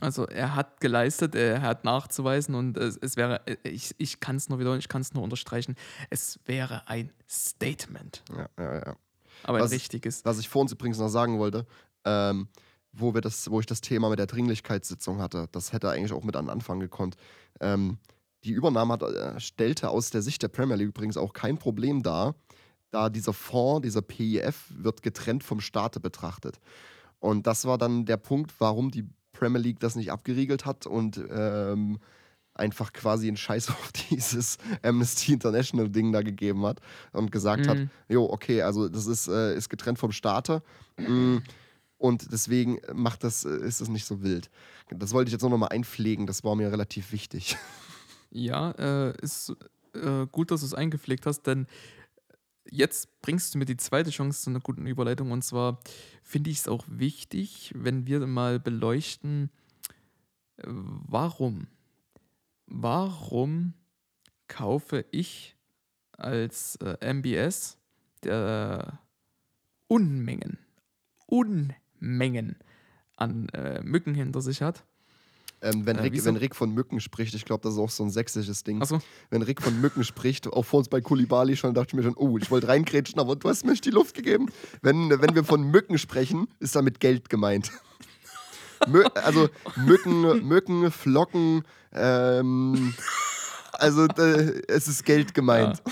Also 0.01 0.27
er 0.27 0.55
hat 0.55 0.81
geleistet, 0.81 1.35
er 1.35 1.63
hat 1.63 1.85
nachzuweisen 1.85 2.55
und 2.55 2.77
es, 2.77 2.97
es 2.99 3.17
wäre, 3.17 3.47
äh, 3.47 3.57
ich, 3.65 3.95
ich 3.99 4.21
kann 4.21 4.37
es 4.37 4.49
nur 4.49 4.59
wiederholen, 4.59 4.81
ich 4.81 4.89
kann 4.89 5.01
es 5.01 5.15
nur 5.15 5.23
unterstreichen, 5.23 5.75
es 6.11 6.39
wäre 6.45 6.89
ein 6.89 7.13
Statement. 7.29 8.23
Ja, 8.37 8.49
ja, 8.59 8.75
ja. 8.75 8.97
Aber 9.43 9.59
ein 9.59 9.65
Was- 9.65 9.71
richtiges. 9.73 10.25
Was 10.25 10.39
ich 10.39 10.49
vor 10.49 10.63
uns 10.63 10.73
übrigens 10.73 10.99
noch 10.99 11.09
sagen 11.09 11.39
wollte, 11.39 11.67
ähm, 12.05 12.49
wo, 12.99 13.15
wir 13.15 13.21
das, 13.21 13.51
wo 13.51 13.61
ich 13.61 13.67
das 13.67 13.81
Thema 13.81 14.09
mit 14.09 14.19
der 14.19 14.27
Dringlichkeitssitzung 14.27 15.21
hatte, 15.21 15.49
das 15.53 15.73
hätte 15.73 15.91
eigentlich 15.91 16.13
auch 16.13 16.25
mit 16.25 16.37
an 16.37 16.49
Anfang 16.49 16.81
gekonnt. 16.81 17.17
Ähm, 17.61 17.99
die 18.45 18.53
Übernahme 18.53 18.95
hat, 18.95 19.03
äh, 19.03 19.41
stellte 19.41 19.91
aus 19.91 20.11
der 20.11 20.23
Sicht 20.23 20.43
der 20.43 20.49
Premier 20.49 20.77
League 20.77 20.89
übrigens 20.89 21.17
auch 21.17 21.33
kein 21.33 21.59
Problem 21.59 22.03
dar, 22.03 22.35
da 22.91 23.09
dieser 23.09 23.33
Fonds, 23.33 23.83
dieser 23.83 24.03
PIF, 24.03 24.65
wird 24.71 25.03
getrennt 25.03 25.43
vom 25.43 25.61
Staate 25.61 26.01
betrachtet. 26.01 26.61
Und 27.19 27.47
das 27.47 27.65
war 27.65 27.79
dann 27.79 28.05
der 28.07 28.17
Punkt, 28.19 28.53
warum 28.59 28.91
die 28.91 29.05
Premier 29.33 29.61
League 29.61 29.81
das 29.81 29.97
nicht 29.97 30.13
abgeriegelt 30.13 30.65
hat 30.65 30.87
und 30.87 31.21
ähm, 31.31 31.99
einfach 32.55 32.93
quasi 32.93 33.29
einen 33.29 33.37
Scheiß 33.37 33.69
auf 33.71 33.93
dieses 34.11 34.59
Amnesty 34.83 35.33
International 35.33 35.91
Ding 35.91 36.13
da 36.13 36.23
gegeben 36.23 36.65
hat 36.65 36.81
und 37.13 37.31
gesagt 37.33 37.69
hat, 37.69 37.79
Mhm. 37.79 37.91
jo, 38.09 38.25
okay, 38.31 38.63
also 38.63 38.89
das 38.89 39.07
ist, 39.07 39.29
äh, 39.29 39.55
ist 39.57 39.69
getrennt 39.69 39.99
vom 39.99 40.13
Staate. 40.13 40.63
Mm, 40.97 41.39
Und 41.99 42.31
deswegen 42.33 42.79
macht 42.93 43.25
das, 43.25 43.45
äh, 43.45 43.57
ist 43.67 43.81
das 43.81 43.89
nicht 43.89 44.05
so 44.05 44.23
wild. 44.23 44.51
Das 44.91 45.13
wollte 45.13 45.29
ich 45.29 45.33
jetzt 45.33 45.43
nur 45.43 45.51
noch 45.51 45.59
mal 45.59 45.69
einpflegen, 45.69 46.27
das 46.27 46.45
war 46.45 46.55
mir 46.55 46.71
relativ 46.71 47.13
wichtig. 47.13 47.57
Ja, 48.29 48.73
äh, 48.73 49.17
ist 49.23 49.55
äh, 49.95 50.27
gut, 50.31 50.51
dass 50.51 50.61
du 50.61 50.67
es 50.67 50.75
eingepflegt 50.75 51.25
hast, 51.25 51.43
denn 51.43 51.67
jetzt 52.69 53.21
bringst 53.23 53.55
du 53.55 53.59
mir 53.59 53.65
die 53.65 53.77
zweite 53.77 54.11
Chance 54.11 54.43
zu 54.43 54.51
einer 54.51 54.61
guten 54.61 54.85
Überleitung. 54.85 55.31
Und 55.31 55.43
zwar 55.43 55.79
finde 56.23 56.51
ich 56.51 56.59
es 56.59 56.69
auch 56.69 56.85
wichtig, 56.89 57.73
wenn 57.75 58.07
wir 58.07 58.27
mal 58.27 58.59
beleuchten, 58.59 59.51
äh, 60.57 60.65
warum, 60.67 61.69
warum 62.67 63.73
kaufe 64.49 65.07
ich 65.13 65.57
als 66.13 66.77
äh, 66.77 67.15
MBS 67.15 67.79
der 68.23 68.99
Unmengen, 69.87 70.59
Unmengen 71.27 71.86
an 72.01 73.49
äh, 73.51 73.81
Mücken 73.83 74.15
hinter 74.15 74.41
sich 74.41 74.63
hat. 74.63 74.85
Ähm, 75.63 75.87
wenn, 75.87 75.97
Äh, 75.97 76.03
Rick, 76.03 76.25
wenn 76.25 76.37
Rick 76.37 76.55
von 76.55 76.73
Mücken 76.73 77.01
spricht, 77.01 77.35
ich 77.35 77.45
glaube, 77.45 77.63
das 77.63 77.75
ist 77.75 77.79
auch 77.79 77.91
so 77.91 78.05
ein 78.05 78.11
sächsisches 78.11 78.63
Ding. 78.63 78.83
Achso, 78.83 79.01
Wenn 79.31 79.41
Rick 79.43 79.63
von 79.63 79.81
Mücken 79.81 80.05
spricht, 80.05 80.47
auch 80.47 80.65
vor 80.65 80.79
uns 80.79 80.89
bei 80.89 81.01
Kulibali 81.01 81.57
schon, 81.57 81.73
dachte 81.73 81.89
ich 81.89 81.95
mir 81.95 82.03
schon, 82.03 82.15
oh, 82.17 82.37
ich 82.37 82.51
wollte 82.51 82.69
reingrätschen, 82.69 83.19
aber 83.19 83.37
du 83.37 83.49
hast 83.49 83.65
mir 83.65 83.71
nicht 83.71 83.85
die 83.85 83.91
Luft 83.91 84.15
gegeben. 84.15 84.49
Wenn, 84.83 85.09
wenn 85.11 85.35
wir 85.35 85.45
von 85.45 85.63
Mücken 85.63 85.99
sprechen, 85.99 86.47
ist 86.61 86.77
damit 86.77 87.01
Geld 87.01 87.31
gemeint. 87.31 87.73
Mü 88.87 89.03
also 89.15 89.49
Mücken, 89.77 90.47
Mücken, 90.47 90.91
Flocken, 90.91 91.65
ähm, 91.93 92.93
also 93.73 94.05
äh, 94.05 94.63
es 94.69 94.89
ist 94.89 95.05
Geld 95.05 95.33
gemeint. 95.33 95.83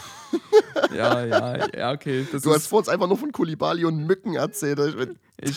ja, 0.94 1.24
ja, 1.24 1.74
ja, 1.74 1.92
okay. 1.92 2.26
Das 2.30 2.42
Du 2.42 2.52
hast 2.52 2.66
vor 2.66 2.80
uns 2.80 2.88
einfach 2.90 3.08
nur 3.08 3.16
von 3.16 3.32
Kulibali 3.32 3.86
und 3.86 4.06
Mücken 4.06 4.34
erzählt. 4.34 4.78
Ich 5.40 5.56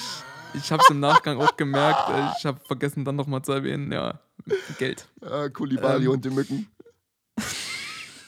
ich 0.58 0.72
habe 0.72 0.82
es 0.84 0.90
im 0.90 1.00
Nachgang 1.00 1.40
auch 1.40 1.56
gemerkt. 1.58 2.10
äh, 2.10 2.30
Ich 2.38 2.46
habe 2.46 2.60
vergessen, 2.66 3.06
dann 3.06 3.16
nochmal 3.16 3.42
zu 3.42 3.52
erwähnen, 3.52 3.92
ja, 3.92 4.20
Geld. 4.78 5.08
Äh, 5.22 5.50
Kulibali 5.50 6.06
Ähm. 6.06 6.12
und 6.12 6.26
die 6.26 6.30
Mücken. 6.30 6.68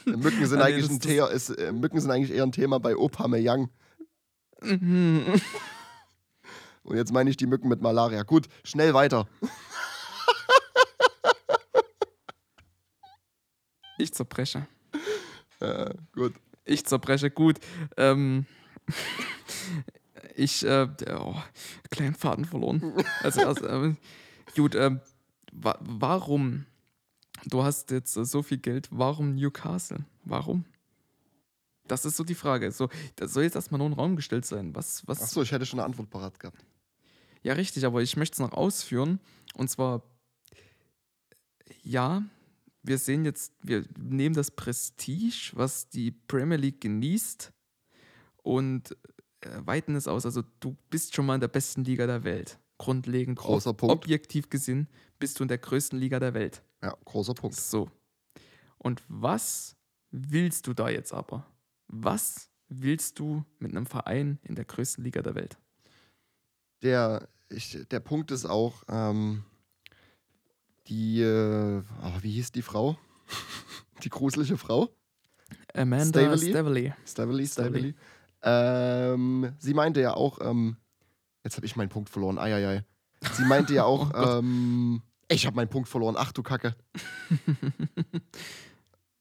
Mücken 0.06 0.46
sind, 0.46 0.58
nee, 0.60 0.64
eigentlich 0.66 0.90
ein 0.90 1.00
Thea, 1.00 1.28
ist, 1.28 1.50
äh, 1.50 1.72
Mücken 1.72 2.00
sind 2.00 2.12
eigentlich 2.12 2.32
eher 2.36 2.44
ein 2.44 2.52
Thema 2.52 2.80
bei 2.80 2.96
Opameyang. 2.96 3.70
Mhm. 4.62 5.24
Und 6.84 6.98
jetzt 6.98 7.14
meine 7.14 7.30
ich 7.30 7.38
die 7.38 7.46
Mücken 7.48 7.68
mit 7.70 7.82
Malaria. 7.82 8.24
Gut, 8.24 8.48
schnell 8.64 8.94
weiter. 8.94 9.28
Ich 13.98 14.14
zerbreche. 14.14 14.68
Äh, 15.60 15.94
gut. 16.14 16.34
Ich 16.66 16.86
zerbreche 16.86 17.30
gut. 17.30 17.60
Ähm, 17.98 18.46
ich, 20.40 20.66
äh, 20.66 20.88
oh, 21.12 21.36
kleinen 21.90 22.16
Faden 22.16 22.46
verloren. 22.46 22.94
Also, 23.24 23.42
erst, 23.42 23.62
äh, 23.62 23.96
gut, 24.56 24.76
ähm, 24.76 25.02
wa 25.52 25.78
warum? 25.82 26.66
Du 27.46 27.64
hast 27.64 27.92
jetzt 27.92 28.16
äh, 28.18 28.26
so 28.26 28.42
viel 28.44 28.58
Geld, 28.58 28.88
warum 28.92 29.36
Newcastle? 29.36 30.06
Warum? 30.24 30.66
Das 31.88 32.06
ist 32.06 32.18
so 32.18 32.24
die 32.24 32.36
Frage. 32.36 32.72
So, 32.72 32.90
das 33.16 33.34
soll 33.34 33.44
jetzt 33.44 33.56
erstmal 33.56 33.80
nur 33.80 33.90
ein 33.90 33.94
Raum 33.94 34.16
gestellt 34.16 34.46
sein. 34.46 34.76
Was, 34.76 35.08
was? 35.08 35.22
Achso, 35.22 35.42
ich 35.42 35.52
hätte 35.52 35.66
schon 35.66 35.80
eine 35.80 35.86
Antwort 35.86 36.10
parat 36.10 36.40
gehabt. 36.40 36.64
Ja, 37.42 37.54
richtig, 37.54 37.86
aber 37.86 38.02
ich 38.02 38.16
möchte 38.16 38.34
es 38.34 38.40
noch 38.40 38.54
ausführen. 38.54 39.20
Und 39.56 39.70
zwar, 39.70 40.04
ja, 41.84 42.24
wir 42.84 42.98
sehen 42.98 43.26
jetzt, 43.26 43.54
wir 43.62 43.86
nehmen 43.98 44.36
das 44.36 44.52
Prestige, 44.52 45.52
was 45.54 45.90
die 45.90 46.12
Premier 46.12 46.58
League 46.58 46.82
genießt, 46.82 47.52
und 48.44 48.92
äh, 48.92 48.96
weiten 49.66 49.96
es 49.96 50.08
aus. 50.08 50.26
Also, 50.26 50.44
du 50.60 50.76
bist 50.90 51.16
schon 51.16 51.26
mal 51.26 51.36
in 51.36 51.42
der 51.42 51.48
besten 51.48 51.84
Liga 51.84 52.06
der 52.08 52.24
Welt. 52.24 52.60
Grundlegend, 52.78 53.38
Großer 53.40 53.72
ob- 53.72 53.78
Punkt. 53.78 53.94
objektiv 53.96 54.50
gesehen, 54.50 54.88
bist 55.20 55.40
du 55.40 55.44
in 55.44 55.48
der 55.50 55.58
größten 55.58 56.00
Liga 56.00 56.20
der 56.20 56.34
Welt. 56.34 56.64
Ja, 56.82 56.96
großer 57.06 57.34
Punkt. 57.34 57.56
So. 57.58 57.90
Und 58.78 59.04
was 59.10 59.76
willst 60.12 60.66
du 60.68 60.74
da 60.74 60.90
jetzt 60.90 61.14
aber? 61.14 61.46
Was 61.88 62.50
willst 62.70 63.20
du 63.20 63.44
mit 63.60 63.72
einem 63.72 63.86
Verein 63.86 64.40
in 64.44 64.56
der 64.56 64.64
größten 64.66 65.04
Liga 65.04 65.22
der 65.22 65.36
Welt? 65.36 65.58
Der, 66.82 67.28
ich, 67.50 67.78
der 67.92 68.00
Punkt 68.00 68.32
ist 68.32 68.46
auch, 68.46 68.84
ähm, 68.88 69.44
die, 70.88 71.22
äh, 71.22 71.84
ah, 72.02 72.18
wie 72.22 72.32
hieß 72.32 72.52
die 72.54 72.62
Frau? 72.62 72.98
die 74.04 74.10
gruselige 74.10 74.58
Frau? 74.58 74.90
Amanda? 75.74 76.20
Staveley. 76.36 76.50
Staveley, 76.52 76.94
Staveley. 77.06 77.48
Staveley. 77.48 77.96
Ähm, 78.42 79.54
sie 79.60 79.74
meinte 79.74 80.02
ja 80.02 80.14
auch, 80.14 80.40
ähm, 80.42 80.78
jetzt 81.44 81.56
habe 81.58 81.66
ich 81.66 81.76
meinen 81.76 81.90
Punkt 81.90 82.10
verloren, 82.10 82.38
eieiei. 82.40 82.84
Sie 83.34 83.46
meinte 83.46 83.74
ja 83.74 83.84
auch, 83.86 84.12
Oh 84.14 84.40
ähm, 84.40 85.02
ich 85.28 85.46
habe 85.46 85.56
meinen 85.56 85.70
Punkt 85.70 85.90
verloren, 85.90 86.16
ach 86.18 86.32
du 86.32 86.42
Kacke. 86.44 86.76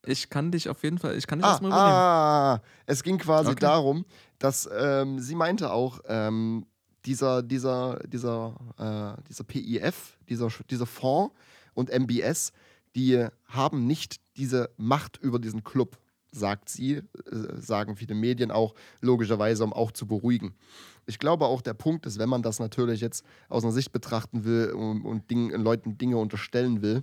Ich 0.06 0.30
kann 0.30 0.50
dich 0.50 0.68
auf 0.70 0.82
jeden 0.84 0.98
Fall, 0.98 1.16
ich 1.18 1.26
kann 1.26 1.38
dich 1.38 1.46
Ah, 1.46 1.50
erstmal 1.50 1.72
übernehmen. 1.72 1.98
ah, 1.98 2.60
es 2.86 3.02
ging 3.02 3.18
quasi 3.18 3.50
Okay. 3.50 3.60
darum, 3.60 4.06
dass 4.38 4.68
ähm, 4.74 5.18
sie 5.18 5.34
meinte 5.34 5.70
auch, 5.70 6.00
ähm, 6.06 6.64
dieser, 7.04 7.42
dieser, 7.42 7.98
dieser, 8.06 8.54
äh, 9.18 9.22
dieser 9.28 9.44
PIF, 9.44 10.16
dieser, 10.28 10.48
dieser 10.70 10.86
Fonds 10.86 11.34
und 11.74 11.90
MBS, 11.90 12.52
die 12.94 13.26
haben 13.46 13.86
nicht 13.86 14.20
diese 14.38 14.70
Macht 14.78 15.18
über 15.18 15.38
diesen 15.38 15.62
Club, 15.62 15.98
sagt 16.30 16.68
sie, 16.68 16.96
äh, 16.96 17.02
sagen 17.56 17.96
viele 17.96 18.14
Medien 18.14 18.50
auch, 18.50 18.74
logischerweise, 19.00 19.64
um 19.64 19.72
auch 19.72 19.92
zu 19.92 20.06
beruhigen. 20.06 20.54
Ich 21.06 21.18
glaube 21.18 21.46
auch, 21.46 21.62
der 21.62 21.74
Punkt 21.74 22.06
ist, 22.06 22.18
wenn 22.18 22.28
man 22.28 22.42
das 22.42 22.58
natürlich 22.58 23.00
jetzt 23.00 23.24
aus 23.48 23.64
einer 23.64 23.72
Sicht 23.72 23.92
betrachten 23.92 24.44
will 24.44 24.72
und, 24.72 25.04
und 25.04 25.30
Ding, 25.30 25.50
Leuten 25.50 25.96
Dinge 25.96 26.18
unterstellen 26.18 26.82
will, 26.82 27.02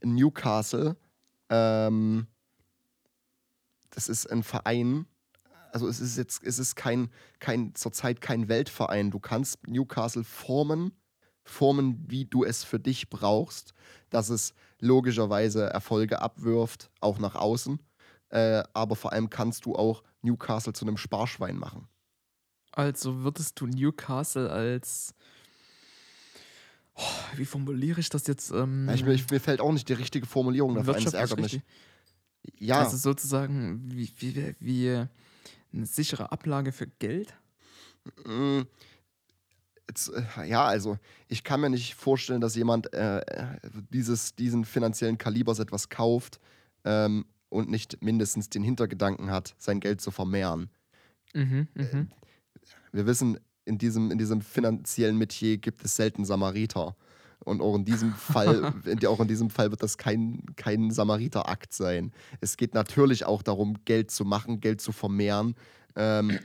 in 0.00 0.14
Newcastle 0.14 0.96
ähm, 1.50 2.26
das 3.90 4.08
ist 4.08 4.30
ein 4.30 4.42
Verein, 4.42 5.06
also 5.72 5.88
es 5.88 6.00
ist 6.00 6.16
jetzt, 6.16 6.42
es 6.44 6.58
ist 6.58 6.76
kein, 6.76 7.10
kein, 7.38 7.74
zurzeit 7.74 8.20
kein 8.20 8.48
Weltverein. 8.48 9.10
Du 9.10 9.18
kannst 9.18 9.66
Newcastle 9.66 10.24
formen, 10.24 10.92
formen, 11.44 12.04
wie 12.06 12.24
du 12.24 12.44
es 12.44 12.64
für 12.64 12.78
dich 12.78 13.08
brauchst, 13.08 13.74
dass 14.10 14.28
es 14.28 14.54
logischerweise 14.80 15.64
Erfolge 15.64 16.22
abwirft, 16.22 16.90
auch 17.00 17.18
nach 17.18 17.34
außen. 17.34 17.80
Äh, 18.34 18.64
aber 18.72 18.96
vor 18.96 19.12
allem 19.12 19.30
kannst 19.30 19.64
du 19.64 19.76
auch 19.76 20.02
Newcastle 20.22 20.72
zu 20.72 20.84
einem 20.84 20.96
Sparschwein 20.96 21.56
machen. 21.56 21.86
Also 22.72 23.22
würdest 23.22 23.60
du 23.60 23.66
Newcastle 23.66 24.50
als. 24.50 25.14
Oh, 26.96 27.02
wie 27.36 27.44
formuliere 27.44 28.00
ich 28.00 28.08
das 28.08 28.26
jetzt? 28.26 28.50
Ähm, 28.50 28.88
ich, 28.92 29.04
mir, 29.04 29.16
mir 29.30 29.40
fällt 29.40 29.60
auch 29.60 29.70
nicht 29.70 29.88
die 29.88 29.92
richtige 29.92 30.26
Formulierung 30.26 30.74
dafür 30.74 30.96
ein, 30.96 31.04
das 31.04 31.14
ärgert 31.14 31.40
mich. 31.40 31.60
Ja, 32.58 32.80
Also 32.80 32.96
sozusagen 32.96 33.88
wie, 33.92 34.12
wie, 34.18 34.54
wie 34.58 35.06
eine 35.72 35.86
sichere 35.86 36.32
Ablage 36.32 36.72
für 36.72 36.88
Geld? 36.88 37.34
Äh, 38.26 38.64
ja, 40.44 40.64
also 40.64 40.98
ich 41.28 41.44
kann 41.44 41.60
mir 41.60 41.70
nicht 41.70 41.94
vorstellen, 41.94 42.40
dass 42.40 42.56
jemand 42.56 42.92
äh, 42.92 43.24
dieses, 43.90 44.34
diesen 44.34 44.64
finanziellen 44.64 45.18
Kalibers 45.18 45.60
etwas 45.60 45.88
kauft 45.88 46.40
ähm, 46.84 47.26
und 47.54 47.70
nicht 47.70 48.02
mindestens 48.02 48.50
den 48.50 48.64
Hintergedanken 48.64 49.30
hat, 49.30 49.54
sein 49.58 49.80
Geld 49.80 50.00
zu 50.00 50.10
vermehren. 50.10 50.68
Mhm, 51.34 51.68
mhm. 51.74 52.08
Wir 52.92 53.06
wissen, 53.06 53.38
in 53.64 53.78
diesem, 53.78 54.10
in 54.10 54.18
diesem 54.18 54.40
finanziellen 54.40 55.16
Metier 55.16 55.56
gibt 55.58 55.84
es 55.84 55.96
selten 55.96 56.24
Samariter. 56.24 56.96
Und 57.44 57.60
auch 57.60 57.76
in 57.76 57.84
diesem 57.84 58.12
Fall, 58.14 58.74
auch 59.06 59.20
in 59.20 59.28
diesem 59.28 59.50
Fall 59.50 59.70
wird 59.70 59.82
das 59.82 59.98
kein, 59.98 60.42
kein 60.56 60.90
Samariterakt 60.90 61.72
sein. 61.72 62.12
Es 62.40 62.56
geht 62.56 62.74
natürlich 62.74 63.24
auch 63.24 63.42
darum, 63.42 63.76
Geld 63.84 64.10
zu 64.10 64.24
machen, 64.24 64.60
Geld 64.60 64.80
zu 64.80 64.92
vermehren. 64.92 65.54
Ähm, 65.94 66.38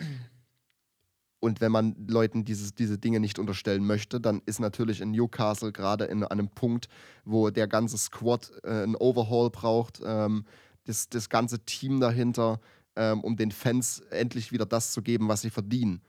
und 1.39 1.61
wenn 1.61 1.71
man 1.71 1.95
Leuten 2.07 2.45
dieses, 2.45 2.75
diese 2.75 2.97
Dinge 2.97 3.19
nicht 3.19 3.39
unterstellen 3.39 3.85
möchte, 3.85 4.19
dann 4.19 4.41
ist 4.45 4.59
natürlich 4.59 5.01
in 5.01 5.11
Newcastle 5.11 5.71
gerade 5.71 6.05
in 6.05 6.23
einem 6.23 6.49
Punkt, 6.49 6.87
wo 7.25 7.49
der 7.49 7.67
ganze 7.67 7.97
Squad 7.97 8.51
äh, 8.63 8.83
ein 8.83 8.95
Overhaul 8.95 9.49
braucht, 9.49 10.01
ähm, 10.05 10.45
das, 10.89 11.07
das 11.07 11.29
ganze 11.29 11.59
Team 11.59 11.99
dahinter, 11.99 12.59
ähm, 12.95 13.21
um 13.21 13.37
den 13.37 13.51
Fans 13.51 13.99
endlich 14.09 14.51
wieder 14.51 14.65
das 14.65 14.91
zu 14.91 15.01
geben, 15.01 15.27
was 15.29 15.41
sie 15.41 15.51
verdienen. 15.51 16.01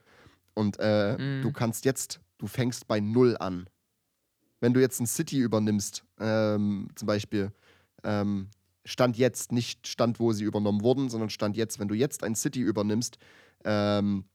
Und 0.55 0.77
äh, 0.79 1.17
Mhm. 1.17 1.41
du 1.43 1.51
kannst 1.51 1.85
jetzt, 1.85 2.19
du 2.39 2.47
fängst 2.47 2.87
bei 2.87 2.99
Null 2.99 3.37
an. 3.39 3.69
Wenn 4.59 4.73
du 4.73 4.81
jetzt 4.81 4.99
ein 4.99 5.07
City 5.07 5.37
übernimmst, 5.39 6.03
ähm, 6.19 6.87
zum 6.95 7.05
Beispiel, 7.05 7.51
ähm, 8.03 8.49
Stand 8.83 9.15
jetzt, 9.17 9.51
nicht 9.51 9.87
Stand, 9.87 10.19
wo 10.19 10.33
sie 10.33 10.43
übernommen 10.43 10.81
wurden, 10.81 11.09
sondern 11.09 11.29
Stand 11.29 11.55
jetzt, 11.55 11.79
wenn 11.79 11.87
du 11.87 11.93
jetzt 11.93 12.23
ein 12.23 12.33
City 12.35 12.61
übernimmst, 12.61 13.17
ähm, 13.63 14.25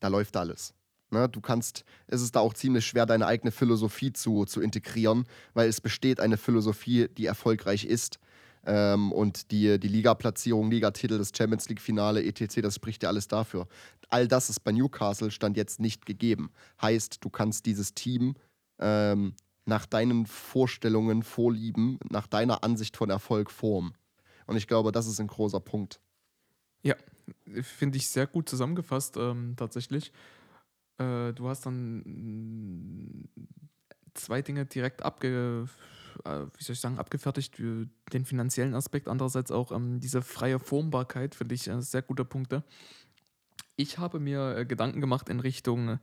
da 0.00 0.08
läuft 0.08 0.36
alles. 0.36 0.74
Ne? 1.10 1.28
Du 1.28 1.40
kannst, 1.40 1.84
es 2.06 2.20
ist 2.20 2.36
da 2.36 2.40
auch 2.40 2.52
ziemlich 2.52 2.86
schwer, 2.86 3.06
deine 3.06 3.26
eigene 3.26 3.50
Philosophie 3.50 4.12
zu, 4.12 4.44
zu 4.44 4.60
integrieren, 4.60 5.24
weil 5.54 5.68
es 5.68 5.80
besteht 5.80 6.20
eine 6.20 6.36
Philosophie, 6.36 7.08
die 7.08 7.24
erfolgreich 7.26 7.84
ist. 7.86 8.18
Ähm, 8.68 9.12
und 9.12 9.50
die, 9.50 9.80
die 9.80 9.88
Liga-Platzierung, 9.88 10.70
Ligatitel, 10.70 11.16
das 11.16 11.32
Champions 11.34 11.70
League-Finale, 11.70 12.22
etc., 12.22 12.60
das 12.60 12.74
spricht 12.74 13.02
ja 13.02 13.08
alles 13.08 13.26
dafür. 13.26 13.66
All 14.10 14.28
das 14.28 14.50
ist 14.50 14.60
bei 14.60 14.72
Newcastle 14.72 15.30
Stand 15.30 15.56
jetzt 15.56 15.80
nicht 15.80 16.04
gegeben. 16.04 16.50
Heißt, 16.82 17.24
du 17.24 17.30
kannst 17.30 17.64
dieses 17.64 17.94
Team 17.94 18.36
ähm, 18.78 19.32
nach 19.64 19.86
deinen 19.86 20.26
Vorstellungen, 20.26 21.22
Vorlieben, 21.22 21.98
nach 22.10 22.26
deiner 22.26 22.62
Ansicht 22.62 22.98
von 22.98 23.08
Erfolg 23.08 23.50
formen. 23.50 23.94
Und 24.46 24.56
ich 24.56 24.66
glaube, 24.66 24.92
das 24.92 25.06
ist 25.06 25.18
ein 25.18 25.28
großer 25.28 25.60
Punkt. 25.60 25.98
Ja, 26.82 26.94
finde 27.62 27.96
ich 27.96 28.08
sehr 28.08 28.26
gut 28.26 28.50
zusammengefasst, 28.50 29.16
ähm, 29.16 29.54
tatsächlich. 29.56 30.12
Äh, 30.98 31.32
du 31.32 31.48
hast 31.48 31.64
dann 31.64 32.00
mm, 32.00 33.28
zwei 34.12 34.42
Dinge 34.42 34.66
direkt 34.66 35.02
abge, 35.02 35.68
wie 36.24 36.64
soll 36.64 36.74
ich 36.74 36.80
sagen, 36.80 36.98
abgefertigt. 36.98 37.58
äh, 37.60 37.86
Den 38.12 38.24
finanziellen 38.24 38.74
Aspekt, 38.74 39.08
andererseits 39.08 39.50
auch 39.50 39.72
ähm, 39.72 40.00
diese 40.00 40.22
freie 40.22 40.58
Formbarkeit, 40.58 41.34
finde 41.34 41.54
ich 41.54 41.68
äh, 41.68 41.80
sehr 41.82 42.02
gute 42.02 42.24
Punkte. 42.24 42.64
Ich 43.76 43.98
habe 43.98 44.20
mir 44.20 44.56
äh, 44.56 44.66
Gedanken 44.66 45.00
gemacht 45.00 45.28
in 45.28 45.40
Richtung 45.40 45.98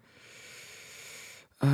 äh, 1.62 1.68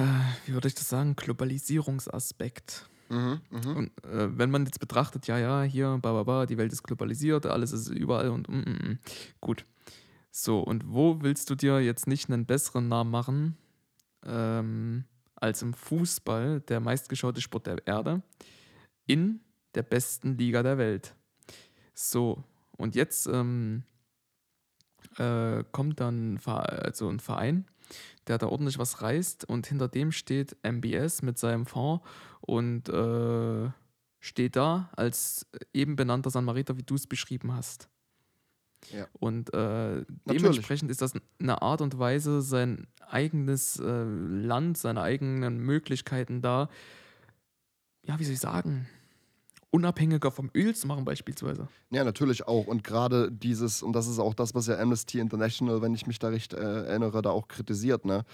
wie 0.46 0.54
würde 0.54 0.68
ich 0.68 0.76
das 0.76 0.90
sagen, 0.90 1.16
Globalisierungsaspekt. 1.16 2.90
Mhm, 3.10 3.42
mhm. 3.50 3.76
Und 3.76 4.06
äh, 4.06 4.38
wenn 4.38 4.52
man 4.52 4.66
jetzt 4.66 4.80
betrachtet, 4.80 5.28
ja, 5.28 5.38
ja, 5.38 5.64
hier, 5.64 6.00
ba, 6.02 6.14
ba, 6.14 6.24
ba, 6.24 6.46
die 6.46 6.58
Welt 6.58 6.72
ist 6.72 6.84
globalisiert, 6.84 7.46
alles 7.46 7.74
ist 7.74 7.90
überall 7.90 8.30
und 8.30 8.48
mm, 8.48 8.54
mm, 8.54 8.92
mm. 8.92 9.00
gut. 9.42 9.66
So, 10.32 10.62
und 10.62 10.88
wo 10.88 11.22
willst 11.22 11.50
du 11.50 11.56
dir 11.56 11.82
jetzt 11.82 12.08
nicht 12.08 12.30
einen 12.30 12.46
besseren 12.46 12.88
Namen 12.88 13.12
machen 13.12 13.58
ähm, 14.26 15.04
als 15.42 15.62
im 15.62 15.74
Fußball, 15.74 16.62
der 16.62 16.80
meistgeschaute 16.80 17.42
Sport 17.42 17.68
der 17.68 17.86
Erde, 17.86 18.22
in 19.06 19.42
der 19.76 19.84
besten 19.84 20.38
Liga 20.38 20.64
der 20.64 20.78
Welt? 20.78 21.16
So, 21.94 22.44
und 22.78 22.96
jetzt 22.96 23.28
ähm, 23.28 23.84
äh, 25.18 25.64
kommt 25.72 26.00
dann 26.00 26.40
also 26.46 27.10
ein 27.10 27.20
Verein, 27.20 27.66
der 28.28 28.38
da 28.38 28.48
ordentlich 28.48 28.78
was 28.80 29.02
reißt 29.02 29.46
und 29.46 29.68
hinter 29.68 29.88
dem 29.88 30.12
steht 30.12 30.56
MBS 30.64 31.22
mit 31.22 31.38
seinem 31.38 31.66
Fonds 31.66 32.06
und 32.42 32.90
äh, 32.90 33.70
steht 34.20 34.56
da 34.56 34.90
als 34.96 35.48
eben 35.74 35.96
benannter 35.96 36.30
Samariter, 36.30 36.78
wie 36.78 36.84
du 36.84 36.96
es 36.96 37.08
beschrieben 37.08 37.54
hast. 37.54 37.91
Ja. 38.94 39.08
Und 39.20 39.54
äh, 39.54 40.04
dementsprechend 40.26 40.90
ist 40.92 41.02
das 41.02 41.14
eine 41.40 41.62
Art 41.62 41.82
und 41.82 42.00
Weise, 42.00 42.42
sein 42.42 42.88
eigenes 43.08 43.80
äh, 43.80 44.04
Land, 44.04 44.78
seine 44.78 45.02
eigenen 45.02 45.60
Möglichkeiten 45.60 46.42
da, 46.42 46.70
ja, 48.04 48.18
wie 48.20 48.24
soll 48.24 48.34
ich 48.34 48.40
sagen, 48.40 48.88
unabhängiger 49.72 50.32
vom 50.32 50.52
Öl 50.54 50.76
zu 50.76 50.88
machen 50.88 51.06
beispielsweise. 51.06 51.68
Ja, 51.92 52.04
natürlich 52.04 52.48
auch. 52.48 52.68
Und 52.68 52.84
gerade 52.84 53.32
dieses, 53.32 53.82
und 53.82 53.94
das 53.94 54.08
ist 54.08 54.20
auch 54.20 54.34
das, 54.34 54.54
was 54.54 54.68
ja 54.68 54.78
Amnesty 54.78 55.20
International, 55.20 55.82
wenn 55.82 55.94
ich 55.94 56.08
mich 56.08 56.20
da 56.20 56.28
recht 56.28 56.54
äh, 56.54 56.86
erinnere, 56.86 57.22
da 57.22 57.30
auch 57.30 57.48
kritisiert, 57.48 58.06
ne? 58.06 58.26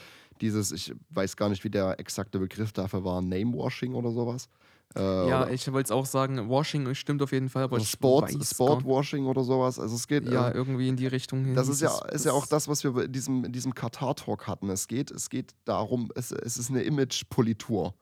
Dieses, 0.42 0.72
ich 0.72 0.94
weiß 1.10 1.36
gar 1.36 1.50
nicht, 1.50 1.64
wie 1.64 1.70
der 1.70 2.00
exakte 2.00 2.40
Begriff 2.40 2.72
dafür 2.72 3.04
war, 3.04 3.22
Namewashing 3.22 3.94
oder 3.94 4.12
sowas. 4.12 4.50
Äh, 4.96 5.30
ja, 5.30 5.50
ich 5.50 5.72
wollte 5.72 5.88
es 5.88 5.92
auch 5.92 6.06
sagen, 6.06 6.50
Washing 6.50 6.94
stimmt 6.96 7.22
auf 7.22 7.32
jeden 7.32 7.50
Fall, 7.50 7.64
aber 7.64 7.80
Sport, 7.80 8.32
Sportwashing 8.44 9.26
oder 9.26 9.44
sowas. 9.44 9.80
Also 9.80 9.96
es 9.96 10.08
geht. 10.08 10.28
Ja, 10.30 10.50
äh, 10.50 10.54
irgendwie 10.54 10.88
in 10.88 10.96
die 10.96 11.08
Richtung 11.08 11.46
hin. 11.46 11.56
Das 11.56 11.68
ist 11.68 11.82
ja, 11.82 12.06
ist 12.06 12.26
ja 12.26 12.32
auch 12.32 12.46
das, 12.46 12.68
was 12.68 12.84
wir 12.84 12.96
in 13.04 13.12
diesem, 13.12 13.44
in 13.46 13.52
diesem 13.52 13.74
Katar-Talk 13.74 14.48
hatten. 14.48 14.70
Es 14.70 14.88
geht, 14.88 15.12
es 15.12 15.30
geht 15.30 15.54
darum, 15.66 16.12
es, 16.16 16.32
es 16.32 16.58
ist 16.58 16.70
eine 16.70 16.82
Image-Politur. 16.84 17.94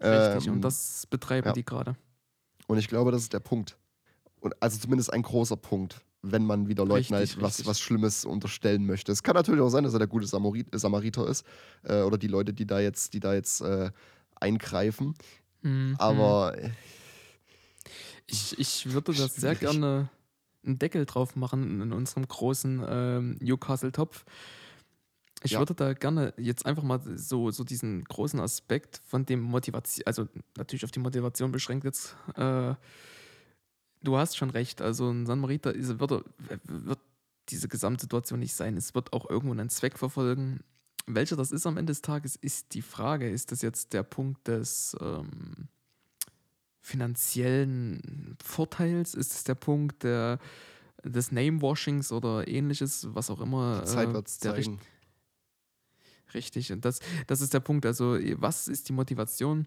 Richtig, 0.00 0.48
ähm, 0.48 0.54
und 0.54 0.62
das 0.62 1.06
betreiben 1.08 1.46
ja. 1.46 1.52
die 1.52 1.64
gerade. 1.64 1.96
Und 2.66 2.78
ich 2.78 2.88
glaube, 2.88 3.12
das 3.12 3.22
ist 3.22 3.32
der 3.32 3.40
Punkt. 3.40 3.76
Und 4.40 4.60
also 4.60 4.78
zumindest 4.78 5.12
ein 5.12 5.22
großer 5.22 5.56
Punkt, 5.56 6.00
wenn 6.22 6.44
man 6.44 6.68
wieder 6.68 6.84
Leuten 6.84 7.14
richtig, 7.14 7.36
halt 7.36 7.42
was, 7.42 7.64
was 7.64 7.80
Schlimmes 7.80 8.24
unterstellen 8.24 8.86
möchte. 8.86 9.12
Es 9.12 9.22
kann 9.22 9.34
natürlich 9.34 9.60
auch 9.60 9.68
sein, 9.68 9.84
dass 9.84 9.92
er 9.92 10.00
der 10.00 10.08
gute 10.08 10.26
Samariter 10.26 11.28
ist. 11.28 11.44
Äh, 11.84 12.02
oder 12.02 12.18
die 12.18 12.26
Leute, 12.26 12.52
die 12.52 12.66
da 12.66 12.80
jetzt, 12.80 13.14
die 13.14 13.20
da 13.20 13.34
jetzt 13.34 13.60
äh, 13.60 13.90
eingreifen. 14.34 15.14
Mhm. 15.62 15.96
Aber 15.98 16.56
ich, 18.26 18.58
ich 18.58 18.92
würde 18.92 19.12
das 19.12 19.34
sehr 19.36 19.54
gerne 19.54 20.08
einen 20.64 20.78
Deckel 20.78 21.06
drauf 21.06 21.36
machen 21.36 21.80
in 21.80 21.92
unserem 21.92 22.26
großen 22.26 22.84
ähm, 22.88 23.36
Newcastle-Topf. 23.40 24.24
Ich 25.44 25.52
ja. 25.52 25.58
würde 25.58 25.74
da 25.74 25.92
gerne 25.92 26.32
jetzt 26.36 26.66
einfach 26.66 26.84
mal 26.84 27.00
so, 27.16 27.50
so 27.50 27.64
diesen 27.64 28.04
großen 28.04 28.38
Aspekt 28.38 29.00
von 29.04 29.26
dem 29.26 29.40
Motivation, 29.40 30.06
also 30.06 30.28
natürlich 30.56 30.84
auf 30.84 30.92
die 30.92 31.00
Motivation 31.00 31.50
beschränkt 31.50 31.84
jetzt. 31.84 32.14
Äh, 32.36 32.74
du 34.02 34.16
hast 34.16 34.36
schon 34.36 34.50
recht, 34.50 34.80
also 34.80 35.10
ein 35.10 35.26
San 35.26 35.40
Marita 35.40 35.70
ist, 35.70 35.98
wird, 35.98 36.24
wird 36.66 36.98
diese 37.48 37.68
Gesamtsituation 37.68 38.38
nicht 38.38 38.54
sein. 38.54 38.76
Es 38.76 38.94
wird 38.94 39.12
auch 39.12 39.28
irgendwo 39.28 39.52
einen 39.52 39.68
Zweck 39.68 39.98
verfolgen. 39.98 40.60
Welcher 41.06 41.36
das 41.36 41.52
ist 41.52 41.66
am 41.66 41.76
Ende 41.76 41.90
des 41.90 42.02
Tages, 42.02 42.36
ist 42.36 42.74
die 42.74 42.82
Frage. 42.82 43.28
Ist 43.28 43.52
das 43.52 43.62
jetzt 43.62 43.92
der 43.92 44.02
Punkt 44.02 44.46
des 44.46 44.96
ähm, 45.00 45.68
finanziellen 46.80 48.36
Vorteils? 48.42 49.14
Ist 49.14 49.32
es 49.32 49.44
der 49.44 49.54
Punkt 49.54 50.02
der, 50.04 50.38
des 51.04 51.32
Namewashings 51.32 52.12
oder 52.12 52.46
ähnliches, 52.46 53.08
was 53.14 53.30
auch 53.30 53.40
immer? 53.40 53.84
Zeit 53.84 54.12
wird 54.12 54.28
äh, 54.28 54.30
zeigen. 54.30 54.80
Richtig, 56.34 56.72
und 56.72 56.84
das, 56.84 57.00
das 57.26 57.40
ist 57.40 57.52
der 57.52 57.60
Punkt. 57.60 57.84
Also, 57.84 58.16
was 58.36 58.68
ist 58.68 58.88
die 58.88 58.92
Motivation? 58.92 59.66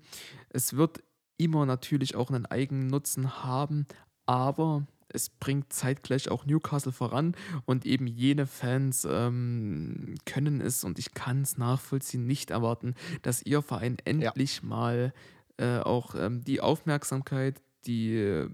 Es 0.49 0.75
wird 0.75 1.03
immer 1.37 1.65
natürlich 1.65 2.15
auch 2.15 2.29
einen 2.29 2.45
eigenen 2.45 2.87
Nutzen 2.87 3.43
haben, 3.43 3.85
aber 4.25 4.87
es 5.09 5.29
bringt 5.29 5.71
zeitgleich 5.71 6.29
auch 6.29 6.45
Newcastle 6.45 6.91
voran 6.91 7.35
und 7.65 7.85
eben 7.85 8.07
jene 8.07 8.47
Fans 8.47 9.07
ähm, 9.09 10.15
können 10.25 10.61
es 10.61 10.83
und 10.83 10.99
ich 10.99 11.13
kann 11.13 11.41
es 11.41 11.57
nachvollziehen, 11.57 12.25
nicht 12.25 12.51
erwarten, 12.51 12.95
dass 13.21 13.41
ihr 13.43 13.61
Verein 13.61 13.97
endlich 14.05 14.61
ja. 14.61 14.67
mal 14.67 15.13
äh, 15.57 15.77
auch 15.79 16.15
ähm, 16.15 16.43
die 16.43 16.61
Aufmerksamkeit, 16.61 17.61
die 17.85 18.15
äh, 18.15 18.49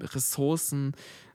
Ressourcen, 0.00 0.92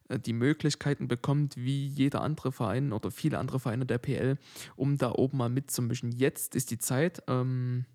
äh, 0.10 0.20
die 0.20 0.34
Möglichkeiten 0.34 1.08
bekommt, 1.08 1.58
wie 1.58 1.88
jeder 1.88 2.22
andere 2.22 2.52
Verein 2.52 2.94
oder 2.94 3.12
viele 3.12 3.38
andere 3.38 3.60
Vereine 3.60 3.86
der 3.86 3.98
PL, 3.98 4.38
um 4.76 4.98
da 4.98 5.12
oben 5.12 5.38
mal 5.38 5.50
mitzumischen. 5.50 6.12
Jetzt 6.12 6.56
ist 6.56 6.72
die 6.72 6.80
Zeit. 6.80 7.24
Ähm, 7.28 7.86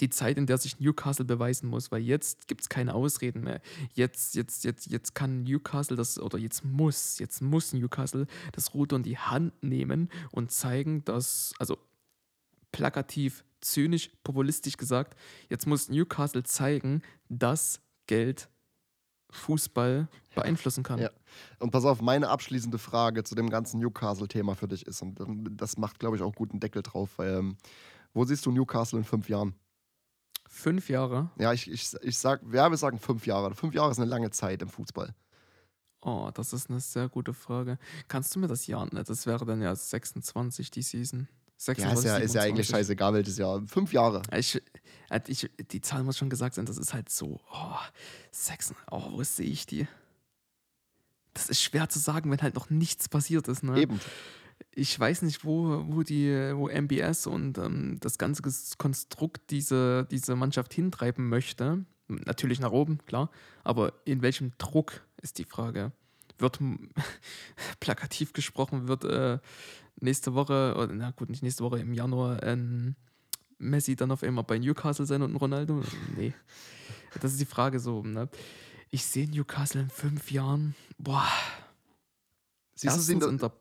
die 0.00 0.10
Zeit, 0.10 0.38
in 0.38 0.46
der 0.46 0.58
sich 0.58 0.80
Newcastle 0.80 1.24
beweisen 1.24 1.68
muss, 1.68 1.90
weil 1.90 2.02
jetzt 2.02 2.48
gibt 2.48 2.62
es 2.62 2.68
keine 2.68 2.94
Ausreden 2.94 3.42
mehr. 3.42 3.60
Jetzt, 3.94 4.34
jetzt, 4.34 4.64
jetzt, 4.64 4.86
jetzt 4.86 5.14
kann 5.14 5.42
Newcastle 5.42 5.96
das, 5.96 6.18
oder 6.18 6.38
jetzt 6.38 6.64
muss, 6.64 7.18
jetzt 7.18 7.42
muss 7.42 7.72
Newcastle 7.72 8.26
das 8.52 8.74
Ruder 8.74 8.96
in 8.96 9.02
die 9.02 9.18
Hand 9.18 9.62
nehmen 9.62 10.08
und 10.30 10.50
zeigen, 10.50 11.04
dass, 11.04 11.52
also 11.58 11.78
plakativ, 12.72 13.44
zynisch, 13.60 14.10
populistisch 14.24 14.76
gesagt, 14.76 15.18
jetzt 15.48 15.66
muss 15.66 15.88
Newcastle 15.88 16.42
zeigen, 16.42 17.02
dass 17.28 17.80
Geld 18.06 18.48
Fußball 19.32 20.08
beeinflussen 20.34 20.82
kann. 20.82 20.98
Ja. 20.98 21.10
Und 21.58 21.70
pass 21.70 21.84
auf, 21.84 22.00
meine 22.00 22.28
abschließende 22.28 22.78
Frage 22.78 23.22
zu 23.24 23.34
dem 23.34 23.50
ganzen 23.50 23.80
Newcastle-Thema 23.80 24.54
für 24.54 24.68
dich 24.68 24.86
ist, 24.86 25.02
und 25.02 25.18
das 25.50 25.76
macht, 25.76 25.98
glaube 25.98 26.16
ich, 26.16 26.22
auch 26.22 26.34
guten 26.34 26.60
Deckel 26.60 26.82
drauf, 26.82 27.10
weil, 27.16 27.34
ähm, 27.34 27.56
wo 28.12 28.24
siehst 28.24 28.44
du 28.46 28.50
Newcastle 28.50 28.98
in 28.98 29.04
fünf 29.04 29.28
Jahren? 29.28 29.54
Fünf 30.52 30.90
Jahre? 30.90 31.30
Ja, 31.38 31.52
ich, 31.52 31.70
ich, 31.70 31.94
ich 32.02 32.18
sag, 32.18 32.40
ja, 32.52 32.68
wir 32.68 32.76
sagen 32.76 32.98
fünf 32.98 33.24
Jahre. 33.24 33.54
Fünf 33.54 33.72
Jahre 33.72 33.92
ist 33.92 33.98
eine 33.98 34.10
lange 34.10 34.30
Zeit 34.30 34.60
im 34.62 34.68
Fußball. 34.68 35.14
Oh, 36.02 36.30
das 36.34 36.52
ist 36.52 36.68
eine 36.68 36.80
sehr 36.80 37.08
gute 37.08 37.32
Frage. 37.32 37.78
Kannst 38.08 38.34
du 38.34 38.40
mir 38.40 38.48
das 38.48 38.66
Jahr 38.66 38.84
nennen? 38.86 39.04
Das 39.06 39.26
wäre 39.26 39.46
dann 39.46 39.62
ja 39.62 39.74
26 39.74 40.72
die 40.72 40.82
Season. 40.82 41.28
26, 41.56 41.84
ja, 41.84 41.92
ist 41.92 42.04
ja, 42.04 42.24
ist 42.24 42.34
ja 42.34 42.42
eigentlich 42.42 42.66
scheißegal, 42.66 43.14
welches 43.14 43.38
Jahr. 43.38 43.62
Fünf 43.66 43.92
Jahre. 43.92 44.22
Ich, 44.36 44.60
äh, 45.08 45.20
ich, 45.28 45.48
die 45.70 45.80
Zahl 45.80 46.02
muss 46.02 46.18
schon 46.18 46.30
gesagt 46.30 46.56
sein, 46.56 46.66
das 46.66 46.78
ist 46.78 46.94
halt 46.94 47.10
so. 47.10 47.40
Oh, 47.52 47.76
sechs, 48.32 48.74
oh, 48.90 49.12
wo 49.12 49.22
sehe 49.22 49.46
ich 49.46 49.66
die? 49.66 49.86
Das 51.32 51.48
ist 51.48 51.62
schwer 51.62 51.88
zu 51.88 52.00
sagen, 52.00 52.30
wenn 52.30 52.42
halt 52.42 52.56
noch 52.56 52.70
nichts 52.70 53.08
passiert 53.08 53.46
ist. 53.46 53.62
Ne? 53.62 53.78
Eben 53.78 54.00
ich 54.72 54.98
weiß 54.98 55.22
nicht, 55.22 55.44
wo, 55.44 55.84
wo 55.88 56.02
die, 56.02 56.30
wo 56.54 56.68
MBS 56.68 57.26
und 57.26 57.58
ähm, 57.58 57.98
das 58.00 58.18
ganze 58.18 58.42
Konstrukt 58.78 59.50
diese, 59.50 60.06
diese 60.10 60.36
Mannschaft 60.36 60.72
hintreiben 60.72 61.28
möchte. 61.28 61.84
Natürlich 62.08 62.60
nach 62.60 62.72
oben, 62.72 62.98
klar. 63.06 63.30
Aber 63.64 63.92
in 64.04 64.22
welchem 64.22 64.52
Druck 64.58 65.02
ist 65.22 65.38
die 65.38 65.44
Frage? 65.44 65.92
Wird 66.38 66.58
plakativ 67.80 68.32
gesprochen, 68.32 68.88
wird 68.88 69.04
äh, 69.04 69.38
nächste 70.00 70.34
Woche, 70.34 70.74
oder 70.76 70.92
na 70.92 71.10
gut, 71.10 71.30
nicht 71.30 71.42
nächste 71.42 71.64
Woche, 71.64 71.78
im 71.78 71.92
Januar 71.92 72.42
ein 72.42 72.96
Messi 73.58 73.94
dann 73.96 74.10
auf 74.10 74.22
einmal 74.22 74.44
bei 74.44 74.58
Newcastle 74.58 75.06
sein 75.06 75.22
und 75.22 75.36
Ronaldo? 75.36 75.82
Nee. 76.16 76.32
Das 77.20 77.32
ist 77.32 77.40
die 77.40 77.46
Frage 77.46 77.80
so. 77.80 78.02
Ne? 78.02 78.28
Ich 78.90 79.04
sehe 79.04 79.28
Newcastle 79.28 79.82
in 79.82 79.90
fünf 79.90 80.30
Jahren. 80.30 80.74
Boah. 80.98 81.28
Siehst 82.74 82.96
du 82.96 83.00
sie 83.00 83.12
in 83.12 83.38
der, 83.38 83.52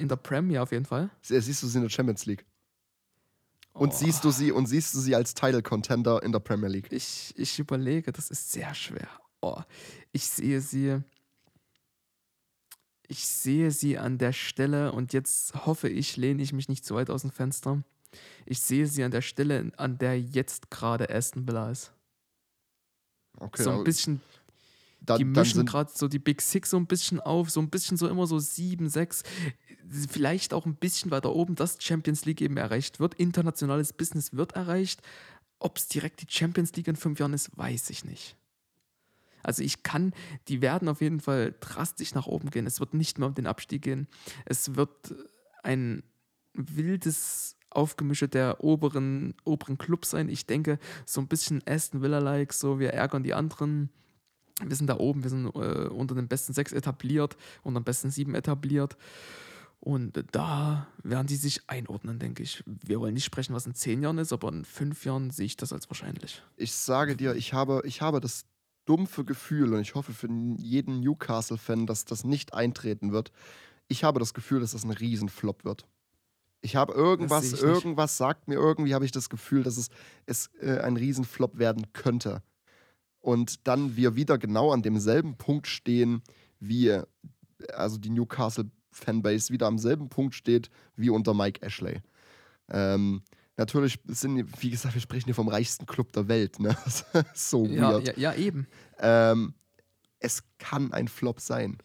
in 0.00 0.08
der 0.08 0.16
Premier 0.16 0.62
auf 0.62 0.72
jeden 0.72 0.86
Fall. 0.86 1.10
Siehst 1.22 1.62
du 1.62 1.66
sie 1.66 1.78
in 1.78 1.82
der 1.84 1.90
Champions 1.90 2.26
League? 2.26 2.44
Und 3.72 3.92
oh. 3.92 3.96
siehst 3.96 4.24
du 4.24 4.30
sie 4.30 4.50
und 4.50 4.66
siehst 4.66 4.94
du 4.94 4.98
sie 4.98 5.14
als 5.14 5.34
Title 5.34 5.62
Contender 5.62 6.22
in 6.22 6.32
der 6.32 6.40
Premier 6.40 6.68
League? 6.68 6.90
Ich, 6.90 7.32
ich 7.36 7.58
überlege, 7.58 8.12
das 8.12 8.30
ist 8.30 8.50
sehr 8.50 8.74
schwer. 8.74 9.08
Oh, 9.40 9.60
ich 10.12 10.26
sehe 10.26 10.60
sie. 10.60 10.98
Ich 13.06 13.26
sehe 13.26 13.70
sie 13.70 13.98
an 13.98 14.18
der 14.18 14.32
Stelle 14.32 14.92
und 14.92 15.12
jetzt 15.12 15.66
hoffe 15.66 15.88
ich, 15.88 16.16
lehne 16.16 16.42
ich 16.42 16.52
mich 16.52 16.68
nicht 16.68 16.84
zu 16.84 16.94
weit 16.94 17.10
aus 17.10 17.22
dem 17.22 17.30
Fenster. 17.30 17.82
Ich 18.46 18.60
sehe 18.60 18.86
sie 18.86 19.02
an 19.04 19.10
der 19.10 19.22
Stelle, 19.22 19.72
an 19.76 19.98
der 19.98 20.20
jetzt 20.20 20.70
gerade 20.70 21.10
Aston 21.10 21.46
Villa 21.46 21.70
ist. 21.70 21.92
Okay, 23.36 23.62
so 23.62 23.70
ein 23.70 23.84
bisschen 23.84 24.20
dann, 25.00 25.18
die 25.18 25.24
mischen 25.24 25.64
gerade 25.64 25.90
so 25.94 26.08
die 26.08 26.18
Big 26.18 26.42
Six 26.42 26.70
so 26.70 26.76
ein 26.76 26.86
bisschen 26.86 27.20
auf, 27.20 27.50
so 27.50 27.60
ein 27.60 27.70
bisschen 27.70 27.96
so 27.96 28.08
immer 28.08 28.26
so 28.26 28.38
sieben, 28.38 28.88
sechs, 28.88 29.22
vielleicht 29.90 30.54
auch 30.54 30.66
ein 30.66 30.76
bisschen 30.76 31.10
weiter 31.10 31.34
oben, 31.34 31.54
dass 31.54 31.78
Champions 31.80 32.24
League 32.24 32.40
eben 32.40 32.56
erreicht 32.56 33.00
wird. 33.00 33.14
Internationales 33.14 33.92
Business 33.92 34.32
wird 34.34 34.52
erreicht. 34.52 35.02
Ob 35.58 35.76
es 35.76 35.88
direkt 35.88 36.22
die 36.22 36.26
Champions 36.28 36.74
League 36.74 36.88
in 36.88 36.96
fünf 36.96 37.18
Jahren 37.18 37.34
ist, 37.34 37.56
weiß 37.56 37.90
ich 37.90 38.04
nicht. 38.04 38.36
Also 39.42 39.62
ich 39.62 39.82
kann, 39.82 40.12
die 40.48 40.62
werden 40.62 40.88
auf 40.88 41.00
jeden 41.00 41.20
Fall 41.20 41.54
drastisch 41.60 42.14
nach 42.14 42.26
oben 42.26 42.50
gehen. 42.50 42.66
Es 42.66 42.80
wird 42.80 42.94
nicht 42.94 43.18
mehr 43.18 43.28
um 43.28 43.34
den 43.34 43.46
Abstieg 43.46 43.82
gehen. 43.82 44.06
Es 44.44 44.76
wird 44.76 45.14
ein 45.62 46.02
wildes 46.54 47.56
Aufgemische 47.70 48.28
der 48.28 48.62
oberen, 48.64 49.34
oberen 49.44 49.78
Clubs 49.78 50.10
sein. 50.10 50.28
Ich 50.28 50.46
denke, 50.46 50.78
so 51.06 51.20
ein 51.20 51.28
bisschen 51.28 51.62
Aston 51.66 52.02
Villa-like, 52.02 52.52
so 52.52 52.80
wir 52.80 52.92
ärgern 52.92 53.22
die 53.22 53.34
anderen. 53.34 53.90
Wir 54.62 54.76
sind 54.76 54.88
da 54.88 54.98
oben, 54.98 55.22
wir 55.22 55.30
sind 55.30 55.46
äh, 55.54 55.88
unter 55.88 56.14
den 56.14 56.28
besten 56.28 56.52
sechs 56.52 56.72
etabliert, 56.72 57.36
unter 57.62 57.80
den 57.80 57.84
besten 57.84 58.10
sieben 58.10 58.34
etabliert. 58.34 58.96
Und 59.80 60.22
da 60.32 60.86
werden 61.02 61.26
die 61.26 61.36
sich 61.36 61.62
einordnen, 61.66 62.18
denke 62.18 62.42
ich. 62.42 62.62
Wir 62.66 63.00
wollen 63.00 63.14
nicht 63.14 63.24
sprechen, 63.24 63.54
was 63.54 63.66
in 63.66 63.74
zehn 63.74 64.02
Jahren 64.02 64.18
ist, 64.18 64.32
aber 64.32 64.48
in 64.50 64.66
fünf 64.66 65.06
Jahren 65.06 65.30
sehe 65.30 65.46
ich 65.46 65.56
das 65.56 65.72
als 65.72 65.88
wahrscheinlich. 65.88 66.42
Ich 66.56 66.74
sage 66.74 67.16
dir, 67.16 67.34
ich 67.34 67.54
habe, 67.54 67.82
ich 67.86 68.02
habe 68.02 68.20
das 68.20 68.44
dumpfe 68.84 69.24
Gefühl 69.24 69.72
und 69.72 69.80
ich 69.80 69.94
hoffe 69.94 70.12
für 70.12 70.28
jeden 70.58 71.00
Newcastle-Fan, 71.00 71.86
dass 71.86 72.04
das 72.04 72.24
nicht 72.24 72.52
eintreten 72.52 73.10
wird. 73.12 73.32
Ich 73.88 74.04
habe 74.04 74.20
das 74.20 74.34
Gefühl, 74.34 74.60
dass 74.60 74.72
das 74.72 74.84
ein 74.84 74.90
Riesenflop 74.90 75.64
wird. 75.64 75.86
Ich 76.60 76.76
habe 76.76 76.92
irgendwas, 76.92 77.54
ich 77.54 77.62
irgendwas 77.62 78.18
sagt 78.18 78.48
mir 78.48 78.56
irgendwie, 78.56 78.94
habe 78.94 79.06
ich 79.06 79.12
das 79.12 79.30
Gefühl, 79.30 79.62
dass 79.62 79.78
es, 79.78 79.88
es 80.26 80.50
äh, 80.60 80.78
ein 80.80 80.98
Riesenflop 80.98 81.58
werden 81.58 81.92
könnte. 81.94 82.42
Und 83.20 83.66
dann 83.66 83.96
wir 83.96 84.14
wieder 84.14 84.36
genau 84.36 84.72
an 84.72 84.82
demselben 84.82 85.36
Punkt 85.36 85.66
stehen, 85.66 86.22
wie 86.58 87.00
also 87.72 87.96
die 87.96 88.10
Newcastle 88.10 88.70
Fanbase 89.00 89.52
wieder 89.52 89.66
am 89.66 89.78
selben 89.78 90.08
Punkt 90.08 90.34
steht 90.34 90.70
wie 90.96 91.10
unter 91.10 91.34
Mike 91.34 91.62
Ashley. 91.62 92.00
Ähm, 92.68 93.22
natürlich 93.56 93.98
sind, 94.06 94.62
wie 94.62 94.70
gesagt, 94.70 94.94
wir 94.94 95.00
sprechen 95.00 95.26
hier 95.26 95.34
vom 95.34 95.48
reichsten 95.48 95.86
Club 95.86 96.12
der 96.12 96.28
Welt. 96.28 96.60
Ne? 96.60 96.76
so 97.34 97.66
ja, 97.66 97.92
weird. 97.92 98.06
Ja, 98.06 98.32
ja 98.32 98.34
eben. 98.34 98.66
Ähm, 98.98 99.54
es 100.18 100.42
kann 100.58 100.92
ein 100.92 101.08
Flop 101.08 101.40
sein. 101.40 101.78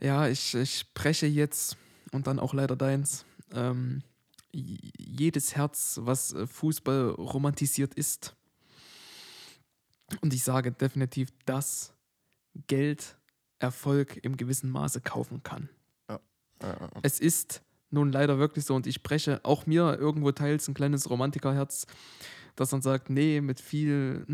Ja, 0.00 0.28
ich, 0.28 0.54
ich 0.54 0.78
spreche 0.78 1.26
jetzt 1.26 1.76
und 2.12 2.26
dann 2.26 2.38
auch 2.38 2.54
leider 2.54 2.76
deins. 2.76 3.24
Ähm, 3.52 4.02
jedes 4.52 5.56
Herz, 5.56 6.00
was 6.02 6.32
äh, 6.32 6.46
Fußball 6.46 7.10
romantisiert 7.10 7.94
ist. 7.94 8.34
Und 10.20 10.34
ich 10.34 10.42
sage 10.42 10.72
definitiv, 10.72 11.28
dass 11.46 11.92
Geld 12.66 13.16
Erfolg 13.60 14.18
im 14.24 14.36
gewissen 14.36 14.70
Maße 14.70 15.00
kaufen 15.00 15.42
kann. 15.42 15.68
Es 17.02 17.20
ist 17.20 17.62
nun 17.90 18.12
leider 18.12 18.38
wirklich 18.38 18.64
so 18.64 18.74
und 18.74 18.86
ich 18.86 18.96
spreche 18.96 19.40
auch 19.42 19.66
mir 19.66 19.98
irgendwo 19.98 20.32
teils 20.32 20.68
ein 20.68 20.74
kleines 20.74 21.10
Romantikerherz, 21.10 21.86
das 22.56 22.70
dann 22.70 22.82
sagt, 22.82 23.10
nee, 23.10 23.40
mit 23.40 23.60
viel 23.60 24.24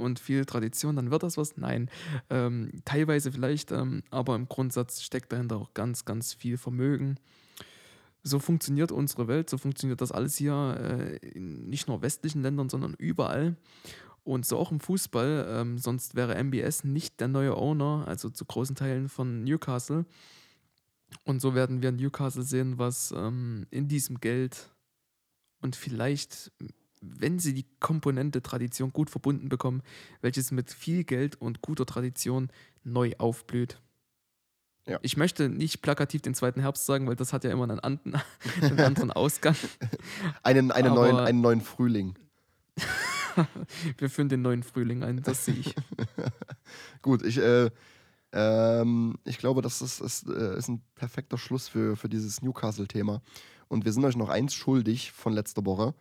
und 0.00 0.18
viel 0.18 0.44
Tradition, 0.44 0.96
dann 0.96 1.10
wird 1.10 1.22
das 1.22 1.36
was. 1.36 1.56
Nein, 1.56 1.90
ähm, 2.30 2.70
teilweise 2.84 3.32
vielleicht, 3.32 3.72
ähm, 3.72 4.02
aber 4.10 4.34
im 4.34 4.48
Grundsatz 4.48 5.02
steckt 5.02 5.32
dahinter 5.32 5.56
auch 5.56 5.74
ganz, 5.74 6.04
ganz 6.04 6.34
viel 6.34 6.56
Vermögen. 6.56 7.16
So 8.22 8.38
funktioniert 8.38 8.92
unsere 8.92 9.28
Welt, 9.28 9.48
so 9.48 9.56
funktioniert 9.56 10.00
das 10.00 10.12
alles 10.12 10.36
hier, 10.36 11.18
äh, 11.22 11.38
nicht 11.38 11.88
nur 11.88 12.02
westlichen 12.02 12.42
Ländern, 12.42 12.68
sondern 12.68 12.94
überall. 12.94 13.56
Und 14.24 14.44
so 14.44 14.58
auch 14.58 14.70
im 14.70 14.80
Fußball, 14.80 15.46
ähm, 15.50 15.78
sonst 15.78 16.14
wäre 16.14 16.34
MBS 16.34 16.84
nicht 16.84 17.20
der 17.20 17.28
neue 17.28 17.56
Owner, 17.56 18.04
also 18.06 18.28
zu 18.28 18.44
großen 18.44 18.76
Teilen 18.76 19.08
von 19.08 19.44
Newcastle. 19.44 20.04
Und 21.24 21.40
so 21.40 21.54
werden 21.54 21.82
wir 21.82 21.92
Newcastle 21.92 22.42
sehen, 22.42 22.78
was 22.78 23.12
ähm, 23.12 23.66
in 23.70 23.88
diesem 23.88 24.20
Geld 24.20 24.70
und 25.60 25.76
vielleicht, 25.76 26.52
wenn 27.00 27.38
sie 27.38 27.54
die 27.54 27.66
Komponente 27.80 28.42
Tradition 28.42 28.92
gut 28.92 29.10
verbunden 29.10 29.48
bekommen, 29.48 29.82
welches 30.22 30.50
mit 30.50 30.70
viel 30.70 31.04
Geld 31.04 31.40
und 31.40 31.60
guter 31.60 31.86
Tradition 31.86 32.48
neu 32.82 33.12
aufblüht. 33.18 33.80
Ja. 34.86 34.98
Ich 35.02 35.16
möchte 35.16 35.48
nicht 35.48 35.82
plakativ 35.82 36.22
den 36.22 36.34
zweiten 36.34 36.60
Herbst 36.60 36.86
sagen, 36.86 37.06
weil 37.06 37.16
das 37.16 37.32
hat 37.32 37.44
ja 37.44 37.50
immer 37.50 37.64
einen, 37.64 37.80
anderen, 37.80 38.22
einen 38.62 38.80
anderen 38.80 39.10
Ausgang. 39.10 39.56
einen, 40.42 40.72
einen, 40.72 40.94
neuen, 40.94 41.16
einen 41.16 41.40
neuen 41.40 41.60
Frühling. 41.60 42.16
wir 43.98 44.10
führen 44.10 44.28
den 44.28 44.42
neuen 44.42 44.62
Frühling 44.62 45.04
ein, 45.04 45.22
das 45.22 45.44
sehe 45.44 45.54
ich. 45.54 45.74
Gut, 47.02 47.22
ich 47.22 47.38
äh, 47.38 47.70
ähm, 48.32 49.18
ich 49.24 49.38
glaube, 49.38 49.62
das 49.62 49.82
ist, 49.82 50.00
ist, 50.00 50.28
äh, 50.28 50.56
ist 50.56 50.68
ein 50.68 50.82
perfekter 50.94 51.38
Schluss 51.38 51.68
für, 51.68 51.96
für 51.96 52.08
dieses 52.08 52.42
Newcastle-Thema. 52.42 53.22
Und 53.68 53.84
wir 53.84 53.92
sind 53.92 54.04
euch 54.04 54.16
noch 54.16 54.28
eins 54.28 54.54
schuldig 54.54 55.12
von 55.12 55.32
letzter 55.32 55.64
Woche. 55.64 55.94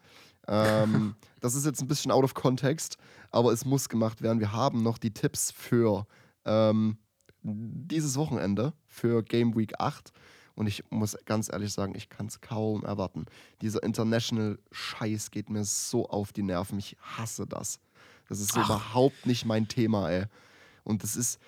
Ähm, 0.47 1.15
das 1.39 1.55
ist 1.55 1.65
jetzt 1.65 1.81
ein 1.81 1.87
bisschen 1.87 2.11
out 2.11 2.23
of 2.23 2.33
context, 2.33 2.97
aber 3.31 3.51
es 3.51 3.65
muss 3.65 3.89
gemacht 3.89 4.21
werden. 4.21 4.39
Wir 4.39 4.51
haben 4.51 4.83
noch 4.83 4.97
die 4.97 5.13
Tipps 5.13 5.51
für 5.51 6.05
ähm, 6.45 6.97
dieses 7.41 8.15
Wochenende, 8.15 8.73
für 8.87 9.23
Game 9.23 9.55
Week 9.55 9.73
8. 9.79 10.11
Und 10.55 10.67
ich 10.67 10.83
muss 10.89 11.17
ganz 11.25 11.49
ehrlich 11.49 11.71
sagen, 11.71 11.95
ich 11.95 12.09
kann 12.09 12.25
es 12.25 12.41
kaum 12.41 12.83
erwarten. 12.83 13.25
Dieser 13.61 13.81
International-Scheiß 13.81 15.31
geht 15.31 15.49
mir 15.49 15.63
so 15.63 16.09
auf 16.09 16.33
die 16.33 16.43
Nerven. 16.43 16.77
Ich 16.79 16.97
hasse 17.01 17.47
das. 17.47 17.79
Das 18.27 18.41
ist 18.41 18.51
so 18.51 18.61
überhaupt 18.61 19.25
nicht 19.25 19.45
mein 19.45 19.67
Thema, 19.69 20.09
ey. 20.09 20.25
Und 20.83 21.03
das 21.03 21.15
ist, 21.15 21.39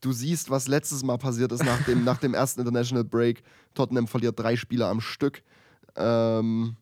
du 0.00 0.12
siehst, 0.12 0.50
was 0.50 0.68
letztes 0.68 1.02
Mal 1.02 1.18
passiert 1.18 1.52
ist 1.52 1.64
nach 1.64 1.82
dem, 1.84 2.04
nach 2.04 2.18
dem 2.18 2.34
ersten 2.34 2.60
International 2.60 3.04
Break. 3.04 3.42
Tottenham 3.74 4.06
verliert 4.06 4.38
drei 4.38 4.56
Spieler 4.56 4.88
am 4.88 5.00
Stück. 5.00 5.42
Ähm, 5.96 6.76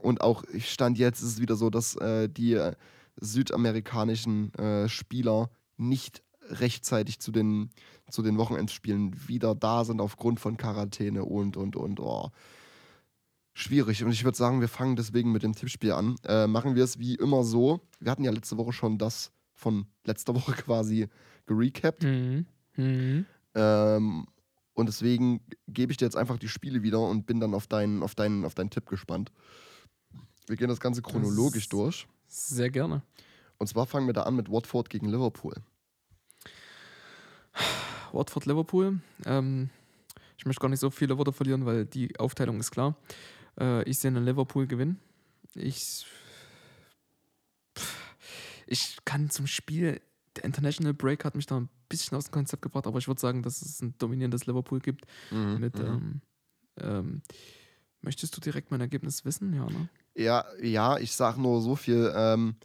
und 0.00 0.20
auch 0.20 0.44
Stand 0.58 0.98
jetzt 0.98 1.20
ist 1.22 1.28
es 1.28 1.40
wieder 1.40 1.56
so, 1.56 1.70
dass 1.70 1.96
äh, 1.96 2.28
die 2.28 2.54
äh, 2.54 2.74
südamerikanischen 3.20 4.54
äh, 4.54 4.88
Spieler 4.88 5.50
nicht 5.76 6.22
rechtzeitig 6.48 7.20
zu 7.20 7.32
den, 7.32 7.70
zu 8.10 8.22
den 8.22 8.36
Wochenendspielen 8.38 9.28
wieder 9.28 9.54
da 9.54 9.84
sind 9.84 10.00
aufgrund 10.00 10.40
von 10.40 10.56
Quarantäne 10.56 11.24
und, 11.24 11.56
und, 11.56 11.76
und. 11.76 12.00
Oh. 12.00 12.30
Schwierig. 13.54 14.02
Und 14.02 14.12
ich 14.12 14.24
würde 14.24 14.36
sagen, 14.36 14.60
wir 14.60 14.68
fangen 14.68 14.96
deswegen 14.96 15.30
mit 15.30 15.42
dem 15.42 15.54
Tippspiel 15.54 15.92
an. 15.92 16.16
Äh, 16.24 16.46
machen 16.46 16.74
wir 16.74 16.84
es 16.84 16.98
wie 16.98 17.14
immer 17.14 17.44
so. 17.44 17.80
Wir 18.00 18.10
hatten 18.10 18.24
ja 18.24 18.30
letzte 18.30 18.56
Woche 18.56 18.72
schon 18.72 18.96
das 18.96 19.30
von 19.62 19.86
letzter 20.04 20.34
Woche 20.34 20.52
quasi 20.52 21.08
gerecapt. 21.46 22.02
Mhm. 22.02 22.46
Mhm. 22.76 23.26
Ähm, 23.54 24.26
und 24.74 24.86
deswegen 24.86 25.40
gebe 25.68 25.92
ich 25.92 25.98
dir 25.98 26.06
jetzt 26.06 26.16
einfach 26.16 26.38
die 26.38 26.48
Spiele 26.48 26.82
wieder 26.82 27.00
und 27.00 27.26
bin 27.26 27.40
dann 27.40 27.54
auf 27.54 27.66
deinen, 27.66 28.02
auf 28.02 28.14
deinen, 28.14 28.44
auf 28.44 28.54
deinen 28.54 28.70
Tipp 28.70 28.86
gespannt. 28.86 29.30
Wir 30.46 30.56
gehen 30.56 30.68
das 30.68 30.80
Ganze 30.80 31.02
chronologisch 31.02 31.68
das 31.68 31.68
durch. 31.68 32.06
Sehr 32.26 32.70
gerne. 32.70 33.02
Und 33.58 33.66
zwar 33.68 33.86
fangen 33.86 34.06
wir 34.06 34.14
da 34.14 34.22
an 34.22 34.36
mit 34.36 34.50
Watford 34.50 34.90
gegen 34.90 35.08
Liverpool. 35.08 35.54
Watford, 38.12 38.46
Liverpool. 38.46 39.00
Ähm, 39.26 39.70
ich 40.36 40.46
möchte 40.46 40.60
gar 40.60 40.68
nicht 40.68 40.80
so 40.80 40.90
viele 40.90 41.18
Worte 41.18 41.32
verlieren, 41.32 41.66
weil 41.66 41.86
die 41.86 42.18
Aufteilung 42.18 42.58
ist 42.58 42.70
klar. 42.70 42.96
Äh, 43.60 43.88
ich 43.88 43.98
sehe 43.98 44.10
einen 44.10 44.24
Liverpool-Gewinn. 44.24 44.98
Ich, 45.54 46.06
ich 48.72 48.96
kann 49.04 49.28
zum 49.28 49.46
Spiel 49.46 50.00
der 50.36 50.44
International 50.44 50.94
Break 50.94 51.26
hat 51.26 51.34
mich 51.34 51.44
da 51.44 51.58
ein 51.60 51.68
bisschen 51.90 52.16
aus 52.16 52.24
dem 52.24 52.32
Konzept 52.32 52.62
gebracht, 52.62 52.86
aber 52.86 52.98
ich 52.98 53.06
würde 53.06 53.20
sagen, 53.20 53.42
dass 53.42 53.60
es 53.60 53.82
ein 53.82 53.94
dominierendes 53.98 54.46
Liverpool 54.46 54.80
gibt. 54.80 55.04
Mhm, 55.30 55.60
mit, 55.60 55.78
mhm. 55.78 55.84
ähm, 55.84 56.20
ähm, 56.80 57.22
möchtest 58.00 58.34
du 58.34 58.40
direkt 58.40 58.70
mein 58.70 58.80
Ergebnis 58.80 59.26
wissen? 59.26 59.52
Ja, 59.52 59.66
ne? 59.66 59.88
Ja, 60.14 60.46
ja, 60.62 60.96
ich 60.96 61.12
sage 61.12 61.40
nur 61.40 61.60
so 61.60 61.76
viel. 61.76 62.10
Ähm, 62.16 62.56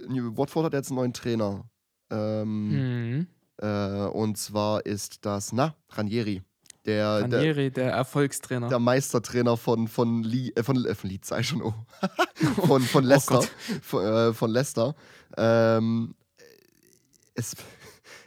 Watford 0.00 0.66
hat 0.66 0.72
jetzt 0.72 0.90
einen 0.90 0.96
neuen 0.96 1.12
Trainer. 1.12 1.70
Ähm, 2.10 3.18
mhm. 3.18 3.26
Äh, 3.58 4.06
und 4.06 4.38
zwar 4.38 4.84
ist 4.84 5.24
das, 5.24 5.52
na, 5.52 5.76
Ranieri. 5.90 6.42
Der, 6.86 7.22
Ranieri, 7.22 7.70
der, 7.70 7.84
der, 7.84 7.92
Erfolgstrainer. 7.92 8.68
Der 8.68 8.78
Meistertrainer 8.78 9.56
von, 9.56 9.88
von, 9.88 10.22
Lee, 10.22 10.52
äh, 10.54 10.62
von, 10.62 10.84
äh, 10.84 10.94
von 10.94 11.10
Leeds, 11.10 11.28
sei 11.28 11.42
schon, 11.42 11.62
oh. 11.62 11.74
von, 12.66 12.82
von 12.82 13.04
oh 13.04 13.08
Leicester. 13.08 13.40
oh 13.40 13.74
von, 13.82 14.04
äh, 14.04 14.32
von 14.32 14.50
Leicester. 14.50 14.94
Ähm, 15.36 16.14
es 17.34 17.56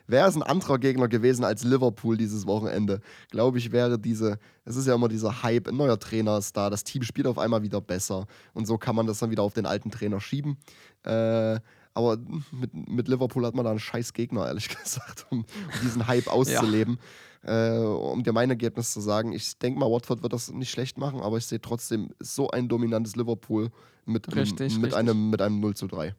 wäre 0.08 0.28
es 0.28 0.36
ein 0.36 0.43
anderer 0.43 0.78
Gegner 0.78 1.08
gewesen 1.08 1.43
als 1.43 1.64
Liverpool 1.64 2.18
dieses 2.18 2.45
Wochenende, 2.45 2.99
glaube 3.30 3.58
ich, 3.58 3.72
wäre 3.72 3.97
diese, 3.97 4.38
es 4.66 4.76
ist 4.76 4.88
ja 4.88 4.95
immer 4.95 5.08
dieser 5.08 5.41
Hype, 5.43 5.68
ein 5.68 5.78
neuer 5.78 5.97
Trainer 5.97 6.38
ist 6.38 6.56
da, 6.56 6.70
das 6.70 6.84
Team 6.84 7.04
spielt 7.04 7.28
auf 7.28 7.38
einmal 7.38 7.64
wieder 7.64 7.82
besser 7.82 8.28
und 8.54 8.68
so 8.68 8.78
kann 8.78 8.95
man 8.95 9.08
das 9.08 9.20
dann 9.20 9.32
wieder 9.32 9.43
auf 9.43 9.54
den 9.54 9.66
alten 9.66 9.89
Trainer 9.89 10.20
schieben. 10.20 10.58
Äh, 11.04 11.60
aber 11.93 12.17
mit, 12.51 12.73
mit 12.73 13.07
Liverpool 13.07 13.45
hat 13.45 13.55
man 13.55 13.65
da 13.65 13.71
einen 13.71 13.79
scheiß 13.79 14.13
Gegner, 14.13 14.47
ehrlich 14.47 14.69
gesagt, 14.83 15.25
um, 15.29 15.39
um 15.39 15.45
diesen 15.83 16.07
Hype 16.07 16.27
auszuleben. 16.27 16.99
Ja. 17.43 17.79
Äh, 17.79 17.85
um 17.85 18.23
dir 18.23 18.33
mein 18.33 18.51
Ergebnis 18.51 18.93
zu 18.93 19.01
sagen, 19.01 19.33
ich 19.33 19.57
denke 19.57 19.79
mal, 19.79 19.89
Watford 19.89 20.21
wird 20.21 20.31
das 20.31 20.51
nicht 20.51 20.69
schlecht 20.69 20.99
machen, 20.99 21.21
aber 21.21 21.37
ich 21.37 21.45
sehe 21.47 21.59
trotzdem 21.59 22.09
so 22.19 22.51
ein 22.51 22.69
dominantes 22.69 23.15
Liverpool 23.15 23.71
mit, 24.05 24.35
richtig, 24.35 24.75
mit, 24.75 24.85
richtig. 24.85 24.93
Einem, 24.93 25.31
mit 25.31 25.41
einem 25.41 25.59
0 25.59 25.75
zu 25.75 25.87
3 25.87 26.15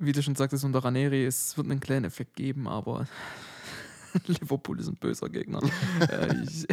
wie 0.00 0.12
du 0.12 0.22
schon 0.22 0.34
sagtest, 0.34 0.64
unter 0.64 0.80
Raneri, 0.80 1.24
es 1.24 1.56
wird 1.56 1.70
einen 1.70 1.78
kleinen 1.78 2.06
Effekt 2.06 2.34
geben, 2.34 2.66
aber 2.66 3.06
Liverpool 4.26 4.80
ist 4.80 4.88
ein 4.88 4.96
böser 4.96 5.28
Gegner. 5.28 5.60
äh, 6.10 6.42
ich, 6.42 6.66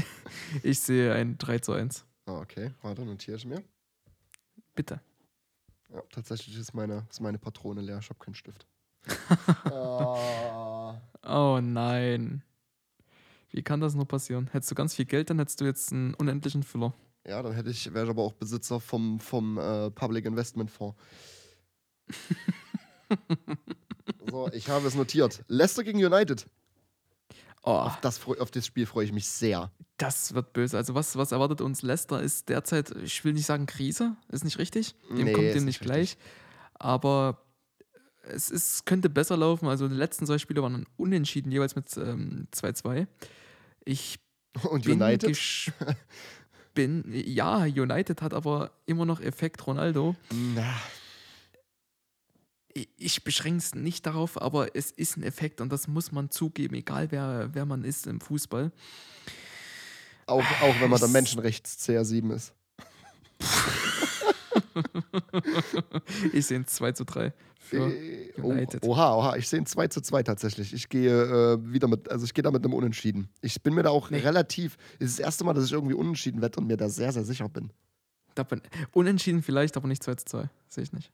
ich, 0.63 0.79
sehe 0.79 1.13
ein 1.13 1.37
3 1.37 1.59
zu 1.59 1.73
1. 1.73 2.05
Ah, 2.25 2.39
okay, 2.39 2.71
warte, 2.81 3.05
notiere 3.05 3.37
ich 3.37 3.45
mir. 3.45 3.61
Bitte. 4.73 5.01
Ja, 5.93 6.01
tatsächlich 6.11 6.57
ist 6.57 6.73
meine, 6.73 7.05
ist 7.09 7.21
meine 7.21 7.37
Patrone 7.37 7.81
leer, 7.81 7.99
ich 7.99 8.09
habe 8.09 8.19
keinen 8.19 8.35
Stift. 8.35 8.65
oh. 9.71 10.93
oh 11.23 11.59
nein. 11.61 12.43
Wie 13.51 13.63
kann 13.63 13.79
das 13.79 13.95
nur 13.95 14.07
passieren? 14.07 14.49
Hättest 14.51 14.71
du 14.71 14.75
ganz 14.75 14.95
viel 14.95 15.05
Geld, 15.05 15.29
dann 15.29 15.39
hättest 15.39 15.61
du 15.61 15.65
jetzt 15.65 15.91
einen 15.91 16.13
unendlichen 16.13 16.63
Füller. 16.63 16.93
Ja, 17.25 17.41
dann 17.41 17.53
hätte 17.53 17.69
ich, 17.69 17.93
wäre 17.93 18.05
ich 18.05 18.09
aber 18.09 18.23
auch 18.23 18.33
Besitzer 18.33 18.79
vom, 18.79 19.19
vom 19.19 19.57
äh, 19.57 19.91
Public 19.91 20.25
Investment 20.25 20.71
Fonds. 20.71 20.97
so, 24.29 24.49
ich 24.53 24.69
habe 24.69 24.87
es 24.87 24.95
notiert. 24.95 25.43
Leicester 25.47 25.83
gegen 25.83 26.03
United. 26.03 26.47
Oh, 27.67 27.71
Auf 27.71 27.99
das, 27.99 28.25
auf 28.25 28.49
das 28.49 28.65
Spiel 28.65 28.85
freue 28.85 29.03
ich 29.03 29.11
mich 29.11 29.27
sehr. 29.27 29.71
das 29.97 30.33
wird 30.33 30.53
böse. 30.53 30.77
Also 30.77 30.95
was, 30.95 31.17
was 31.17 31.33
erwartet 31.33 31.59
uns 31.59 31.81
Leicester 31.81 32.21
ist 32.21 32.47
derzeit, 32.47 32.91
ich 33.03 33.25
will 33.25 33.33
nicht 33.33 33.45
sagen 33.45 33.65
Krise, 33.65 34.15
ist 34.29 34.45
nicht 34.45 34.57
richtig. 34.57 34.95
Dem 35.09 35.25
Nee, 35.25 35.33
kommt 35.33 35.53
dem 35.53 35.65
nicht 35.65 35.81
gleich. 35.81 36.17
Aber 36.75 37.41
es 38.23 38.49
ist, 38.51 38.85
könnte 38.85 39.09
besser 39.09 39.35
laufen. 39.35 39.67
Also 39.67 39.89
die 39.89 39.95
letzten 39.95 40.25
zwei 40.25 40.37
Spiele 40.37 40.63
waren 40.63 40.85
unentschieden, 40.95 41.51
jeweils 41.51 41.75
mit 41.75 41.95
ähm, 41.97 42.47
2-2. 42.55 43.05
Ich 43.83 44.19
Und 44.69 44.85
bin 44.85 45.01
United? 45.01 45.37
bin, 46.73 47.03
ja, 47.11 47.63
United 47.63 48.21
hat 48.21 48.33
aber 48.33 48.71
immer 48.85 49.05
noch 49.05 49.19
Effekt 49.19 49.65
Ronaldo. 49.67 50.15
Na, 50.55 50.73
Ich- 52.97 53.23
beschränke 53.23 53.57
es 53.59 53.75
nicht 53.75 54.05
darauf, 54.05 54.41
aber 54.41 54.75
es 54.75 54.91
ist 54.91 55.17
ein 55.17 55.23
Effekt 55.23 55.61
und 55.61 55.71
das 55.71 55.87
muss 55.87 56.11
man 56.11 56.29
zugeben, 56.29 56.75
egal 56.75 57.11
wer, 57.11 57.49
wer 57.53 57.65
man 57.65 57.83
ist 57.83 58.07
im 58.07 58.19
Fußball. 58.21 58.71
auch, 60.25 60.43
auch 60.61 60.75
wenn 60.81 60.89
man 60.89 60.99
der 60.99 61.07
Menschenrechts 61.09 61.87
CR7 61.87 62.33
ist. 62.35 62.53
ich 66.33 66.45
sehe 66.45 66.59
ein 66.59 66.67
2 66.67 66.91
zu 66.93 67.05
3 67.05 67.33
für 67.59 67.91
Äh, 67.93 68.33
oh, 68.41 68.49
United. 68.49 68.83
oha, 68.83 69.15
oha, 69.15 69.35
ich 69.35 69.47
sehe 69.49 69.59
ein 69.59 69.65
2 69.65 69.87
zu 69.87 70.01
2 70.01 70.23
tatsächlich. 70.23 70.73
Ich 70.73 70.89
gehe 70.89 71.23
äh, 71.53 71.73
wieder 71.73 71.87
mit, 71.87 72.09
also 72.09 72.25
ich 72.25 72.33
gehe 72.33 72.43
da 72.43 72.51
mit 72.51 72.63
einem 72.63 72.73
Unentschieden. 72.73 73.29
Ich 73.41 73.61
bin 73.63 73.73
mir 73.73 73.83
da 73.83 73.89
auch 73.89 74.09
Nee. 74.09 74.19
relativ, 74.19 74.77
es 74.99 75.11
ist 75.11 75.19
das 75.19 75.25
erste 75.25 75.43
Mal, 75.43 75.53
dass 75.53 75.65
ich 75.65 75.71
irgendwie 75.73 75.95
unentschieden 75.95 76.41
wette 76.41 76.59
und 76.59 76.67
mir 76.67 76.77
da 76.77 76.89
sehr, 76.89 77.11
sehr 77.11 77.25
sicher 77.25 77.49
bin, 77.49 77.71
unentschieden 78.91 79.41
vielleicht, 79.41 79.77
aber 79.77 79.87
nicht 79.87 80.03
2 80.03 80.15
zu 80.15 80.25
2. 80.25 80.49
Sehe 80.69 80.83
ich 80.83 80.93
nicht. 80.93 81.11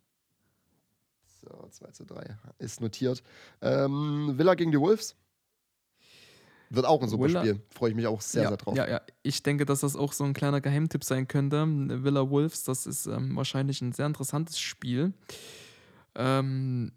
So, 1.44 1.68
2 1.72 1.91
zu 1.91 2.06
3 2.06 2.38
ist 2.60 2.80
notiert. 2.80 3.22
Ähm, 3.62 4.34
Villa 4.38 4.54
gegen 4.56 4.72
die 4.72 4.80
Wolves. 4.80 5.16
Wird 6.70 6.86
auch 6.86 7.02
ein 7.02 7.10
super 7.10 7.26
Villa- 7.26 7.41
Spiel. 7.41 7.62
Freue 7.70 7.89
ich 7.91 7.96
mich 7.96 8.08
auch 8.08 8.22
sehr, 8.22 8.44
ja, 8.44 8.48
sehr 8.50 8.58
drauf. 8.58 8.76
Ja, 8.78 8.88
ja. 8.89 9.02
Ich 9.24 9.44
denke, 9.44 9.66
dass 9.66 9.82
das 9.82 9.96
auch 9.96 10.14
so 10.14 10.24
ein 10.24 10.34
kleiner 10.34 10.62
Geheimtipp 10.62 11.04
sein 11.04 11.28
könnte. 11.28 11.66
Villa 12.04 12.30
Wolves, 12.30 12.64
das 12.64 12.88
ist 12.88 13.06
ähm, 13.08 13.36
wahrscheinlich 13.36 13.82
ein 13.82 13.91
sehr 13.91 14.06
interessantes 14.08 14.58
Spiel. 14.60 15.14
Ähm, 16.16 16.94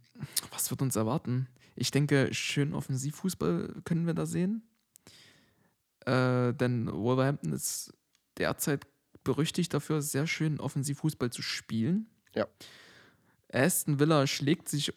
was 0.51 0.71
wird 0.71 0.81
uns 0.81 0.97
erwarten? 0.97 1.49
Ich 1.75 1.91
denke, 1.91 2.33
schön 2.33 2.73
Offensivfußball 2.73 3.75
können 3.85 4.07
wir 4.07 4.15
da 4.15 4.25
sehen. 4.27 4.63
Äh, 6.07 6.55
denn 6.55 6.91
Wolverhampton 6.91 7.53
ist 7.53 7.93
derzeit 8.39 8.87
berüchtigt 9.25 9.75
dafür, 9.75 10.01
sehr 10.03 10.27
schön 10.27 10.61
Offensivfußball 10.61 11.31
zu 11.31 11.43
spielen. 11.43 12.07
Ja. 12.35 12.47
Aston 13.57 13.99
Villa 13.99 14.27
schlägt 14.27 14.69
sich 14.69 14.93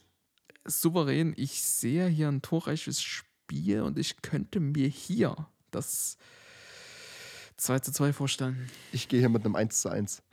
souverän. 0.66 1.34
Ich 1.38 1.64
sehe 1.64 2.08
hier 2.08 2.28
ein 2.28 2.42
torreiches 2.42 3.02
Spiel 3.02 3.82
und 3.82 3.98
ich 3.98 4.22
könnte 4.22 4.60
mir 4.60 4.88
hier 4.88 5.48
das 5.72 6.18
2 7.58 7.80
zu 7.80 7.92
2 7.92 8.14
vorstellen. 8.14 8.70
Ich 8.92 9.08
gehe 9.08 9.20
hier 9.20 9.30
mit 9.30 9.46
einem 9.46 9.56
1 9.56 9.82
zu 9.82 9.90
1. 9.90 10.22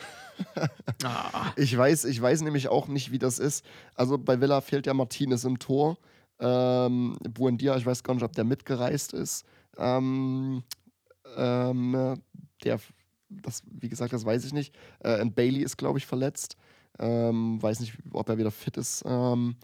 Ah, 1.03 1.53
Ich 1.57 1.77
weiß, 1.77 2.05
ich 2.05 2.21
weiß 2.21 2.43
nämlich 2.43 2.69
auch 2.69 2.89
nicht, 2.89 3.11
wie 3.11 3.19
das 3.19 3.39
ist. 3.39 3.65
Also 3.95 4.19
bei 4.19 4.41
Villa 4.41 4.61
fehlt 4.61 4.87
ja 4.87 4.95
Martinez 4.95 5.45
im 5.45 5.59
Tor. 5.59 5.99
Ähm, 6.39 7.17
Buendia, 7.31 7.77
ich 7.77 7.87
weiß 7.87 8.03
gar 8.03 8.15
nicht, 8.15 8.23
ob 8.23 8.33
der 8.33 8.45
mitgereist 8.45 9.13
ist. 9.15 9.47
Ähm, 9.79 10.63
ähm, 11.37 12.21
der, 12.65 12.81
das, 13.29 13.63
wie 13.71 13.89
gesagt, 13.89 14.13
das 14.13 14.25
weiß 14.25 14.45
ich 14.45 14.53
nicht. 14.53 14.75
Äh, 15.01 15.21
und 15.23 15.35
Bailey 15.35 15.63
ist, 15.63 15.77
glaube 15.79 15.99
ich, 15.99 16.07
verletzt. 16.07 16.57
Ähm, 16.99 17.63
weiß 17.63 17.81
nicht, 17.81 17.95
ob 18.13 18.29
er 18.29 18.39
wieder 18.39 18.51
fit 18.51 18.77
ist. 18.77 19.03
Ähm, 19.07 19.57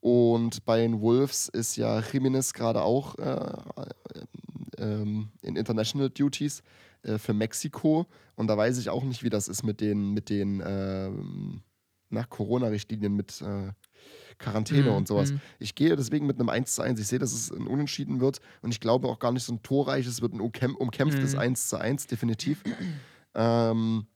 und 0.00 0.64
bei 0.64 0.78
den 0.78 1.00
Wolves 1.00 1.48
ist 1.48 1.76
ja 1.76 2.00
Jimenez 2.00 2.52
gerade 2.52 2.82
auch 2.82 3.16
äh, 3.16 3.52
ähm, 4.78 5.28
in 5.42 5.56
International 5.56 6.10
Duties 6.10 6.62
äh, 7.02 7.18
für 7.18 7.34
Mexiko. 7.34 8.06
Und 8.36 8.46
da 8.46 8.56
weiß 8.56 8.78
ich 8.78 8.90
auch 8.90 9.02
nicht, 9.04 9.22
wie 9.22 9.30
das 9.30 9.48
ist 9.48 9.62
mit 9.64 9.80
den, 9.80 10.12
mit 10.14 10.30
den 10.30 10.62
ähm, 10.64 11.62
nach 12.10 12.30
Corona-Richtlinien, 12.30 13.12
mit 13.12 13.40
äh, 13.42 13.72
Quarantäne 14.38 14.90
Mhm, 14.90 14.96
und 14.96 15.08
sowas. 15.08 15.32
mhm. 15.32 15.40
Ich 15.58 15.74
gehe 15.74 15.96
deswegen 15.96 16.26
mit 16.26 16.38
einem 16.38 16.48
1 16.48 16.76
zu 16.76 16.82
1. 16.82 17.00
Ich 17.00 17.08
sehe, 17.08 17.18
dass 17.18 17.32
es 17.32 17.50
ein 17.50 17.66
Unentschieden 17.66 18.20
wird. 18.20 18.38
Und 18.62 18.70
ich 18.70 18.78
glaube 18.78 19.08
auch 19.08 19.18
gar 19.18 19.32
nicht 19.32 19.42
so 19.44 19.52
ein 19.52 19.62
torreiches, 19.62 20.22
wird 20.22 20.32
ein 20.32 20.40
umkämp 20.40 20.76
umkämpftes 20.78 21.32
Mhm. 21.32 21.38
1 21.40 21.68
zu 21.68 21.76
1, 21.78 22.06
definitiv. 22.06 22.62
ähm, 23.34 24.06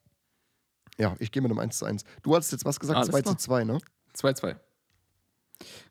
ja, 0.99 1.15
ich 1.19 1.33
gehe 1.33 1.43
mit 1.43 1.51
einem 1.51 1.59
1 1.59 1.79
zu 1.79 1.85
1. 1.85 2.05
Du 2.23 2.35
hast 2.37 2.53
jetzt 2.53 2.65
was 2.65 2.79
gesagt, 2.79 2.99
Alles 2.99 3.11
2 3.11 3.23
klar. 3.23 3.39
zu 3.39 3.45
2, 3.45 3.65
ne? 3.65 3.79
2-2. 4.15 4.57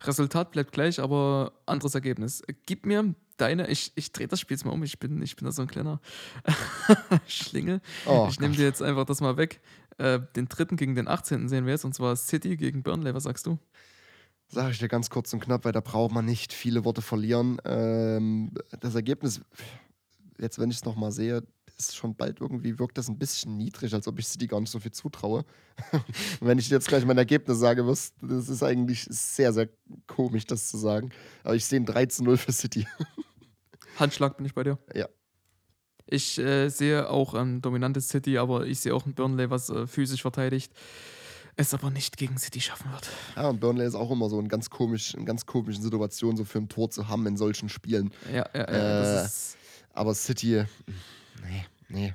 Resultat 0.03 0.51
bleibt 0.51 0.71
gleich, 0.71 0.99
aber 0.99 1.53
anderes 1.65 1.95
Ergebnis. 1.95 2.43
Gib 2.65 2.85
mir 2.85 3.15
deine, 3.37 3.67
ich, 3.69 3.91
ich 3.95 4.11
drehe 4.11 4.27
das 4.27 4.39
Spiel 4.39 4.55
jetzt 4.55 4.65
mal 4.65 4.71
um, 4.71 4.83
ich 4.83 4.99
bin, 4.99 5.21
ich 5.21 5.35
bin 5.35 5.45
da 5.45 5.51
so 5.51 5.61
ein 5.61 5.67
kleiner 5.67 5.99
Schlingel. 7.27 7.81
Oh, 8.05 8.27
ich 8.29 8.39
nehme 8.39 8.55
dir 8.55 8.65
jetzt 8.65 8.81
einfach 8.81 9.05
das 9.05 9.21
mal 9.21 9.37
weg. 9.37 9.61
Äh, 9.97 10.19
den 10.35 10.47
dritten 10.47 10.77
gegen 10.77 10.95
den 10.95 11.07
18. 11.07 11.49
sehen 11.49 11.65
wir 11.65 11.73
jetzt, 11.73 11.85
und 11.85 11.93
zwar 11.93 12.15
City 12.15 12.57
gegen 12.57 12.83
Burnley. 12.83 13.13
Was 13.13 13.23
sagst 13.23 13.45
du? 13.45 13.57
Sag 14.47 14.71
ich 14.71 14.79
dir 14.79 14.89
ganz 14.89 15.09
kurz 15.09 15.31
und 15.33 15.39
knapp, 15.39 15.63
weil 15.63 15.71
da 15.71 15.79
braucht 15.79 16.13
man 16.13 16.25
nicht 16.25 16.51
viele 16.53 16.83
Worte 16.83 17.01
verlieren. 17.01 17.59
Ähm, 17.63 18.51
das 18.81 18.95
Ergebnis, 18.95 19.41
jetzt 20.39 20.59
wenn 20.59 20.69
ich 20.69 20.77
es 20.77 20.85
nochmal 20.85 21.11
sehe, 21.11 21.43
ist 21.89 21.95
schon 21.95 22.15
bald 22.15 22.41
irgendwie, 22.41 22.77
wirkt 22.79 22.97
das 22.97 23.09
ein 23.09 23.17
bisschen 23.17 23.57
niedrig, 23.57 23.93
als 23.93 24.07
ob 24.07 24.19
ich 24.19 24.27
City 24.27 24.47
gar 24.47 24.59
nicht 24.59 24.71
so 24.71 24.79
viel 24.79 24.91
zutraue. 24.91 25.45
Wenn 26.39 26.59
ich 26.59 26.69
jetzt 26.69 26.87
gleich 26.87 27.05
mein 27.05 27.17
Ergebnis 27.17 27.59
sage, 27.59 27.85
wirst, 27.85 28.15
das 28.21 28.49
ist 28.49 28.63
eigentlich 28.63 29.05
sehr, 29.09 29.53
sehr 29.53 29.69
komisch, 30.07 30.45
das 30.45 30.67
zu 30.67 30.77
sagen. 30.77 31.11
Aber 31.43 31.55
ich 31.55 31.65
sehe 31.65 31.79
ein 31.79 31.85
3 31.85 32.05
zu 32.07 32.23
0 32.23 32.37
für 32.37 32.51
City. 32.51 32.87
Handschlag 33.97 34.37
bin 34.37 34.45
ich 34.45 34.53
bei 34.53 34.63
dir. 34.63 34.77
Ja. 34.93 35.07
Ich 36.07 36.37
äh, 36.39 36.69
sehe 36.69 37.09
auch 37.09 37.33
ein 37.33 37.61
dominantes 37.61 38.09
City, 38.09 38.37
aber 38.37 38.65
ich 38.65 38.79
sehe 38.79 38.93
auch 38.93 39.05
ein 39.05 39.13
Burnley, 39.13 39.49
was 39.49 39.69
äh, 39.69 39.87
physisch 39.87 40.21
verteidigt, 40.21 40.73
es 41.55 41.73
aber 41.73 41.89
nicht 41.89 42.17
gegen 42.17 42.37
City 42.37 42.59
schaffen 42.59 42.91
wird. 42.91 43.09
Ja, 43.35 43.49
und 43.49 43.59
Burnley 43.59 43.85
ist 43.85 43.95
auch 43.95 44.11
immer 44.11 44.29
so 44.29 44.39
in 44.39 44.47
ganz, 44.47 44.69
komisch, 44.69 45.13
in 45.13 45.25
ganz 45.25 45.45
komischen 45.45 45.83
Situationen, 45.83 46.37
so 46.37 46.43
für 46.43 46.59
ein 46.59 46.69
Tor 46.69 46.89
zu 46.89 47.07
haben 47.07 47.25
in 47.27 47.37
solchen 47.37 47.69
Spielen. 47.69 48.11
Ja, 48.31 48.45
ja, 48.53 48.71
ja. 48.71 49.23
Äh, 49.23 49.29
Aber 49.93 50.13
City, 50.13 50.65
nee, 51.41 51.65
nee. 51.89 52.13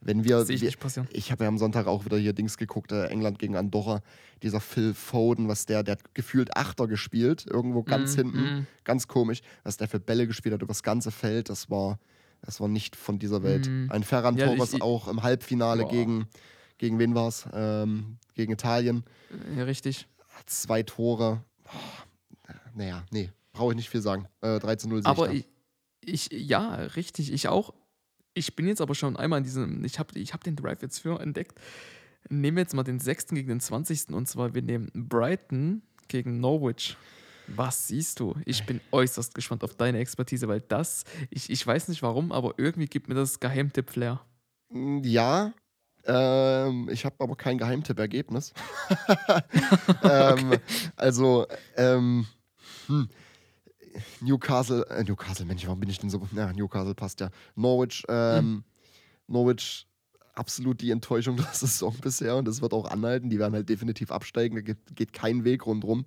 Wenn 0.00 0.24
wir, 0.24 0.44
sehe 0.44 0.54
ich 0.54 0.60
wir 0.60 0.68
nicht 0.68 0.78
passieren. 0.78 1.08
Ich 1.10 1.32
habe 1.32 1.44
ja 1.44 1.48
am 1.48 1.58
Sonntag 1.58 1.86
auch 1.86 2.04
wieder 2.04 2.16
hier 2.16 2.32
Dings 2.32 2.58
geguckt, 2.58 2.92
äh, 2.92 3.06
England 3.06 3.38
gegen 3.38 3.56
Andorra. 3.56 4.02
Dieser 4.42 4.60
Phil 4.60 4.94
Foden, 4.94 5.48
was 5.48 5.66
der, 5.66 5.82
der 5.82 5.92
hat 5.92 6.14
gefühlt 6.14 6.56
Achter 6.56 6.86
gespielt, 6.86 7.44
irgendwo 7.48 7.82
ganz 7.82 8.14
Mm, 8.14 8.20
hinten, 8.20 8.38
mm. 8.38 8.66
ganz 8.84 9.08
komisch. 9.08 9.40
Was 9.64 9.78
der 9.78 9.88
für 9.88 9.98
Bälle 9.98 10.26
gespielt 10.26 10.54
hat 10.54 10.62
über 10.62 10.72
das 10.72 10.84
ganze 10.84 11.10
Feld, 11.10 11.48
das 11.48 11.70
war, 11.70 11.98
das 12.42 12.60
war 12.60 12.68
nicht 12.68 12.94
von 12.94 13.18
dieser 13.18 13.42
Welt. 13.42 13.68
Mm. 13.68 13.90
Ein 13.90 14.04
Ferran 14.04 14.36
Ja, 14.36 14.46
Torres 14.46 14.80
auch 14.80 15.08
im 15.08 15.22
Halbfinale 15.22 15.82
Boah. 15.82 15.90
gegen, 15.90 16.28
gegen 16.78 16.98
wen 16.98 17.14
war 17.16 17.28
es? 17.28 17.46
Ähm, 17.52 18.18
gegen 18.34 18.52
Italien. 18.52 19.02
Ja, 19.56 19.64
richtig. 19.64 20.06
Zwei 20.44 20.84
Tore. 20.84 21.42
Oh, 21.64 22.52
naja, 22.74 23.04
nee, 23.10 23.30
brauche 23.52 23.72
ich 23.72 23.76
nicht 23.76 23.88
viel 23.88 24.02
sagen. 24.02 24.28
Äh, 24.42 24.58
3 24.60 24.76
zu 24.76 24.88
0 24.88 25.02
sehe 25.02 25.10
Aber 25.10 25.32
ich, 25.32 25.48
ich, 26.00 26.30
ich, 26.30 26.48
ja, 26.48 26.74
richtig, 26.74 27.32
ich 27.32 27.48
auch. 27.48 27.72
Ich 28.36 28.54
bin 28.54 28.68
jetzt 28.68 28.82
aber 28.82 28.94
schon 28.94 29.16
einmal 29.16 29.38
in 29.38 29.44
diesem, 29.44 29.82
ich 29.82 29.98
habe 29.98 30.18
ich 30.18 30.34
hab 30.34 30.44
den 30.44 30.56
Drive 30.56 30.82
jetzt 30.82 30.98
für 30.98 31.18
entdeckt. 31.18 31.58
Nehmen 32.28 32.58
wir 32.58 32.62
jetzt 32.64 32.74
mal 32.74 32.82
den 32.82 33.00
6. 33.00 33.28
gegen 33.28 33.48
den 33.48 33.60
20. 33.60 34.10
und 34.10 34.28
zwar 34.28 34.54
wir 34.54 34.60
nehmen 34.60 34.90
Brighton 34.92 35.80
gegen 36.08 36.38
Norwich. 36.38 36.98
Was 37.46 37.88
siehst 37.88 38.20
du? 38.20 38.34
Ich 38.44 38.66
bin 38.66 38.82
äußerst 38.90 39.34
gespannt 39.34 39.64
auf 39.64 39.74
deine 39.74 40.00
Expertise, 40.00 40.48
weil 40.48 40.60
das, 40.60 41.04
ich, 41.30 41.48
ich 41.48 41.66
weiß 41.66 41.88
nicht 41.88 42.02
warum, 42.02 42.30
aber 42.30 42.54
irgendwie 42.58 42.84
gibt 42.86 43.08
mir 43.08 43.14
das 43.14 43.40
Geheimtipp-Flair. 43.40 44.20
Mm, 44.68 44.98
Ja, 45.02 45.54
ähm, 46.04 46.90
ich 46.92 47.06
habe 47.06 47.16
aber 47.20 47.36
kein 47.36 47.56
Geheimtipp-Ergebnis. 47.56 48.52
ähm, 50.02 50.58
also, 50.96 51.46
ähm, 51.76 52.26
hm. 52.86 53.08
Newcastle, 54.20 54.86
äh, 54.90 55.04
Newcastle, 55.04 55.46
Mensch, 55.46 55.64
warum 55.66 55.80
bin 55.80 55.88
ich 55.90 55.98
denn 55.98 56.10
so? 56.10 56.26
Ja, 56.34 56.52
Newcastle 56.52 56.94
passt 56.94 57.20
ja. 57.20 57.30
Norwich, 57.54 58.04
ähm, 58.08 58.64
Norwich, 59.26 59.86
absolut 60.34 60.80
die 60.80 60.90
Enttäuschung 60.90 61.36
der 61.36 61.46
Saison 61.52 61.94
bisher 62.00 62.36
und 62.36 62.46
das 62.46 62.60
wird 62.62 62.72
auch 62.72 62.90
anhalten. 62.90 63.30
Die 63.30 63.38
werden 63.38 63.54
halt 63.54 63.68
definitiv 63.68 64.10
absteigen, 64.10 64.56
da 64.56 64.62
geht, 64.62 64.78
geht 64.94 65.12
kein 65.12 65.44
Weg 65.44 65.66
rundherum. 65.66 66.04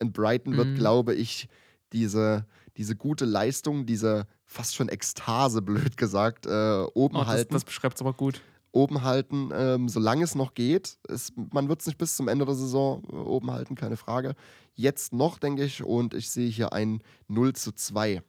In 0.00 0.12
Brighton 0.12 0.56
wird, 0.56 0.68
Mhm. 0.68 0.74
glaube 0.74 1.14
ich, 1.14 1.48
diese, 1.92 2.46
diese 2.76 2.96
gute 2.96 3.24
Leistung, 3.24 3.86
diese 3.86 4.26
fast 4.44 4.74
schon 4.74 4.88
Ekstase, 4.88 5.62
blöd 5.92 5.96
gesagt, 5.96 6.46
äh, 6.46 6.84
oben 6.94 7.16
Oh, 7.16 7.20
das, 7.20 7.28
halten 7.28 7.52
das 7.54 7.64
beschreibt 7.64 7.96
es 7.96 8.00
aber 8.00 8.12
gut. 8.12 8.40
Oben 8.74 9.02
halten, 9.02 9.50
ähm, 9.52 9.88
solange 9.88 10.24
es 10.24 10.34
noch 10.34 10.54
geht. 10.54 10.98
Es, 11.08 11.32
man 11.36 11.68
wird 11.68 11.80
es 11.80 11.86
nicht 11.86 11.98
bis 11.98 12.16
zum 12.16 12.28
Ende 12.28 12.44
der 12.44 12.54
Saison 12.54 13.04
äh, 13.04 13.14
oben 13.14 13.50
halten, 13.50 13.74
keine 13.76 13.96
Frage. 13.96 14.34
Jetzt 14.74 15.12
noch, 15.12 15.38
denke 15.38 15.64
ich, 15.64 15.82
und 15.84 16.12
ich 16.14 16.30
sehe 16.30 16.48
hier 16.50 16.72
ein 16.72 17.00
0 17.28 17.52
zu 17.54 17.72
2. 17.72 18.22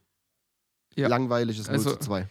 Ja. 0.94 1.08
Langweiliges 1.08 1.66
0 1.66 1.74
Also- 1.74 1.90
zu 1.92 1.98
2. 1.98 2.28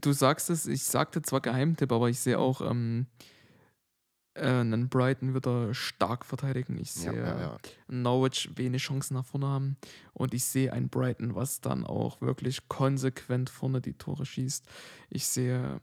Du 0.00 0.12
sagst 0.12 0.48
es, 0.48 0.66
ich 0.66 0.84
sagte 0.84 1.22
zwar 1.22 1.40
Geheimtipp, 1.40 1.90
aber 1.90 2.08
ich 2.08 2.20
sehe 2.20 2.38
auch 2.38 2.60
ähm, 2.60 3.06
äh, 4.34 4.46
einen 4.46 4.88
Brighton 4.88 5.34
wird 5.34 5.46
er 5.46 5.74
stark 5.74 6.24
verteidigen. 6.24 6.78
Ich 6.78 6.92
sehe 6.92 7.14
ja, 7.16 7.40
ja. 7.40 7.56
Norwich 7.88 8.48
wenig 8.54 8.80
Chancen 8.82 9.14
nach 9.14 9.26
vorne 9.26 9.48
haben 9.48 9.76
und 10.12 10.34
ich 10.34 10.44
sehe 10.44 10.72
ein 10.72 10.88
Brighton, 10.88 11.34
was 11.34 11.60
dann 11.60 11.84
auch 11.84 12.20
wirklich 12.20 12.68
konsequent 12.68 13.50
vorne 13.50 13.80
die 13.80 13.94
Tore 13.94 14.24
schießt. 14.24 14.64
Ich 15.10 15.26
sehe. 15.26 15.80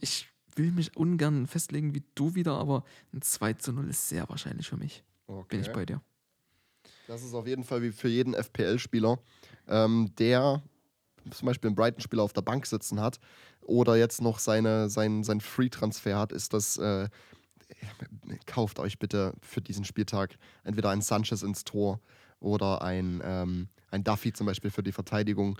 Ich 0.00 0.28
will 0.56 0.72
mich 0.72 0.96
ungern 0.96 1.46
festlegen 1.46 1.94
wie 1.94 2.02
du 2.14 2.34
wieder, 2.34 2.54
aber 2.54 2.84
ein 3.12 3.22
2 3.22 3.54
zu 3.54 3.72
0 3.72 3.88
ist 3.88 4.08
sehr 4.08 4.28
wahrscheinlich 4.28 4.68
für 4.68 4.76
mich. 4.76 5.02
Bin 5.48 5.60
ich 5.60 5.72
bei 5.72 5.86
dir. 5.86 6.00
Das 7.06 7.22
ist 7.22 7.34
auf 7.34 7.46
jeden 7.46 7.64
Fall 7.64 7.82
wie 7.82 7.92
für 7.92 8.08
jeden 8.08 8.34
FPL-Spieler, 8.34 9.18
ähm, 9.68 10.12
der 10.18 10.62
zum 11.30 11.46
Beispiel 11.46 11.68
einen 11.68 11.76
Brighton-Spieler 11.76 12.22
auf 12.22 12.32
der 12.32 12.42
Bank 12.42 12.66
sitzen 12.66 13.00
hat 13.00 13.20
oder 13.62 13.96
jetzt 13.96 14.22
noch 14.22 14.38
seine, 14.38 14.88
sein, 14.88 15.22
sein 15.22 15.40
Free-Transfer 15.40 16.18
hat, 16.18 16.32
ist 16.32 16.52
das, 16.52 16.78
äh, 16.78 17.08
kauft 18.46 18.78
euch 18.78 18.98
bitte 18.98 19.34
für 19.40 19.60
diesen 19.60 19.84
Spieltag 19.84 20.36
entweder 20.64 20.90
ein 20.90 21.02
Sanchez 21.02 21.42
ins 21.42 21.64
Tor 21.64 22.00
oder 22.40 22.82
ein, 22.82 23.20
ähm, 23.24 23.68
ein 23.90 24.04
Duffy 24.04 24.32
zum 24.32 24.46
Beispiel 24.46 24.70
für 24.70 24.82
die 24.82 24.92
Verteidigung. 24.92 25.58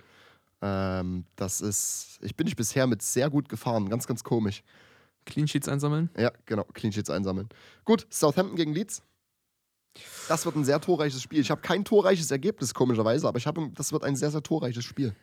Ähm, 0.61 1.25
das 1.35 1.61
ist, 1.61 2.19
ich 2.21 2.35
bin 2.35 2.47
ich 2.47 2.55
bisher 2.55 2.87
mit 2.87 3.01
sehr 3.01 3.29
gut 3.29 3.49
gefahren, 3.49 3.89
ganz, 3.89 4.07
ganz 4.07 4.23
komisch. 4.23 4.63
Clean 5.25 5.47
Sheets 5.47 5.67
einsammeln. 5.67 6.09
Ja, 6.17 6.31
genau, 6.45 6.63
Clean 6.73 6.91
Sheets 6.91 7.09
einsammeln. 7.09 7.49
Gut, 7.85 8.07
Southampton 8.09 8.55
gegen 8.55 8.73
Leeds. 8.73 9.03
Das 10.27 10.45
wird 10.45 10.55
ein 10.55 10.63
sehr 10.63 10.79
torreiches 10.79 11.21
Spiel. 11.21 11.41
Ich 11.41 11.51
habe 11.51 11.61
kein 11.61 11.83
torreiches 11.83 12.31
Ergebnis, 12.31 12.73
komischerweise, 12.73 13.27
aber 13.27 13.37
ich 13.37 13.47
habe, 13.47 13.69
das 13.75 13.91
wird 13.91 14.03
ein 14.03 14.15
sehr, 14.15 14.31
sehr 14.31 14.41
torreiches 14.41 14.85
Spiel. 14.85 15.13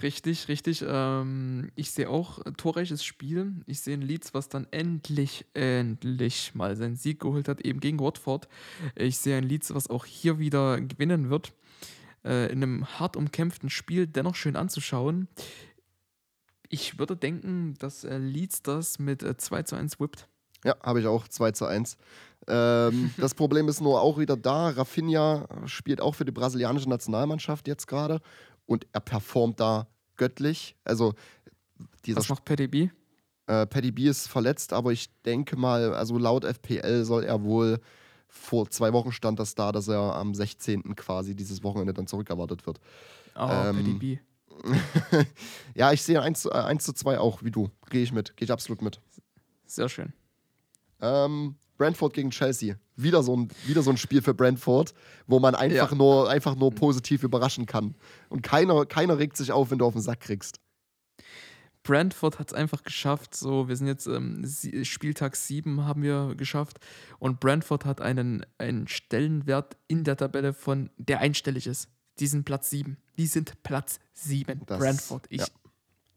Richtig, 0.00 0.48
richtig. 0.48 0.82
Ähm, 0.86 1.70
ich 1.74 1.90
sehe 1.90 2.08
auch 2.08 2.38
ein 2.38 2.56
torreiches 2.56 3.04
Spiel. 3.04 3.52
Ich 3.66 3.80
sehe 3.80 3.94
ein 3.94 4.02
Leeds, 4.02 4.32
was 4.32 4.48
dann 4.48 4.66
endlich, 4.70 5.44
endlich 5.52 6.54
mal 6.54 6.76
seinen 6.76 6.96
Sieg 6.96 7.20
geholt 7.20 7.48
hat, 7.48 7.60
eben 7.60 7.80
gegen 7.80 8.00
Watford. 8.00 8.48
Ich 8.96 9.18
sehe 9.18 9.36
ein 9.36 9.44
Leeds, 9.44 9.74
was 9.74 9.90
auch 9.90 10.06
hier 10.06 10.38
wieder 10.38 10.80
gewinnen 10.80 11.28
wird. 11.28 11.52
Äh, 12.24 12.52
in 12.52 12.62
einem 12.62 12.98
hart 12.98 13.16
umkämpften 13.16 13.70
Spiel, 13.70 14.06
dennoch 14.06 14.34
schön 14.34 14.56
anzuschauen. 14.56 15.28
Ich 16.68 16.98
würde 16.98 17.16
denken, 17.16 17.74
dass 17.78 18.04
äh, 18.04 18.18
Leeds 18.18 18.62
das 18.62 18.98
mit 18.98 19.22
äh, 19.22 19.36
2 19.36 19.62
zu 19.64 19.76
1 19.76 19.98
whippt. 19.98 20.28
Ja, 20.64 20.76
habe 20.82 21.00
ich 21.00 21.06
auch 21.06 21.26
2 21.26 21.52
zu 21.52 21.66
1. 21.66 21.96
Ähm, 22.46 23.10
das 23.18 23.34
Problem 23.34 23.68
ist 23.68 23.80
nur 23.80 24.00
auch 24.00 24.18
wieder 24.18 24.36
da. 24.36 24.70
Rafinha 24.70 25.48
spielt 25.66 26.00
auch 26.00 26.14
für 26.14 26.24
die 26.24 26.32
brasilianische 26.32 26.88
Nationalmannschaft 26.88 27.66
jetzt 27.66 27.86
gerade 27.88 28.20
und 28.66 28.86
er 28.92 29.00
performt 29.00 29.58
da 29.58 29.88
göttlich. 30.16 30.76
Also 30.84 31.14
dieser 32.04 32.20
Was 32.20 32.28
macht 32.28 32.44
Paddy 32.44 32.68
B? 32.68 32.88
äh, 33.46 33.66
Paddy 33.66 33.90
B 33.90 34.08
ist 34.08 34.28
verletzt, 34.28 34.72
aber 34.72 34.92
ich 34.92 35.10
denke 35.22 35.56
mal, 35.56 35.94
also 35.94 36.18
laut 36.18 36.44
FPL 36.44 37.04
soll 37.04 37.24
er 37.24 37.42
wohl 37.42 37.80
vor 38.34 38.68
zwei 38.70 38.92
Wochen 38.94 39.12
stand 39.12 39.38
das 39.38 39.54
da, 39.54 39.72
dass 39.72 39.88
er 39.88 40.00
am 40.16 40.34
16. 40.34 40.96
quasi 40.96 41.34
dieses 41.36 41.62
Wochenende 41.62 41.92
dann 41.92 42.06
zurückerwartet 42.06 42.66
wird. 42.66 42.80
Oh, 43.36 43.40
Ähm, 43.50 43.76
Paddy 43.76 43.92
B. 43.94 44.18
ja, 45.74 45.92
ich 45.92 46.02
sehe 46.02 46.20
1 46.20 46.40
zu, 46.42 46.50
äh, 46.50 46.54
1 46.54 46.82
zu 46.84 46.92
2 46.92 47.18
auch, 47.18 47.42
wie 47.42 47.50
du. 47.50 47.70
Gehe 47.90 48.02
ich 48.02 48.12
mit. 48.12 48.36
Gehe 48.36 48.44
ich 48.46 48.52
absolut 48.52 48.80
mit. 48.82 49.00
Sehr 49.66 49.88
schön. 49.88 50.12
Ähm, 51.00 51.56
Brentford 51.78 52.14
gegen 52.14 52.30
Chelsea. 52.30 52.76
Wieder 52.96 53.22
so, 53.22 53.36
ein, 53.36 53.48
wieder 53.66 53.82
so 53.82 53.90
ein 53.90 53.96
Spiel 53.96 54.22
für 54.22 54.34
Brentford, 54.34 54.94
wo 55.26 55.40
man 55.40 55.54
einfach, 55.54 55.90
Ja. 55.90 55.96
nur, 55.96 56.30
einfach 56.30 56.54
nur 56.54 56.70
positiv 56.74 57.22
überraschen 57.22 57.66
kann. 57.66 57.94
Und 58.28 58.42
keiner, 58.42 58.86
keiner 58.86 59.18
regt 59.18 59.36
sich 59.36 59.52
auf, 59.52 59.70
wenn 59.70 59.78
du 59.78 59.84
auf 59.86 59.94
den 59.94 60.02
Sack 60.02 60.20
kriegst. 60.20 60.60
Brentford 61.82 62.38
hat 62.38 62.48
es 62.48 62.54
einfach 62.54 62.82
geschafft. 62.82 63.34
So, 63.34 63.68
wir 63.68 63.76
sind 63.76 63.86
jetzt 63.88 64.06
ähm, 64.06 64.44
Spieltag 64.84 65.36
7 65.36 65.84
haben 65.84 66.02
wir 66.02 66.34
geschafft. 66.36 66.78
Und 67.18 67.40
Brentford 67.40 67.84
hat 67.84 68.00
einen, 68.00 68.46
einen 68.58 68.86
Stellenwert 68.88 69.76
in 69.88 70.04
der 70.04 70.16
Tabelle 70.16 70.52
von, 70.52 70.90
der 70.96 71.20
einstellig 71.20 71.66
ist. 71.66 71.88
Die 72.18 72.26
sind 72.26 72.44
Platz 72.44 72.70
7. 72.70 72.96
Die 73.18 73.26
sind 73.26 73.62
Platz 73.62 73.98
7. 74.14 74.62
Das- 74.66 74.78
Brentford. 74.78 75.26
Ich, 75.28 75.40
ja. 75.40 75.46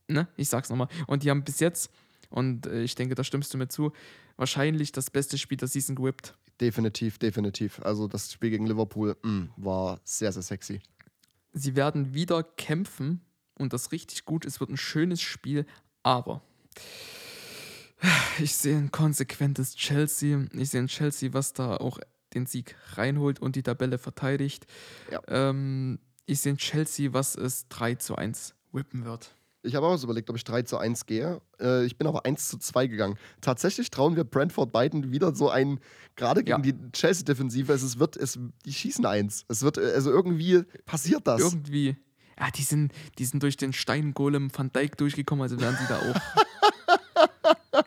ne, 0.07 0.28
ich 0.38 0.49
sag's 0.49 0.70
nochmal. 0.70 0.88
Und 1.07 1.24
die 1.24 1.30
haben 1.32 1.43
bis 1.43 1.59
jetzt, 1.59 1.89
und 2.30 2.68
äh, 2.68 2.84
ich 2.84 2.95
denke, 2.95 3.16
da 3.16 3.24
stimmst 3.24 3.53
du 3.53 3.57
mir 3.57 3.68
zu, 3.68 3.91
wahrscheinlich 4.38 4.91
das 4.91 5.09
beste 5.09 5.38
Spiel 5.38 5.57
der 5.57 5.68
Season 5.68 5.95
gewippt. 5.95 6.38
Definitiv, 6.61 7.18
definitiv. 7.18 7.82
Also 7.82 8.07
das 8.07 8.32
Spiel 8.32 8.49
gegen 8.51 8.66
Liverpool 8.68 9.18
mh, 9.24 9.47
war 9.57 9.99
sehr, 10.03 10.32
sehr 10.32 10.41
sexy. 10.43 10.82
Sie 11.53 11.76
werden 11.76 12.13
wieder 12.13 12.43
kämpfen 12.43 13.22
und 13.58 13.74
das 13.74 13.91
richtig 13.91 14.26
gut. 14.26 14.45
Es 14.45 14.60
wird 14.60 14.70
ein 14.70 14.78
schönes 14.78 15.22
Spiel, 15.22 15.66
aber 16.03 16.41
ich 18.39 18.56
sehe 18.56 18.78
ein 18.78 18.91
konsequentes 18.91 19.76
Chelsea. 19.76 20.45
Ich 20.53 20.70
sehe 20.70 20.82
ein 20.82 20.88
Chelsea, 20.88 21.34
was 21.34 21.53
da 21.53 21.78
auch 21.78 21.99
den 22.34 22.45
Sieg 22.45 22.76
reinholt 22.93 23.39
und 23.39 23.56
die 23.56 23.64
Tabelle 23.64 23.97
verteidigt. 23.97 24.66
Ja. 25.12 25.22
Ähm, 25.28 25.99
ich 26.26 26.41
sehe 26.41 26.53
ein 26.53 26.58
Chelsea, 26.58 27.14
was 27.14 27.36
es 27.36 27.68
3 27.70 27.95
zu 27.95 28.16
1 28.16 28.56
whippen 28.72 29.06
wird. 29.06 29.34
Ich 29.64 29.74
habe 29.74 29.88
auch 29.88 29.97
so 29.97 30.06
überlegt, 30.06 30.30
ob 30.30 30.36
ich 30.36 30.43
3 30.43 30.62
zu 30.64 30.78
1 30.78 31.06
gehe. 31.08 31.41
Äh, 31.60 31.86
ich 31.86 31.97
bin 31.97 32.06
aber 32.08 32.26
1 32.26 32.49
zu 32.49 32.58
2 32.60 32.86
gegangen. 32.88 33.18
Tatsächlich 33.41 33.89
trauen 33.89 34.16
wir 34.16 34.24
Brentford 34.24 34.72
beiden 34.72 35.12
wieder 35.12 35.34
so 35.34 35.49
ein, 35.49 35.80
gerade 36.16 36.43
gegen 36.43 36.64
Ja. 36.64 36.72
die 36.72 36.91
Chelsea-Defensive, 36.91 37.74
es, 37.74 37.82
es 37.82 37.97
wird, 37.97 38.16
es, 38.18 38.38
die 38.66 38.74
schießen 38.74 39.06
eins. 39.06 39.45
Es 39.47 39.64
wird, 39.64 39.78
äh, 39.78 39.93
also 39.93 40.12
irgendwie 40.12 40.64
passiert 40.86 41.26
das. 41.26 41.41
Irgendwie. 41.41 41.95
Ja, 42.40 42.52
die 42.52 42.64
sind, 42.64 42.92
die 43.18 43.26
sind 43.26 43.42
durch 43.44 43.58
den 43.58 43.74
Steingolem 43.74 44.50
Van 44.56 44.72
Dijk 44.72 44.98
durchgekommen, 44.98 45.44
also 45.44 45.60
werden 45.60 45.78
sie 45.80 45.88
da 45.88 46.00
auch. 46.00 46.16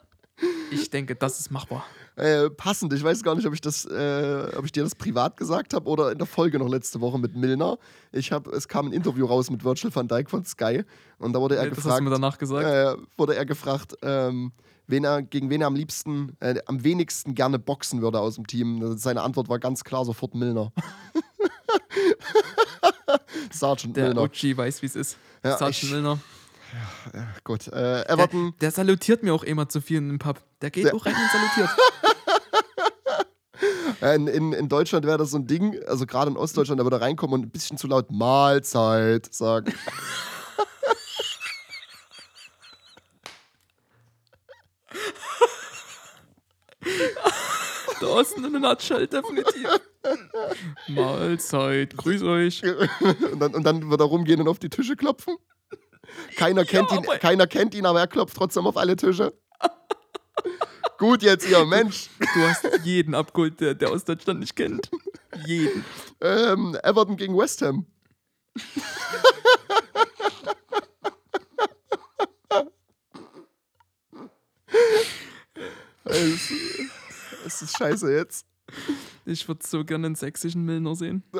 ich 0.70 0.90
denke, 0.90 1.14
das 1.14 1.38
ist 1.40 1.50
machbar. 1.50 1.84
Äh, 2.16 2.50
passend. 2.50 2.92
Ich 2.92 3.04
weiß 3.04 3.22
gar 3.22 3.36
nicht, 3.36 3.46
ob 3.46 3.54
ich 3.54 3.60
das, 3.60 3.84
äh, 3.84 4.48
ob 4.56 4.64
ich 4.64 4.72
dir 4.72 4.82
das 4.82 4.96
privat 4.96 5.36
gesagt 5.36 5.72
habe 5.72 5.88
oder 5.88 6.10
in 6.10 6.18
der 6.18 6.26
Folge 6.26 6.58
noch 6.58 6.68
letzte 6.68 7.00
Woche 7.00 7.16
mit 7.18 7.36
Milner. 7.36 7.78
Ich 8.10 8.32
habe, 8.32 8.50
es 8.50 8.66
kam 8.66 8.86
ein 8.86 8.92
Interview 8.92 9.24
raus 9.24 9.50
mit 9.50 9.64
Virgil 9.64 9.94
van 9.94 10.08
Dijk 10.08 10.28
von 10.28 10.44
Sky 10.44 10.82
und 11.18 11.32
da 11.32 11.40
wurde 11.40 11.54
er 11.56 11.68
das 11.68 11.70
hast 11.70 11.84
gefragt, 11.84 12.00
du 12.00 12.04
mir 12.04 12.10
danach 12.10 12.38
gesagt. 12.38 12.64
äh, 12.66 12.96
wurde 13.16 13.36
er 13.36 13.46
gefragt, 13.46 13.94
ähm, 14.02 14.50
wen 14.88 15.04
er, 15.04 15.22
gegen 15.22 15.48
wen 15.48 15.60
er 15.60 15.68
am 15.68 15.76
liebsten, 15.76 16.36
äh, 16.40 16.56
am 16.66 16.82
wenigsten 16.82 17.36
gerne 17.36 17.60
boxen 17.60 18.02
würde 18.02 18.18
aus 18.18 18.34
dem 18.34 18.48
Team. 18.48 18.98
Seine 18.98 19.22
Antwort 19.22 19.48
war 19.48 19.60
ganz 19.60 19.84
klar 19.84 20.04
sofort 20.04 20.34
Milner. 20.34 20.72
Sergeant 23.52 23.96
Der 23.96 24.06
Milner. 24.06 24.22
OG 24.22 24.56
weiß, 24.56 24.82
wie 24.82 24.86
es 24.86 24.96
ist. 24.96 25.16
Ja, 25.44 25.56
Sergeant 25.58 25.82
ich- 25.82 25.90
Milner. 25.92 26.18
Gut. 27.44 27.68
Äh, 27.68 27.70
Der, 27.70 28.10
Everton. 28.10 28.54
der 28.60 28.70
salutiert 28.70 29.22
mir 29.22 29.32
auch 29.32 29.42
immer 29.42 29.68
zu 29.70 29.80
viel 29.80 29.98
in 29.98 30.08
dem 30.08 30.18
Pub. 30.18 30.40
Der 30.60 30.70
geht 30.70 30.84
Der- 30.84 30.94
auch 30.94 31.06
rein 31.06 31.14
und 31.14 31.30
salutiert. 31.30 31.70
In, 34.00 34.28
in, 34.28 34.52
in 34.52 34.68
Deutschland 34.68 35.04
wäre 35.06 35.18
das 35.18 35.32
so 35.32 35.38
ein 35.38 35.48
Ding, 35.48 35.76
also 35.88 36.06
gerade 36.06 36.30
in 36.30 36.36
Ostdeutschland, 36.36 36.78
da 36.78 36.84
würde 36.84 36.98
er 36.98 37.02
reinkommen 37.02 37.34
und 37.40 37.46
ein 37.46 37.50
bisschen 37.50 37.78
zu 37.78 37.88
laut 37.88 38.12
Mahlzeit 38.12 39.34
sagen. 39.34 39.74
Osten 48.06 48.44
in 48.44 48.52
der 48.52 48.60
Nutshell, 48.60 49.06
definitiv. 49.06 49.68
Mahlzeit, 50.88 51.96
grüß 51.96 52.22
euch. 52.22 52.62
und, 53.32 53.40
dann, 53.40 53.54
und 53.54 53.64
dann 53.64 53.90
wird 53.90 54.00
er 54.00 54.06
rumgehen 54.06 54.40
und 54.40 54.48
auf 54.48 54.58
die 54.58 54.68
Tische 54.70 54.96
klopfen. 54.96 55.36
Keiner 56.36 56.64
kennt, 56.64 56.90
ihn, 56.92 56.98
aber- 56.98 57.18
keiner 57.18 57.46
kennt 57.46 57.74
ihn, 57.74 57.84
aber 57.86 58.00
er 58.00 58.06
klopft 58.06 58.36
trotzdem 58.36 58.66
auf 58.66 58.76
alle 58.76 58.96
Tische. 58.96 59.32
Gut 60.98 61.22
jetzt, 61.22 61.48
ihr 61.48 61.64
Mensch. 61.64 62.08
Du 62.18 62.40
hast 62.40 62.66
jeden 62.84 63.14
abgeholt, 63.14 63.60
der, 63.60 63.74
der 63.74 63.92
Ostdeutschland 63.92 64.40
nicht 64.40 64.56
kennt. 64.56 64.90
Jeden. 65.46 65.84
Ähm, 66.20 66.76
Everton 66.82 67.16
gegen 67.16 67.36
West 67.36 67.62
Ham. 67.62 67.86
es, 76.04 76.52
es 77.48 77.62
ist 77.62 77.78
scheiße 77.78 78.12
jetzt. 78.12 78.46
Ich 79.24 79.46
würde 79.48 79.66
so 79.66 79.84
gerne 79.84 80.06
einen 80.06 80.14
sächsischen 80.14 80.64
Milner 80.64 80.94
sehen. 80.94 81.22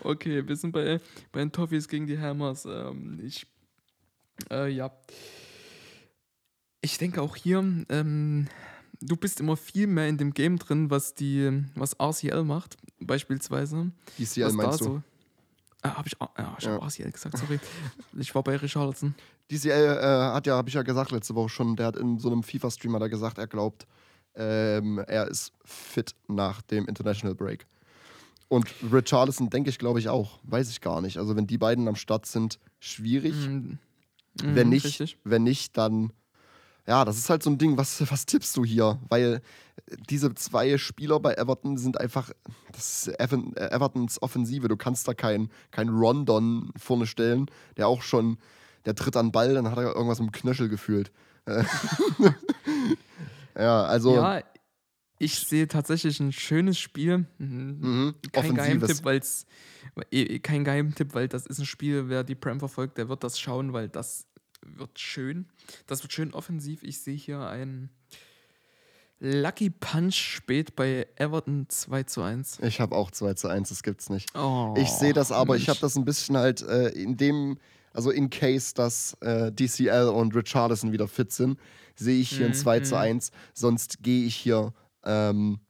Okay, 0.00 0.46
wir 0.46 0.56
sind 0.56 0.72
bei, 0.72 1.00
bei 1.32 1.40
den 1.40 1.50
Toffees 1.50 1.88
gegen 1.88 2.06
die 2.06 2.18
Hammers. 2.18 2.66
Ähm, 2.66 3.20
ich, 3.24 3.46
äh, 4.50 4.68
ja. 4.68 4.90
Ich 6.82 6.98
denke 6.98 7.22
auch 7.22 7.36
hier, 7.36 7.58
ähm, 7.88 8.48
du 9.00 9.16
bist 9.16 9.40
immer 9.40 9.56
viel 9.56 9.86
mehr 9.86 10.08
in 10.08 10.18
dem 10.18 10.34
Game 10.34 10.58
drin, 10.58 10.90
was 10.90 11.14
die, 11.14 11.64
was 11.74 11.94
RCL 11.94 12.44
macht, 12.44 12.76
beispielsweise. 13.00 13.92
DCL 14.18 14.46
was 14.46 14.52
meinst 14.52 14.80
da 14.82 14.84
du? 14.84 15.02
Ah, 15.86 15.96
hab 15.98 16.06
ich, 16.06 16.14
ah, 16.20 16.56
ich 16.58 16.64
Ja. 16.64 16.72
hab 16.72 16.82
RCL 16.82 17.12
gesagt, 17.12 17.36
sorry. 17.38 17.60
ich 18.18 18.34
war 18.34 18.42
bei 18.42 18.56
Richarlison. 18.56 19.14
DCL 19.50 19.68
äh, 19.70 20.32
hat 20.34 20.46
ja, 20.46 20.56
habe 20.56 20.68
ich 20.68 20.74
ja 20.74 20.82
gesagt 20.82 21.10
letzte 21.12 21.34
Woche 21.34 21.50
schon, 21.50 21.76
der 21.76 21.86
hat 21.86 21.96
in 21.96 22.18
so 22.18 22.30
einem 22.30 22.42
FIFA-Stream 22.42 22.94
hat 22.94 23.02
er 23.02 23.10
gesagt, 23.10 23.36
er 23.38 23.46
glaubt, 23.46 23.86
ähm, 24.34 24.98
er 25.06 25.28
ist 25.28 25.52
fit 25.64 26.14
nach 26.26 26.62
dem 26.62 26.86
International 26.88 27.34
Break. 27.34 27.66
Und 28.48 28.66
Richarlison 28.90 29.50
denke 29.50 29.68
ich, 29.70 29.78
glaube 29.78 29.98
ich, 29.98 30.08
auch. 30.08 30.38
Weiß 30.44 30.70
ich 30.70 30.80
gar 30.80 31.00
nicht. 31.02 31.18
Also, 31.18 31.36
wenn 31.36 31.46
die 31.46 31.58
beiden 31.58 31.86
am 31.86 31.96
Start 31.96 32.24
sind, 32.26 32.58
schwierig. 32.80 33.34
Mhm. 33.34 33.78
Wenn 34.40 34.66
Mhm, 34.68 34.70
nicht, 34.70 34.84
Richtig. 34.86 35.18
wenn 35.24 35.42
nicht, 35.44 35.76
dann. 35.76 36.12
Ja, 36.86 37.04
das 37.04 37.16
ist 37.16 37.30
halt 37.30 37.42
so 37.42 37.50
ein 37.50 37.58
Ding, 37.58 37.78
was, 37.78 38.10
was 38.10 38.26
tippst 38.26 38.56
du 38.56 38.64
hier? 38.64 38.98
Weil 39.08 39.40
diese 40.10 40.34
zwei 40.34 40.76
Spieler 40.78 41.18
bei 41.18 41.34
Everton 41.34 41.76
sind 41.76 41.98
einfach, 41.98 42.30
das 42.72 43.08
ist 43.08 43.18
äh, 43.18 43.70
Evertons 43.70 44.20
Offensive. 44.22 44.68
Du 44.68 44.76
kannst 44.76 45.08
da 45.08 45.14
keinen 45.14 45.50
kein 45.70 45.88
Rondon 45.88 46.72
vorne 46.76 47.06
stellen, 47.06 47.46
der 47.76 47.88
auch 47.88 48.02
schon, 48.02 48.38
der 48.84 48.94
tritt 48.94 49.16
an 49.16 49.26
den 49.26 49.32
Ball, 49.32 49.54
dann 49.54 49.70
hat 49.70 49.78
er 49.78 49.94
irgendwas 49.94 50.20
im 50.20 50.30
Knöchel 50.32 50.68
gefühlt. 50.68 51.10
Äh, 51.46 51.64
ja, 53.58 53.84
also 53.84 54.14
Ja, 54.16 54.42
ich 55.18 55.38
sehe 55.38 55.68
tatsächlich 55.68 56.20
ein 56.20 56.32
schönes 56.32 56.78
Spiel. 56.78 57.26
Mhm. 57.38 57.78
mhm, 57.80 58.14
Kein 58.32 58.44
Offensives. 58.44 58.56
Geheimtipp, 58.56 59.04
weil 59.04 59.18
es 59.18 59.46
kein 60.42 60.64
Geheimtipp, 60.64 61.14
weil 61.14 61.28
das 61.28 61.46
ist 61.46 61.58
ein 61.58 61.66
Spiel, 61.66 62.08
wer 62.08 62.24
die 62.24 62.34
Prem 62.34 62.58
verfolgt, 62.58 62.98
der 62.98 63.08
wird 63.08 63.24
das 63.24 63.38
schauen, 63.38 63.72
weil 63.72 63.88
das 63.88 64.26
wird 64.76 64.98
schön. 64.98 65.46
Das 65.86 66.02
wird 66.02 66.12
schön 66.12 66.32
offensiv. 66.34 66.82
Ich 66.82 67.00
sehe 67.00 67.16
hier 67.16 67.40
ein 67.48 67.90
Lucky 69.20 69.70
Punch 69.70 70.14
spät 70.16 70.76
bei 70.76 71.06
Everton 71.16 71.66
2 71.68 72.02
zu 72.02 72.22
1. 72.22 72.58
Ich 72.60 72.80
habe 72.80 72.94
auch 72.96 73.10
2 73.10 73.34
zu 73.34 73.48
1, 73.48 73.68
das 73.68 73.82
gibt's 73.82 74.10
nicht. 74.10 74.34
Oh, 74.36 74.74
Ich 74.76 74.90
sehe 74.90 75.12
das 75.12 75.32
aber, 75.32 75.56
ich 75.56 75.62
Mensch. 75.62 75.68
habe 75.70 75.80
das 75.80 75.96
ein 75.96 76.04
bisschen 76.04 76.36
halt 76.36 76.62
äh, 76.62 76.88
in 76.88 77.16
dem, 77.16 77.58
also 77.92 78.10
in 78.10 78.28
case, 78.28 78.74
dass 78.74 79.14
äh, 79.20 79.50
DCL 79.52 80.08
und 80.08 80.34
Richarlison 80.34 80.92
wieder 80.92 81.08
fit 81.08 81.32
sind, 81.32 81.58
sehe 81.94 82.20
ich 82.20 82.30
hier 82.30 82.46
ein 82.46 82.52
Mhm, 82.52 82.56
2 82.56 82.80
zu 82.80 82.94
mhm. 82.96 83.00
1. 83.00 83.30
Sonst 83.54 84.02
gehe 84.02 84.26
ich 84.26 84.34
hier, 84.34 84.74
ähm, 85.04 85.60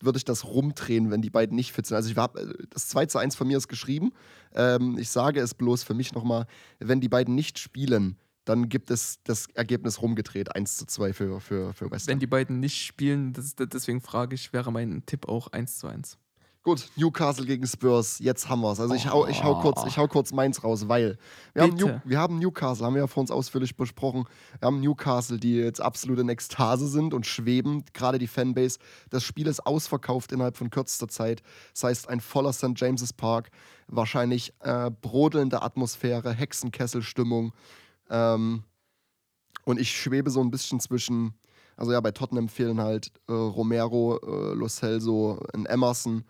würde 0.00 0.18
ich 0.18 0.24
das 0.24 0.44
rumdrehen, 0.44 1.10
wenn 1.10 1.22
die 1.22 1.30
beiden 1.30 1.56
nicht 1.56 1.72
fit 1.72 1.86
sind. 1.86 1.96
Also 1.96 2.08
ich 2.10 2.16
hab, 2.16 2.38
äh, 2.38 2.46
das 2.70 2.88
2 2.88 3.06
zu 3.06 3.18
1 3.18 3.34
von 3.34 3.48
mir 3.48 3.58
ist 3.58 3.68
geschrieben. 3.68 4.12
Ähm, 4.54 4.96
ich 4.96 5.10
sage 5.10 5.40
es 5.40 5.54
bloß 5.54 5.82
für 5.82 5.94
mich 5.94 6.14
nochmal, 6.14 6.46
wenn 6.78 7.00
die 7.00 7.08
beiden 7.08 7.34
nicht 7.34 7.58
spielen, 7.58 8.16
dann 8.46 8.68
gibt 8.68 8.90
es 8.90 9.22
das 9.24 9.48
Ergebnis 9.54 10.00
rumgedreht, 10.00 10.54
1 10.54 10.78
zu 10.78 10.86
2 10.86 11.12
für, 11.12 11.40
für, 11.40 11.74
für 11.74 11.90
West 11.90 12.06
Wenn 12.06 12.14
Ham. 12.14 12.20
die 12.20 12.26
beiden 12.26 12.60
nicht 12.60 12.82
spielen, 12.82 13.32
das, 13.32 13.54
deswegen 13.56 14.00
frage 14.00 14.34
ich, 14.34 14.52
wäre 14.52 14.72
mein 14.72 15.04
Tipp 15.04 15.28
auch 15.28 15.48
1 15.48 15.78
zu 15.78 15.88
1. 15.88 16.16
Gut, 16.62 16.90
Newcastle 16.96 17.46
gegen 17.46 17.64
Spurs, 17.64 18.18
jetzt 18.18 18.48
haben 18.48 18.60
wir 18.60 18.72
es. 18.72 18.80
Also 18.80 18.92
ich 18.94 19.08
hau, 19.08 19.24
ich, 19.28 19.44
hau 19.44 19.60
kurz, 19.60 19.84
ich 19.86 19.98
hau 19.98 20.08
kurz 20.08 20.32
meins 20.32 20.64
raus, 20.64 20.88
weil 20.88 21.16
wir 21.54 21.62
haben, 21.62 21.74
New, 21.74 22.00
wir 22.04 22.18
haben 22.18 22.40
Newcastle, 22.40 22.84
haben 22.84 22.94
wir 22.94 23.02
ja 23.02 23.06
vor 23.06 23.20
uns 23.20 23.30
ausführlich 23.30 23.76
besprochen. 23.76 24.24
Wir 24.58 24.66
haben 24.66 24.80
Newcastle, 24.80 25.38
die 25.38 25.54
jetzt 25.54 25.80
absolut 25.80 26.18
in 26.18 26.28
Ekstase 26.28 26.88
sind 26.88 27.14
und 27.14 27.24
schweben. 27.24 27.84
Gerade 27.92 28.18
die 28.18 28.26
Fanbase. 28.26 28.80
Das 29.10 29.22
Spiel 29.22 29.46
ist 29.46 29.64
ausverkauft 29.64 30.32
innerhalb 30.32 30.56
von 30.56 30.70
kürzester 30.70 31.06
Zeit. 31.06 31.40
Das 31.72 31.84
heißt, 31.84 32.08
ein 32.08 32.20
voller 32.20 32.52
St. 32.52 32.72
James's 32.74 33.12
Park. 33.12 33.50
Wahrscheinlich 33.86 34.52
äh, 34.58 34.90
brodelnde 34.90 35.62
Atmosphäre, 35.62 36.32
Hexenkesselstimmung. 36.32 37.52
Ähm, 38.10 38.62
und 39.64 39.80
ich 39.80 39.90
schwebe 39.96 40.30
so 40.30 40.40
ein 40.40 40.50
bisschen 40.50 40.80
zwischen, 40.80 41.34
also 41.76 41.92
ja, 41.92 42.00
bei 42.00 42.12
Tottenham 42.12 42.48
fehlen 42.48 42.80
halt 42.80 43.12
äh, 43.28 43.32
Romero, 43.32 44.18
äh, 44.18 44.54
Lo 44.54 44.68
Celso, 44.68 45.40
ein 45.52 45.66
Emerson. 45.66 46.24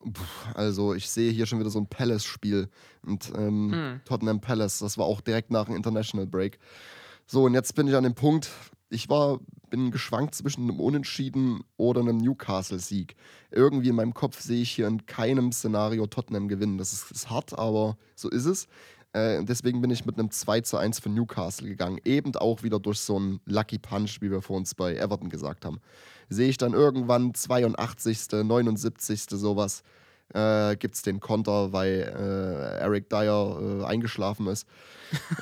Puh, 0.00 0.22
also 0.54 0.94
ich 0.94 1.08
sehe 1.08 1.30
hier 1.30 1.46
schon 1.46 1.60
wieder 1.60 1.70
so 1.70 1.78
ein 1.78 1.86
Palace-Spiel. 1.86 2.68
Und 3.04 3.32
ähm, 3.36 3.72
Hm. 3.72 4.00
Tottenham 4.04 4.40
Palace, 4.40 4.80
das 4.80 4.98
war 4.98 5.06
auch 5.06 5.20
direkt 5.20 5.50
nach 5.50 5.66
dem 5.66 5.76
International 5.76 6.26
Break. 6.26 6.58
So, 7.26 7.44
und 7.44 7.54
jetzt 7.54 7.74
bin 7.74 7.86
ich 7.86 7.94
an 7.94 8.04
dem 8.04 8.14
Punkt, 8.14 8.50
ich 8.90 9.08
war, 9.08 9.38
bin 9.70 9.90
geschwankt 9.90 10.34
zwischen 10.34 10.68
einem 10.68 10.80
Unentschieden 10.80 11.64
oder 11.76 12.00
einem 12.00 12.18
Newcastle-Sieg. 12.18 13.14
Irgendwie 13.50 13.88
in 13.88 13.94
meinem 13.96 14.12
Kopf 14.12 14.40
sehe 14.40 14.62
ich 14.62 14.70
hier 14.70 14.86
in 14.86 15.06
keinem 15.06 15.52
Szenario 15.52 16.06
Tottenham 16.06 16.48
gewinnen. 16.48 16.78
Das 16.78 16.92
ist, 16.92 17.10
ist 17.10 17.30
hart, 17.30 17.58
aber 17.58 17.96
so 18.14 18.28
ist 18.28 18.44
es. 18.44 18.66
Äh, 19.12 19.44
deswegen 19.44 19.80
bin 19.80 19.90
ich 19.90 20.06
mit 20.06 20.18
einem 20.18 20.30
2 20.30 20.62
zu 20.62 20.76
1 20.78 21.00
für 21.00 21.10
Newcastle 21.10 21.68
gegangen. 21.68 21.98
Eben 22.04 22.34
auch 22.36 22.62
wieder 22.62 22.78
durch 22.80 23.00
so 23.00 23.16
einen 23.16 23.40
Lucky 23.46 23.78
Punch, 23.78 24.20
wie 24.20 24.30
wir 24.30 24.40
vor 24.42 24.56
uns 24.56 24.74
bei 24.74 24.96
Everton 24.96 25.28
gesagt 25.28 25.64
haben. 25.64 25.80
Sehe 26.28 26.48
ich 26.48 26.56
dann 26.56 26.72
irgendwann 26.72 27.34
82., 27.34 28.28
79., 28.44 29.24
sowas, 29.28 29.82
äh, 30.32 30.76
gibt 30.76 30.94
es 30.94 31.02
den 31.02 31.20
Konter, 31.20 31.72
weil 31.72 32.10
äh, 32.16 32.80
Eric 32.80 33.10
Dyer 33.10 33.80
äh, 33.82 33.84
eingeschlafen 33.84 34.46
ist. 34.46 34.66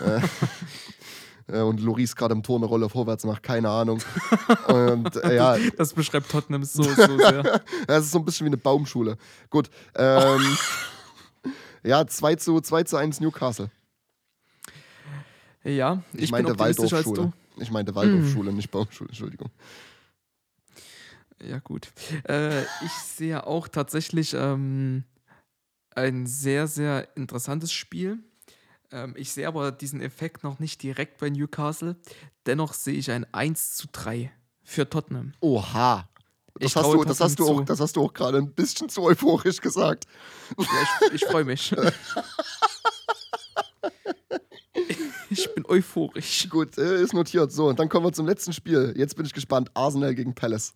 äh, 0.01 0.21
äh, 1.59 1.61
und 1.61 1.81
Loris 1.81 2.17
gerade 2.17 2.35
im 2.35 2.43
Tor 2.43 2.57
eine 2.57 2.67
Rolle 2.67 2.89
vorwärts 2.89 3.25
macht, 3.25 3.45
keine 3.45 3.69
Ahnung. 3.71 4.03
Und 4.67 5.15
äh, 5.23 5.37
ja, 5.37 5.57
Das 5.77 5.93
beschreibt 5.95 6.29
Tottenham 6.29 6.65
so, 6.65 6.83
so 6.83 6.93
sehr. 7.19 7.63
das 7.87 8.07
ist 8.07 8.11
so 8.11 8.19
ein 8.19 8.25
bisschen 8.25 8.47
wie 8.47 8.51
eine 8.51 8.57
Baumschule. 8.57 9.17
Gut. 9.49 9.71
Ähm, 9.95 10.41
ja, 11.83 12.07
2 12.07 12.37
zu, 12.37 12.61
2 12.61 12.85
zu 12.85 12.97
1 12.97 13.21
Newcastle. 13.21 13.71
Ja, 15.65 16.03
ich, 16.15 16.25
Ich, 16.25 16.31
meinte 16.31 16.59
Waldorfschule. 16.59 17.33
Ich 17.59 17.71
meinte 17.71 17.95
Waldorfschule, 17.95 18.53
nicht 18.53 18.71
Baumschule, 18.71 19.09
Entschuldigung. 19.09 19.51
Ja, 21.43 21.59
gut. 21.59 21.91
Äh, 22.29 22.63
ich 22.63 22.93
sehe 22.93 23.47
auch 23.47 23.69
tatsächlich 23.69 24.35
ähm, 24.35 25.05
ein 25.95 26.27
sehr, 26.27 26.67
sehr 26.67 27.17
interessantes 27.17 27.73
Spiel. 27.73 28.19
Ähm, 28.91 29.15
ich 29.17 29.33
sehe 29.33 29.49
aber 29.49 29.73
diesen 29.73 30.01
Effekt 30.01 30.45
noch 30.45 30.59
nicht 30.59 30.83
direkt 30.83 31.19
bei 31.19 31.31
Newcastle. 31.31 31.97
Dennoch 32.47 32.75
sehe 32.75 32.95
ich 32.95 33.11
ein 33.11 33.27
1 33.33 33.77
zu 33.77 33.89
3 33.91 34.31
für 34.63 34.89
Tottenham. 34.89 35.33
Oha. 35.41 36.09
Das 36.61 36.77
hast, 36.77 36.93
du, 36.93 37.05
das, 37.05 37.21
hast 37.21 37.39
du 37.39 37.49
auch, 37.49 37.65
das 37.65 37.81
hast 37.81 37.97
du 37.97 38.03
auch 38.05 38.13
gerade 38.13 38.39
ein 38.39 38.53
bisschen 38.53 38.89
zu 38.89 39.03
euphorisch 39.03 39.61
gesagt. 39.61 40.05
Ja, 40.59 40.65
ich 41.07 41.15
ich 41.15 41.25
freue 41.25 41.45
mich. 41.45 41.75
ich 45.31 45.55
bin 45.55 45.65
euphorisch. 45.67 46.49
Gut, 46.51 46.77
äh, 46.77 47.03
ist 47.03 47.15
notiert. 47.15 47.51
So, 47.51 47.69
und 47.69 47.79
dann 47.79 47.89
kommen 47.89 48.05
wir 48.05 48.13
zum 48.13 48.27
letzten 48.27 48.53
Spiel. 48.53 48.93
Jetzt 48.97 49.17
bin 49.17 49.25
ich 49.25 49.33
gespannt. 49.33 49.71
Arsenal 49.75 50.15
gegen 50.15 50.35
Palace. 50.35 50.75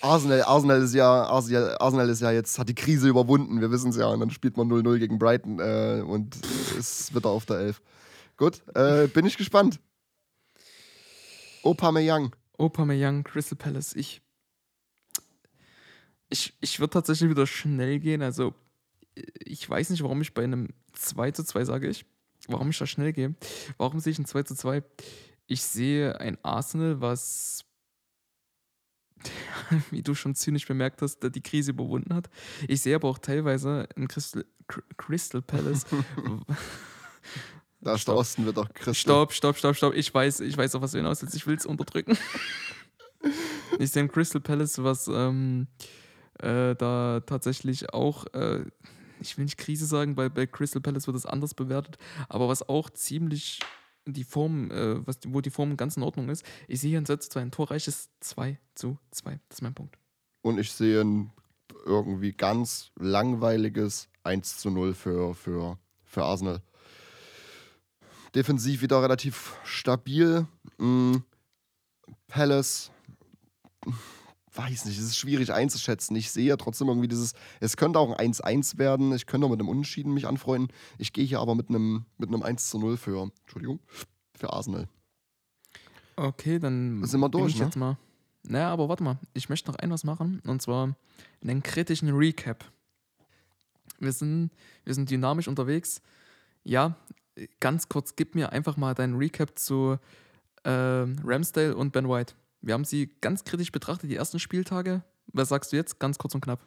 Arsenal, 0.00 0.42
Arsenal 0.42 0.82
ist 0.82 0.94
ja, 0.94 1.24
Arsenal, 1.24 1.76
Arsenal 1.78 2.08
ist 2.08 2.22
ja 2.22 2.30
jetzt, 2.30 2.58
hat 2.58 2.68
die 2.68 2.74
Krise 2.74 3.08
überwunden, 3.08 3.60
wir 3.60 3.70
wissen 3.70 3.90
es 3.90 3.96
ja. 3.96 4.06
Und 4.06 4.20
dann 4.20 4.30
spielt 4.30 4.56
man 4.56 4.68
0-0 4.68 4.98
gegen 4.98 5.18
Brighton 5.18 5.58
äh, 5.58 6.02
und 6.06 6.36
ist 6.78 7.14
wieder 7.14 7.28
auf 7.30 7.46
der 7.46 7.58
11. 7.58 7.82
Gut, 8.36 8.62
äh, 8.74 9.08
bin 9.08 9.26
ich 9.26 9.36
gespannt. 9.36 9.80
Aubameyang. 11.64 12.34
Aubameyang, 12.56 13.24
Crystal 13.24 13.58
Palace. 13.58 13.94
Ich, 13.96 14.22
ich, 16.30 16.54
ich 16.60 16.78
würde 16.80 16.90
tatsächlich 16.90 17.30
wieder 17.30 17.46
schnell 17.46 17.98
gehen. 18.00 18.22
Also, 18.22 18.54
ich 19.44 19.68
weiß 19.68 19.90
nicht, 19.90 20.02
warum 20.02 20.20
ich 20.20 20.34
bei 20.34 20.44
einem 20.44 20.68
2 20.92 21.30
zu 21.32 21.44
2 21.44 21.64
sage 21.64 21.88
ich. 21.88 22.04
Warum 22.46 22.70
ich 22.70 22.78
da 22.78 22.86
schnell 22.86 23.12
gehe. 23.12 23.34
Warum 23.76 24.00
sehe 24.00 24.12
ich 24.12 24.18
ein 24.18 24.24
2 24.26 24.42
zu 24.44 24.54
2? 24.54 24.82
Ich 25.46 25.62
sehe 25.62 26.20
ein 26.20 26.38
Arsenal, 26.44 27.00
was, 27.00 27.64
wie 29.90 30.02
du 30.02 30.14
schon 30.14 30.34
zynisch 30.34 30.66
bemerkt 30.66 31.02
hast, 31.02 31.20
die 31.22 31.42
Krise 31.42 31.72
überwunden 31.72 32.14
hat. 32.14 32.28
Ich 32.68 32.80
sehe 32.82 32.94
aber 32.94 33.08
auch 33.08 33.18
teilweise 33.18 33.88
ein 33.96 34.08
Crystal, 34.08 34.44
Cr- 34.68 34.82
Crystal 34.96 35.42
Palace. 35.42 35.84
Da 37.80 37.94
ist 37.94 37.98
der 37.98 38.12
Stopp. 38.12 38.16
Osten 38.16 38.44
wird 38.44 38.56
doch 38.56 38.68
Christen. 38.74 38.94
Stopp, 38.94 39.32
stopp, 39.32 39.56
stopp, 39.56 39.76
stopp. 39.76 39.94
Ich 39.94 40.12
weiß, 40.12 40.40
ich 40.40 40.56
weiß, 40.56 40.74
auf 40.74 40.82
was 40.82 40.90
du 40.92 40.98
hinaus 40.98 41.22
willst. 41.22 41.36
Ich 41.36 41.46
will 41.46 41.54
es 41.54 41.64
unterdrücken. 41.64 42.18
ich 43.78 43.90
sehe 43.92 44.02
ein 44.02 44.08
Crystal 44.10 44.40
Palace, 44.40 44.82
was 44.82 45.06
ähm, 45.06 45.68
äh, 46.38 46.74
da 46.74 47.20
tatsächlich 47.26 47.92
auch, 47.92 48.26
äh, 48.34 48.64
ich 49.20 49.36
will 49.36 49.44
nicht 49.44 49.58
Krise 49.58 49.86
sagen, 49.86 50.16
weil 50.16 50.30
bei 50.30 50.46
Crystal 50.46 50.82
Palace 50.82 51.06
wird 51.06 51.16
es 51.16 51.26
anders 51.26 51.54
bewertet, 51.54 51.98
aber 52.28 52.48
was 52.48 52.68
auch 52.68 52.90
ziemlich 52.90 53.60
die 54.06 54.24
Form, 54.24 54.70
äh, 54.70 55.06
was, 55.06 55.18
wo 55.26 55.40
die 55.40 55.50
Form 55.50 55.76
ganz 55.76 55.96
in 55.96 56.02
Ordnung 56.02 56.28
ist. 56.28 56.44
Ich 56.66 56.80
sehe 56.80 56.90
hier 56.90 57.00
ein 57.00 57.06
Satz 57.06 57.28
zu 57.28 57.38
ein 57.38 57.50
torreiches 57.50 58.10
2 58.20 58.58
zu 58.74 58.98
2. 59.10 59.38
Das 59.48 59.58
ist 59.58 59.62
mein 59.62 59.74
Punkt. 59.74 59.98
Und 60.42 60.58
ich 60.58 60.72
sehe 60.72 61.02
ein 61.02 61.32
irgendwie 61.84 62.32
ganz 62.32 62.90
langweiliges 62.96 64.08
1 64.22 64.58
zu 64.58 64.70
0 64.70 64.94
für, 64.94 65.34
für, 65.34 65.78
für 66.04 66.24
Arsenal. 66.24 66.62
Defensiv 68.34 68.82
wieder 68.82 69.02
relativ 69.02 69.56
stabil. 69.64 70.46
Mm, 70.78 71.16
Palace, 72.28 72.90
weiß 74.58 74.86
nicht, 74.86 74.98
es 74.98 75.04
ist 75.04 75.16
schwierig 75.16 75.52
einzuschätzen. 75.52 76.16
Ich 76.16 76.32
sehe 76.32 76.56
trotzdem 76.56 76.88
irgendwie 76.88 77.06
dieses, 77.06 77.34
es 77.60 77.76
könnte 77.76 77.98
auch 78.00 78.16
ein 78.18 78.32
1-1 78.32 78.76
werden. 78.78 79.12
Ich 79.14 79.26
könnte 79.26 79.46
auch 79.46 79.50
mit 79.50 79.60
einem 79.60 79.68
Unentschieden 79.68 80.12
mich 80.12 80.26
anfreunden. 80.26 80.74
Ich 80.98 81.12
gehe 81.12 81.24
hier 81.24 81.38
aber 81.38 81.54
mit 81.54 81.68
einem, 81.68 82.06
mit 82.18 82.28
einem 82.28 82.42
1 82.42 82.68
zu 82.68 82.78
0 82.78 82.96
für, 82.96 83.30
Entschuldigung, 83.44 83.78
für 84.34 84.52
Arsenal. 84.52 84.88
Okay, 86.16 86.58
dann 86.58 87.04
Sind 87.04 87.20
wir 87.20 87.28
durch, 87.28 87.54
ich 87.54 87.60
ne? 87.60 87.66
jetzt 87.66 87.76
mal. 87.76 87.96
Naja, 88.42 88.70
aber 88.70 88.88
warte 88.88 89.04
mal. 89.04 89.18
Ich 89.34 89.48
möchte 89.48 89.70
noch 89.70 89.78
ein 89.78 89.90
was 89.90 90.02
machen. 90.02 90.42
Und 90.44 90.60
zwar 90.60 90.96
einen 91.40 91.62
kritischen 91.62 92.10
Recap. 92.10 92.64
Wir 94.00 94.12
sind, 94.12 94.50
wir 94.84 94.94
sind 94.94 95.10
dynamisch 95.10 95.46
unterwegs. 95.46 96.02
Ja, 96.64 96.96
ganz 97.60 97.88
kurz, 97.88 98.16
gib 98.16 98.34
mir 98.34 98.52
einfach 98.52 98.76
mal 98.76 98.94
deinen 98.94 99.16
Recap 99.16 99.56
zu 99.56 99.98
ähm, 100.64 101.16
Ramsdale 101.24 101.76
und 101.76 101.92
Ben 101.92 102.08
White. 102.08 102.34
Wir 102.60 102.74
haben 102.74 102.84
sie 102.84 103.08
ganz 103.20 103.44
kritisch 103.44 103.70
betrachtet, 103.72 104.10
die 104.10 104.16
ersten 104.16 104.38
Spieltage. 104.38 105.02
Was 105.32 105.48
sagst 105.50 105.72
du 105.72 105.76
jetzt? 105.76 105.98
Ganz 105.98 106.18
kurz 106.18 106.34
und 106.34 106.40
knapp. 106.40 106.60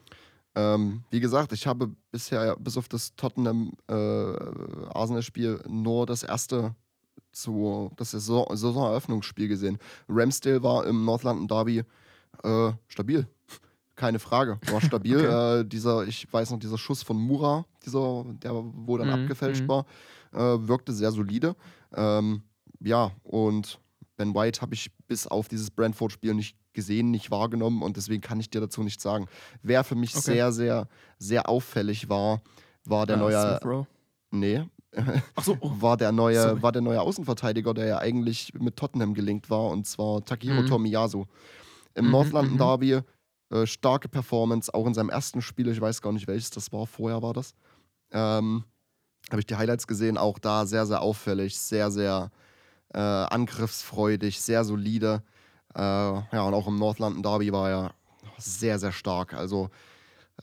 Ähm, 0.56 1.04
wie 1.10 1.20
gesagt, 1.20 1.52
ich 1.54 1.66
habe 1.68 1.92
bisher 2.12 2.56
bis 2.58 2.78
auf 2.78 2.88
das 2.90 3.16
Tottenham-Arsenal-Spiel 3.16 5.64
nur 5.68 6.06
das 6.06 6.22
erste 6.24 6.76
zu 7.32 7.92
das 7.96 8.12
Saison 8.12 8.46
Saisoneröffnungsspiel 8.50 9.48
gesehen. 9.48 9.78
Ramsdale 10.10 10.62
war 10.64 10.86
im 10.86 11.06
North 11.06 11.24
London 11.24 11.48
Derby 11.48 11.84
äh, 12.44 12.74
stabil. 12.88 13.26
Keine 13.96 14.20
Frage. 14.20 14.60
War 14.70 14.82
stabil. 14.82 15.18
Okay. 15.18 15.60
äh, 15.60 15.66
dieser, 15.66 16.06
ich 16.06 16.32
weiß 16.32 16.52
noch, 16.52 16.60
dieser 16.60 16.78
Schuss 16.78 17.02
von 17.04 17.18
Mura, 17.18 17.66
dieser, 17.86 18.26
der 18.28 18.52
wo 18.54 18.98
dann 18.98 19.08
Mhm, 19.08 19.14
abgefälscht 19.14 19.64
mhm. 19.64 19.70
war, 19.70 19.86
äh, 20.34 20.68
wirkte 20.68 20.92
sehr 20.94 21.12
solide. 21.12 21.56
Ähm, 21.94 22.44
ja, 22.80 23.12
und 23.24 23.80
Ben 24.18 24.36
White 24.36 24.62
habe 24.62 24.74
ich 24.74 24.92
bis 25.12 25.28
auf 25.28 25.50
dieses 25.50 25.70
Brentford-Spiel 25.72 26.34
nicht 26.34 26.56
gesehen, 26.72 27.12
nicht 27.12 27.32
wahrgenommen 27.32 27.82
und 27.84 27.98
deswegen 27.98 28.22
kann 28.22 28.40
ich 28.40 28.50
dir 28.50 28.62
dazu 28.62 28.82
nichts 28.82 29.04
sagen. 29.04 29.28
Wer 29.62 29.84
für 29.84 29.96
mich 29.96 30.12
Okay. 30.16 30.22
sehr, 30.22 30.52
sehr, 30.54 30.88
sehr 31.20 31.50
auffällig 31.50 32.08
war, 32.08 32.42
war 32.86 33.06
der 33.06 33.18
Ah, 33.18 33.20
neue. 33.20 33.58
Smith 33.60 33.66
Rowe. 33.66 33.88
Nee, 34.32 34.64
Ach 35.36 35.44
so, 35.44 35.58
oh. 35.60 35.72
war 35.80 35.98
der 35.98 36.14
neue, 36.14 36.42
Sorry. 36.42 36.62
war 36.62 36.72
der 36.72 36.82
neue 36.82 37.02
Außenverteidiger, 37.02 37.74
der 37.74 37.86
ja 37.88 37.98
eigentlich 38.00 38.54
mit 38.54 38.78
Tottenham 38.78 39.14
gelinkt 39.14 39.50
war, 39.50 39.68
und 39.70 39.86
zwar 39.86 40.24
Takehiro 40.24 40.62
Mhm. 40.62 40.68
Tomiyasu. 40.68 41.26
Im 41.94 42.06
Mhm, 42.06 42.12
North 42.12 42.32
London 42.32 42.54
mhm. 42.54 42.58
Derby 42.58 43.00
äh, 43.50 43.66
starke 43.68 44.08
Performance, 44.08 44.74
auch 44.74 44.88
in 44.88 44.94
seinem 44.94 45.10
ersten 45.10 45.42
Spiel, 45.42 45.68
ich 45.68 45.82
weiß 45.82 46.02
gar 46.02 46.14
nicht 46.14 46.28
welches 46.28 46.52
das 46.52 46.72
war, 46.72 46.88
vorher 46.88 47.22
war 47.22 47.34
das. 47.34 47.54
Ähm, 48.14 48.64
Habe 49.30 49.42
ich 49.42 49.46
die 49.46 49.56
Highlights 49.56 49.88
gesehen, 49.88 50.18
auch 50.18 50.40
da 50.40 50.66
sehr, 50.66 50.86
sehr 50.86 51.02
auffällig, 51.02 51.58
sehr, 51.60 51.92
sehr 51.92 52.32
äh, 52.94 52.98
angriffsfreudig, 53.00 54.42
sehr 54.42 54.64
solide. 54.64 55.24
Äh, 55.74 55.80
ja, 55.80 56.42
und 56.44 56.54
auch 56.54 56.68
im 56.68 56.78
North 56.78 57.00
London 57.00 57.24
Derby 57.24 57.52
war 57.52 57.70
er 57.70 57.94
sehr, 58.38 58.80
sehr 58.80 58.92
stark. 58.92 59.34
Also 59.34 59.70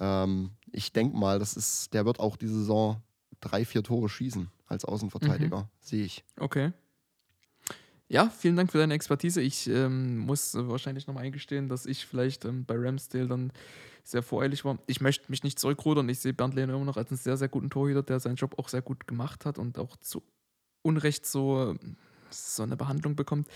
ähm, 0.01 0.51
ich 0.73 0.93
denke 0.93 1.17
mal, 1.17 1.39
das 1.39 1.57
ist, 1.57 1.93
der 1.95 2.05
wird 2.07 2.21
auch 2.21 2.37
diese 2.37 2.55
Saison 2.55 3.03
drei, 3.41 3.65
vier 3.65 3.83
Tore 3.83 4.09
schießen 4.09 4.51
als 4.67 4.85
Außenverteidiger, 4.85 5.63
Mhm. 5.63 5.69
sehe 5.81 6.05
ich. 6.05 6.25
Okay. 6.39 6.73
Ja, 8.11 8.31
vielen 8.31 8.57
Dank 8.57 8.73
für 8.73 8.79
deine 8.79 8.95
Expertise. 8.95 9.43
Ich 9.43 9.69
ähm, 9.69 10.19
muss 10.19 10.55
äh, 10.55 10.67
wahrscheinlich 10.67 11.07
nochmal 11.07 11.25
eingestehen, 11.25 11.69
dass 11.69 11.85
ich 11.85 12.07
vielleicht 12.07 12.47
ähm, 12.47 12.65
bei 12.65 12.75
Ramsdale 12.75 13.27
dann 13.29 13.53
sehr 14.03 14.23
voreilig 14.23 14.65
war. 14.65 14.79
Ich 14.87 15.03
möchte 15.03 15.27
mich 15.31 15.43
nicht 15.43 15.59
zurückrudern. 15.59 16.09
Ich 16.09 16.21
sehe 16.21 16.33
Bernd 16.33 16.55
Lehner 16.55 16.73
immer 16.75 16.87
noch 16.87 16.97
als 16.97 17.11
einen 17.11 17.19
sehr, 17.19 17.37
sehr 17.37 17.49
guten 17.49 17.69
Torhüter, 17.69 18.03
der 18.03 18.19
seinen 18.19 18.37
Job 18.37 18.59
auch 18.59 18.69
sehr 18.69 18.81
gut 18.81 19.07
gemacht 19.07 19.45
hat 19.45 19.59
und 19.59 19.79
auch 19.79 19.97
zu 19.99 20.23
Unrecht 20.81 21.27
so, 21.27 21.75
so 22.31 22.63
eine 22.63 22.77
Behandlung 22.77 23.17
bekommt. 23.17 23.49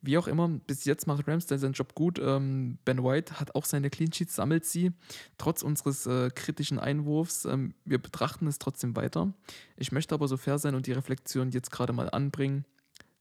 Wie 0.00 0.16
auch 0.16 0.28
immer, 0.28 0.48
bis 0.48 0.84
jetzt 0.84 1.08
macht 1.08 1.26
Ramsdale 1.26 1.58
seinen 1.58 1.72
Job 1.72 1.94
gut. 1.94 2.20
Ähm, 2.22 2.78
ben 2.84 3.02
White 3.02 3.40
hat 3.40 3.56
auch 3.56 3.64
seine 3.64 3.90
Clean 3.90 4.12
Sheets, 4.12 4.36
sammelt 4.36 4.64
sie, 4.64 4.92
trotz 5.38 5.62
unseres 5.62 6.06
äh, 6.06 6.30
kritischen 6.30 6.78
Einwurfs. 6.78 7.44
Ähm, 7.46 7.74
wir 7.84 7.98
betrachten 7.98 8.46
es 8.46 8.60
trotzdem 8.60 8.94
weiter. 8.94 9.32
Ich 9.76 9.90
möchte 9.90 10.14
aber 10.14 10.28
so 10.28 10.36
fair 10.36 10.58
sein 10.58 10.76
und 10.76 10.86
die 10.86 10.92
Reflexion 10.92 11.50
jetzt 11.50 11.72
gerade 11.72 11.92
mal 11.92 12.08
anbringen. 12.10 12.64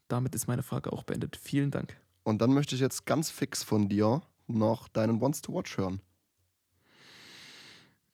Damit 0.08 0.36
ist 0.36 0.48
meine 0.48 0.62
Frage 0.62 0.94
auch 0.94 1.04
beendet. 1.04 1.36
Vielen 1.36 1.72
Dank. 1.72 1.98
Und 2.24 2.42
dann 2.42 2.54
möchte 2.54 2.76
ich 2.76 2.82
jetzt 2.82 3.06
ganz 3.08 3.32
fix 3.32 3.64
von 3.64 3.90
dir 3.90 4.22
noch 4.46 4.88
deinen 4.88 5.20
Wants 5.20 5.42
to 5.42 5.54
Watch 5.54 5.78
hören. 5.78 6.00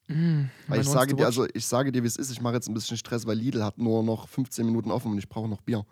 Mm, 0.08 0.46
Weil 0.68 0.82
ich 0.82 0.88
sage 0.88 1.16
dir, 1.16 1.26
also 1.26 1.48
ich 1.54 1.66
sage 1.66 1.92
dir, 1.92 2.04
wie 2.04 2.08
es 2.08 2.16
ist, 2.16 2.32
ich 2.32 2.42
mache 2.42 2.56
jetzt 2.56 2.70
ein 2.70 2.74
bisschen 2.74 2.98
Stress, 2.98 3.26
weil 3.26 3.38
Lidl 3.38 3.64
hat 3.64 3.78
nur 3.78 4.04
noch 4.04 4.28
15 4.28 4.66
Minuten 4.66 4.92
offen 4.92 5.12
und 5.12 5.18
ich 5.18 5.28
brauche 5.28 5.50
noch 5.50 5.62
Bier. 5.62 5.86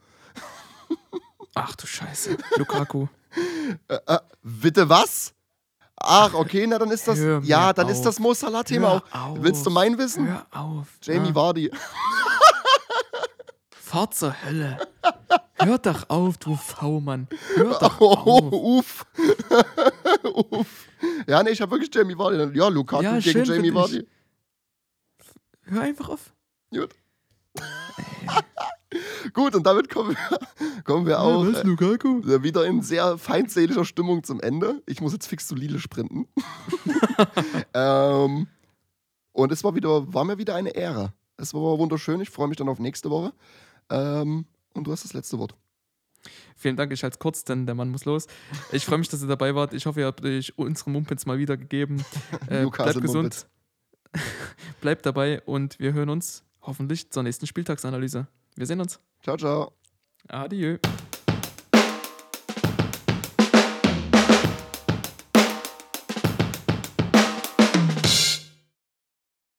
Ach 1.56 1.76
du 1.76 1.86
Scheiße. 1.88 2.38
Lukaku. 2.58 3.08
Äh, 3.88 3.96
äh, 4.08 4.20
bitte 4.42 4.88
was? 4.89 5.34
Ach, 5.96 6.34
okay, 6.34 6.66
na 6.68 6.80
dann 6.80 6.89
ist 6.92 7.08
das. 7.08 7.18
Hör 7.20 7.42
Ja, 7.44 7.74
dann 7.74 7.88
ist 7.89 8.00
auf. 8.00 8.04
das 8.06 8.20
Mo 8.20 8.34
Salah-Thema 8.34 9.04
auch. 9.12 9.36
Willst 9.39 9.66
du 9.66 9.70
mein 9.70 9.98
Wissen? 9.98 10.28
Hör 10.28 10.46
auf. 10.52 10.88
Jamie 11.02 11.30
Ah, 11.32 11.36
Vardy. 11.36 11.72
Fahr 13.70 14.10
zur 14.10 14.34
Hölle. 14.44 14.88
Hör 15.60 15.78
doch 15.78 16.10
auf, 16.10 16.38
du 16.38 16.56
V-Mann. 16.56 17.28
Hör 17.56 17.78
doch 17.78 17.98
Oh, 18.02 18.14
auf. 18.14 18.52
uff. 18.54 19.06
uff. 20.50 20.88
Ja, 21.28 21.44
nee, 21.44 21.52
ich 21.52 21.62
habe 21.62 21.72
wirklich 21.72 21.94
Jamie 21.94 22.18
Vardy. 22.18 22.58
Ja, 22.58 22.68
Lukaku 22.70 23.04
Ja, 23.04 23.20
gegen 23.20 23.44
Jamie. 23.44 23.74
Vardy. 23.74 24.08
Hör 25.64 25.82
einfach 25.82 26.10
auf. 26.10 26.34
Gut. 26.74 26.96
Gut, 29.34 29.56
und 29.56 29.66
damit 29.66 29.89
kommen 29.89 30.12
wir, 30.12 30.84
kommen 30.84 31.06
wir 31.06 31.22
auch 31.22 31.46
was, 31.46 31.64
Lukaku? 31.64 32.22
äh, 32.28 32.44
wieder 32.44 32.66
in 32.66 32.82
sehr 32.82 33.18
feindseliger 33.18 33.86
Stimmung 33.86 34.24
zum 34.24 34.42
Ende. 34.42 34.82
Ich 34.86 35.02
muss 35.02 35.14
jetzt 35.14 35.28
fix 35.28 35.48
zu 35.48 35.56
Lidl 35.56 35.80
sprinten. 35.80 36.28
ähm, 37.74 38.48
und 39.32 39.52
es 39.52 39.64
war, 39.64 39.76
wieder, 39.76 40.14
war 40.14 40.26
mir 40.26 40.38
wieder 40.38 40.56
eine 40.56 40.72
Ehre. 40.72 41.14
Es 41.38 41.54
war 41.54 41.80
wunderschön. 41.80 42.20
Ich 42.22 42.30
freue 42.30 42.48
mich 42.48 42.58
dann 42.58 42.70
auf 42.70 42.80
nächste 42.80 43.10
Woche. 43.10 43.34
Ähm, 43.89 44.46
und 44.74 44.88
du 44.88 44.92
hast 44.92 45.06
das 45.06 45.14
letzte 45.14 45.39
Wort. 45.39 45.56
Vielen 46.56 46.76
Dank, 46.76 46.92
ich 46.92 47.02
halte 47.04 47.16
es 47.16 47.20
kurz, 47.20 47.44
denn 47.44 47.66
der 47.66 47.74
Mann 47.74 47.89
muss 47.89 48.06
los. 48.06 48.28
Ich 48.72 48.86
freue 48.86 49.00
mich, 49.00 49.10
dass 49.10 49.24
ihr 49.24 49.28
dabei 49.28 49.56
wart. 49.56 49.74
Ich 49.74 49.86
hoffe, 49.88 50.02
ihr 50.02 50.06
habt 50.06 50.24
euch 50.24 50.56
unsere 50.58 50.92
Mumpins 50.92 51.26
mal 51.26 51.39
wieder 51.39 51.58
gegeben. 51.58 52.06
Äh, 52.48 52.68
bleibt 52.68 53.02
gesund, 53.02 53.48
bleibt 54.82 55.06
dabei 55.06 55.42
und 55.42 55.80
wir 55.80 55.94
hören 55.94 56.10
uns 56.10 56.44
hoffentlich 56.62 57.10
zur 57.10 57.24
nächsten 57.24 57.48
Spieltagsanalyse. 57.48 58.28
Wir 58.56 58.66
sehen 58.66 58.82
uns. 58.82 58.99
Ciao, 59.24 59.38
ciao. 59.38 59.74
Adieu. 60.28 60.78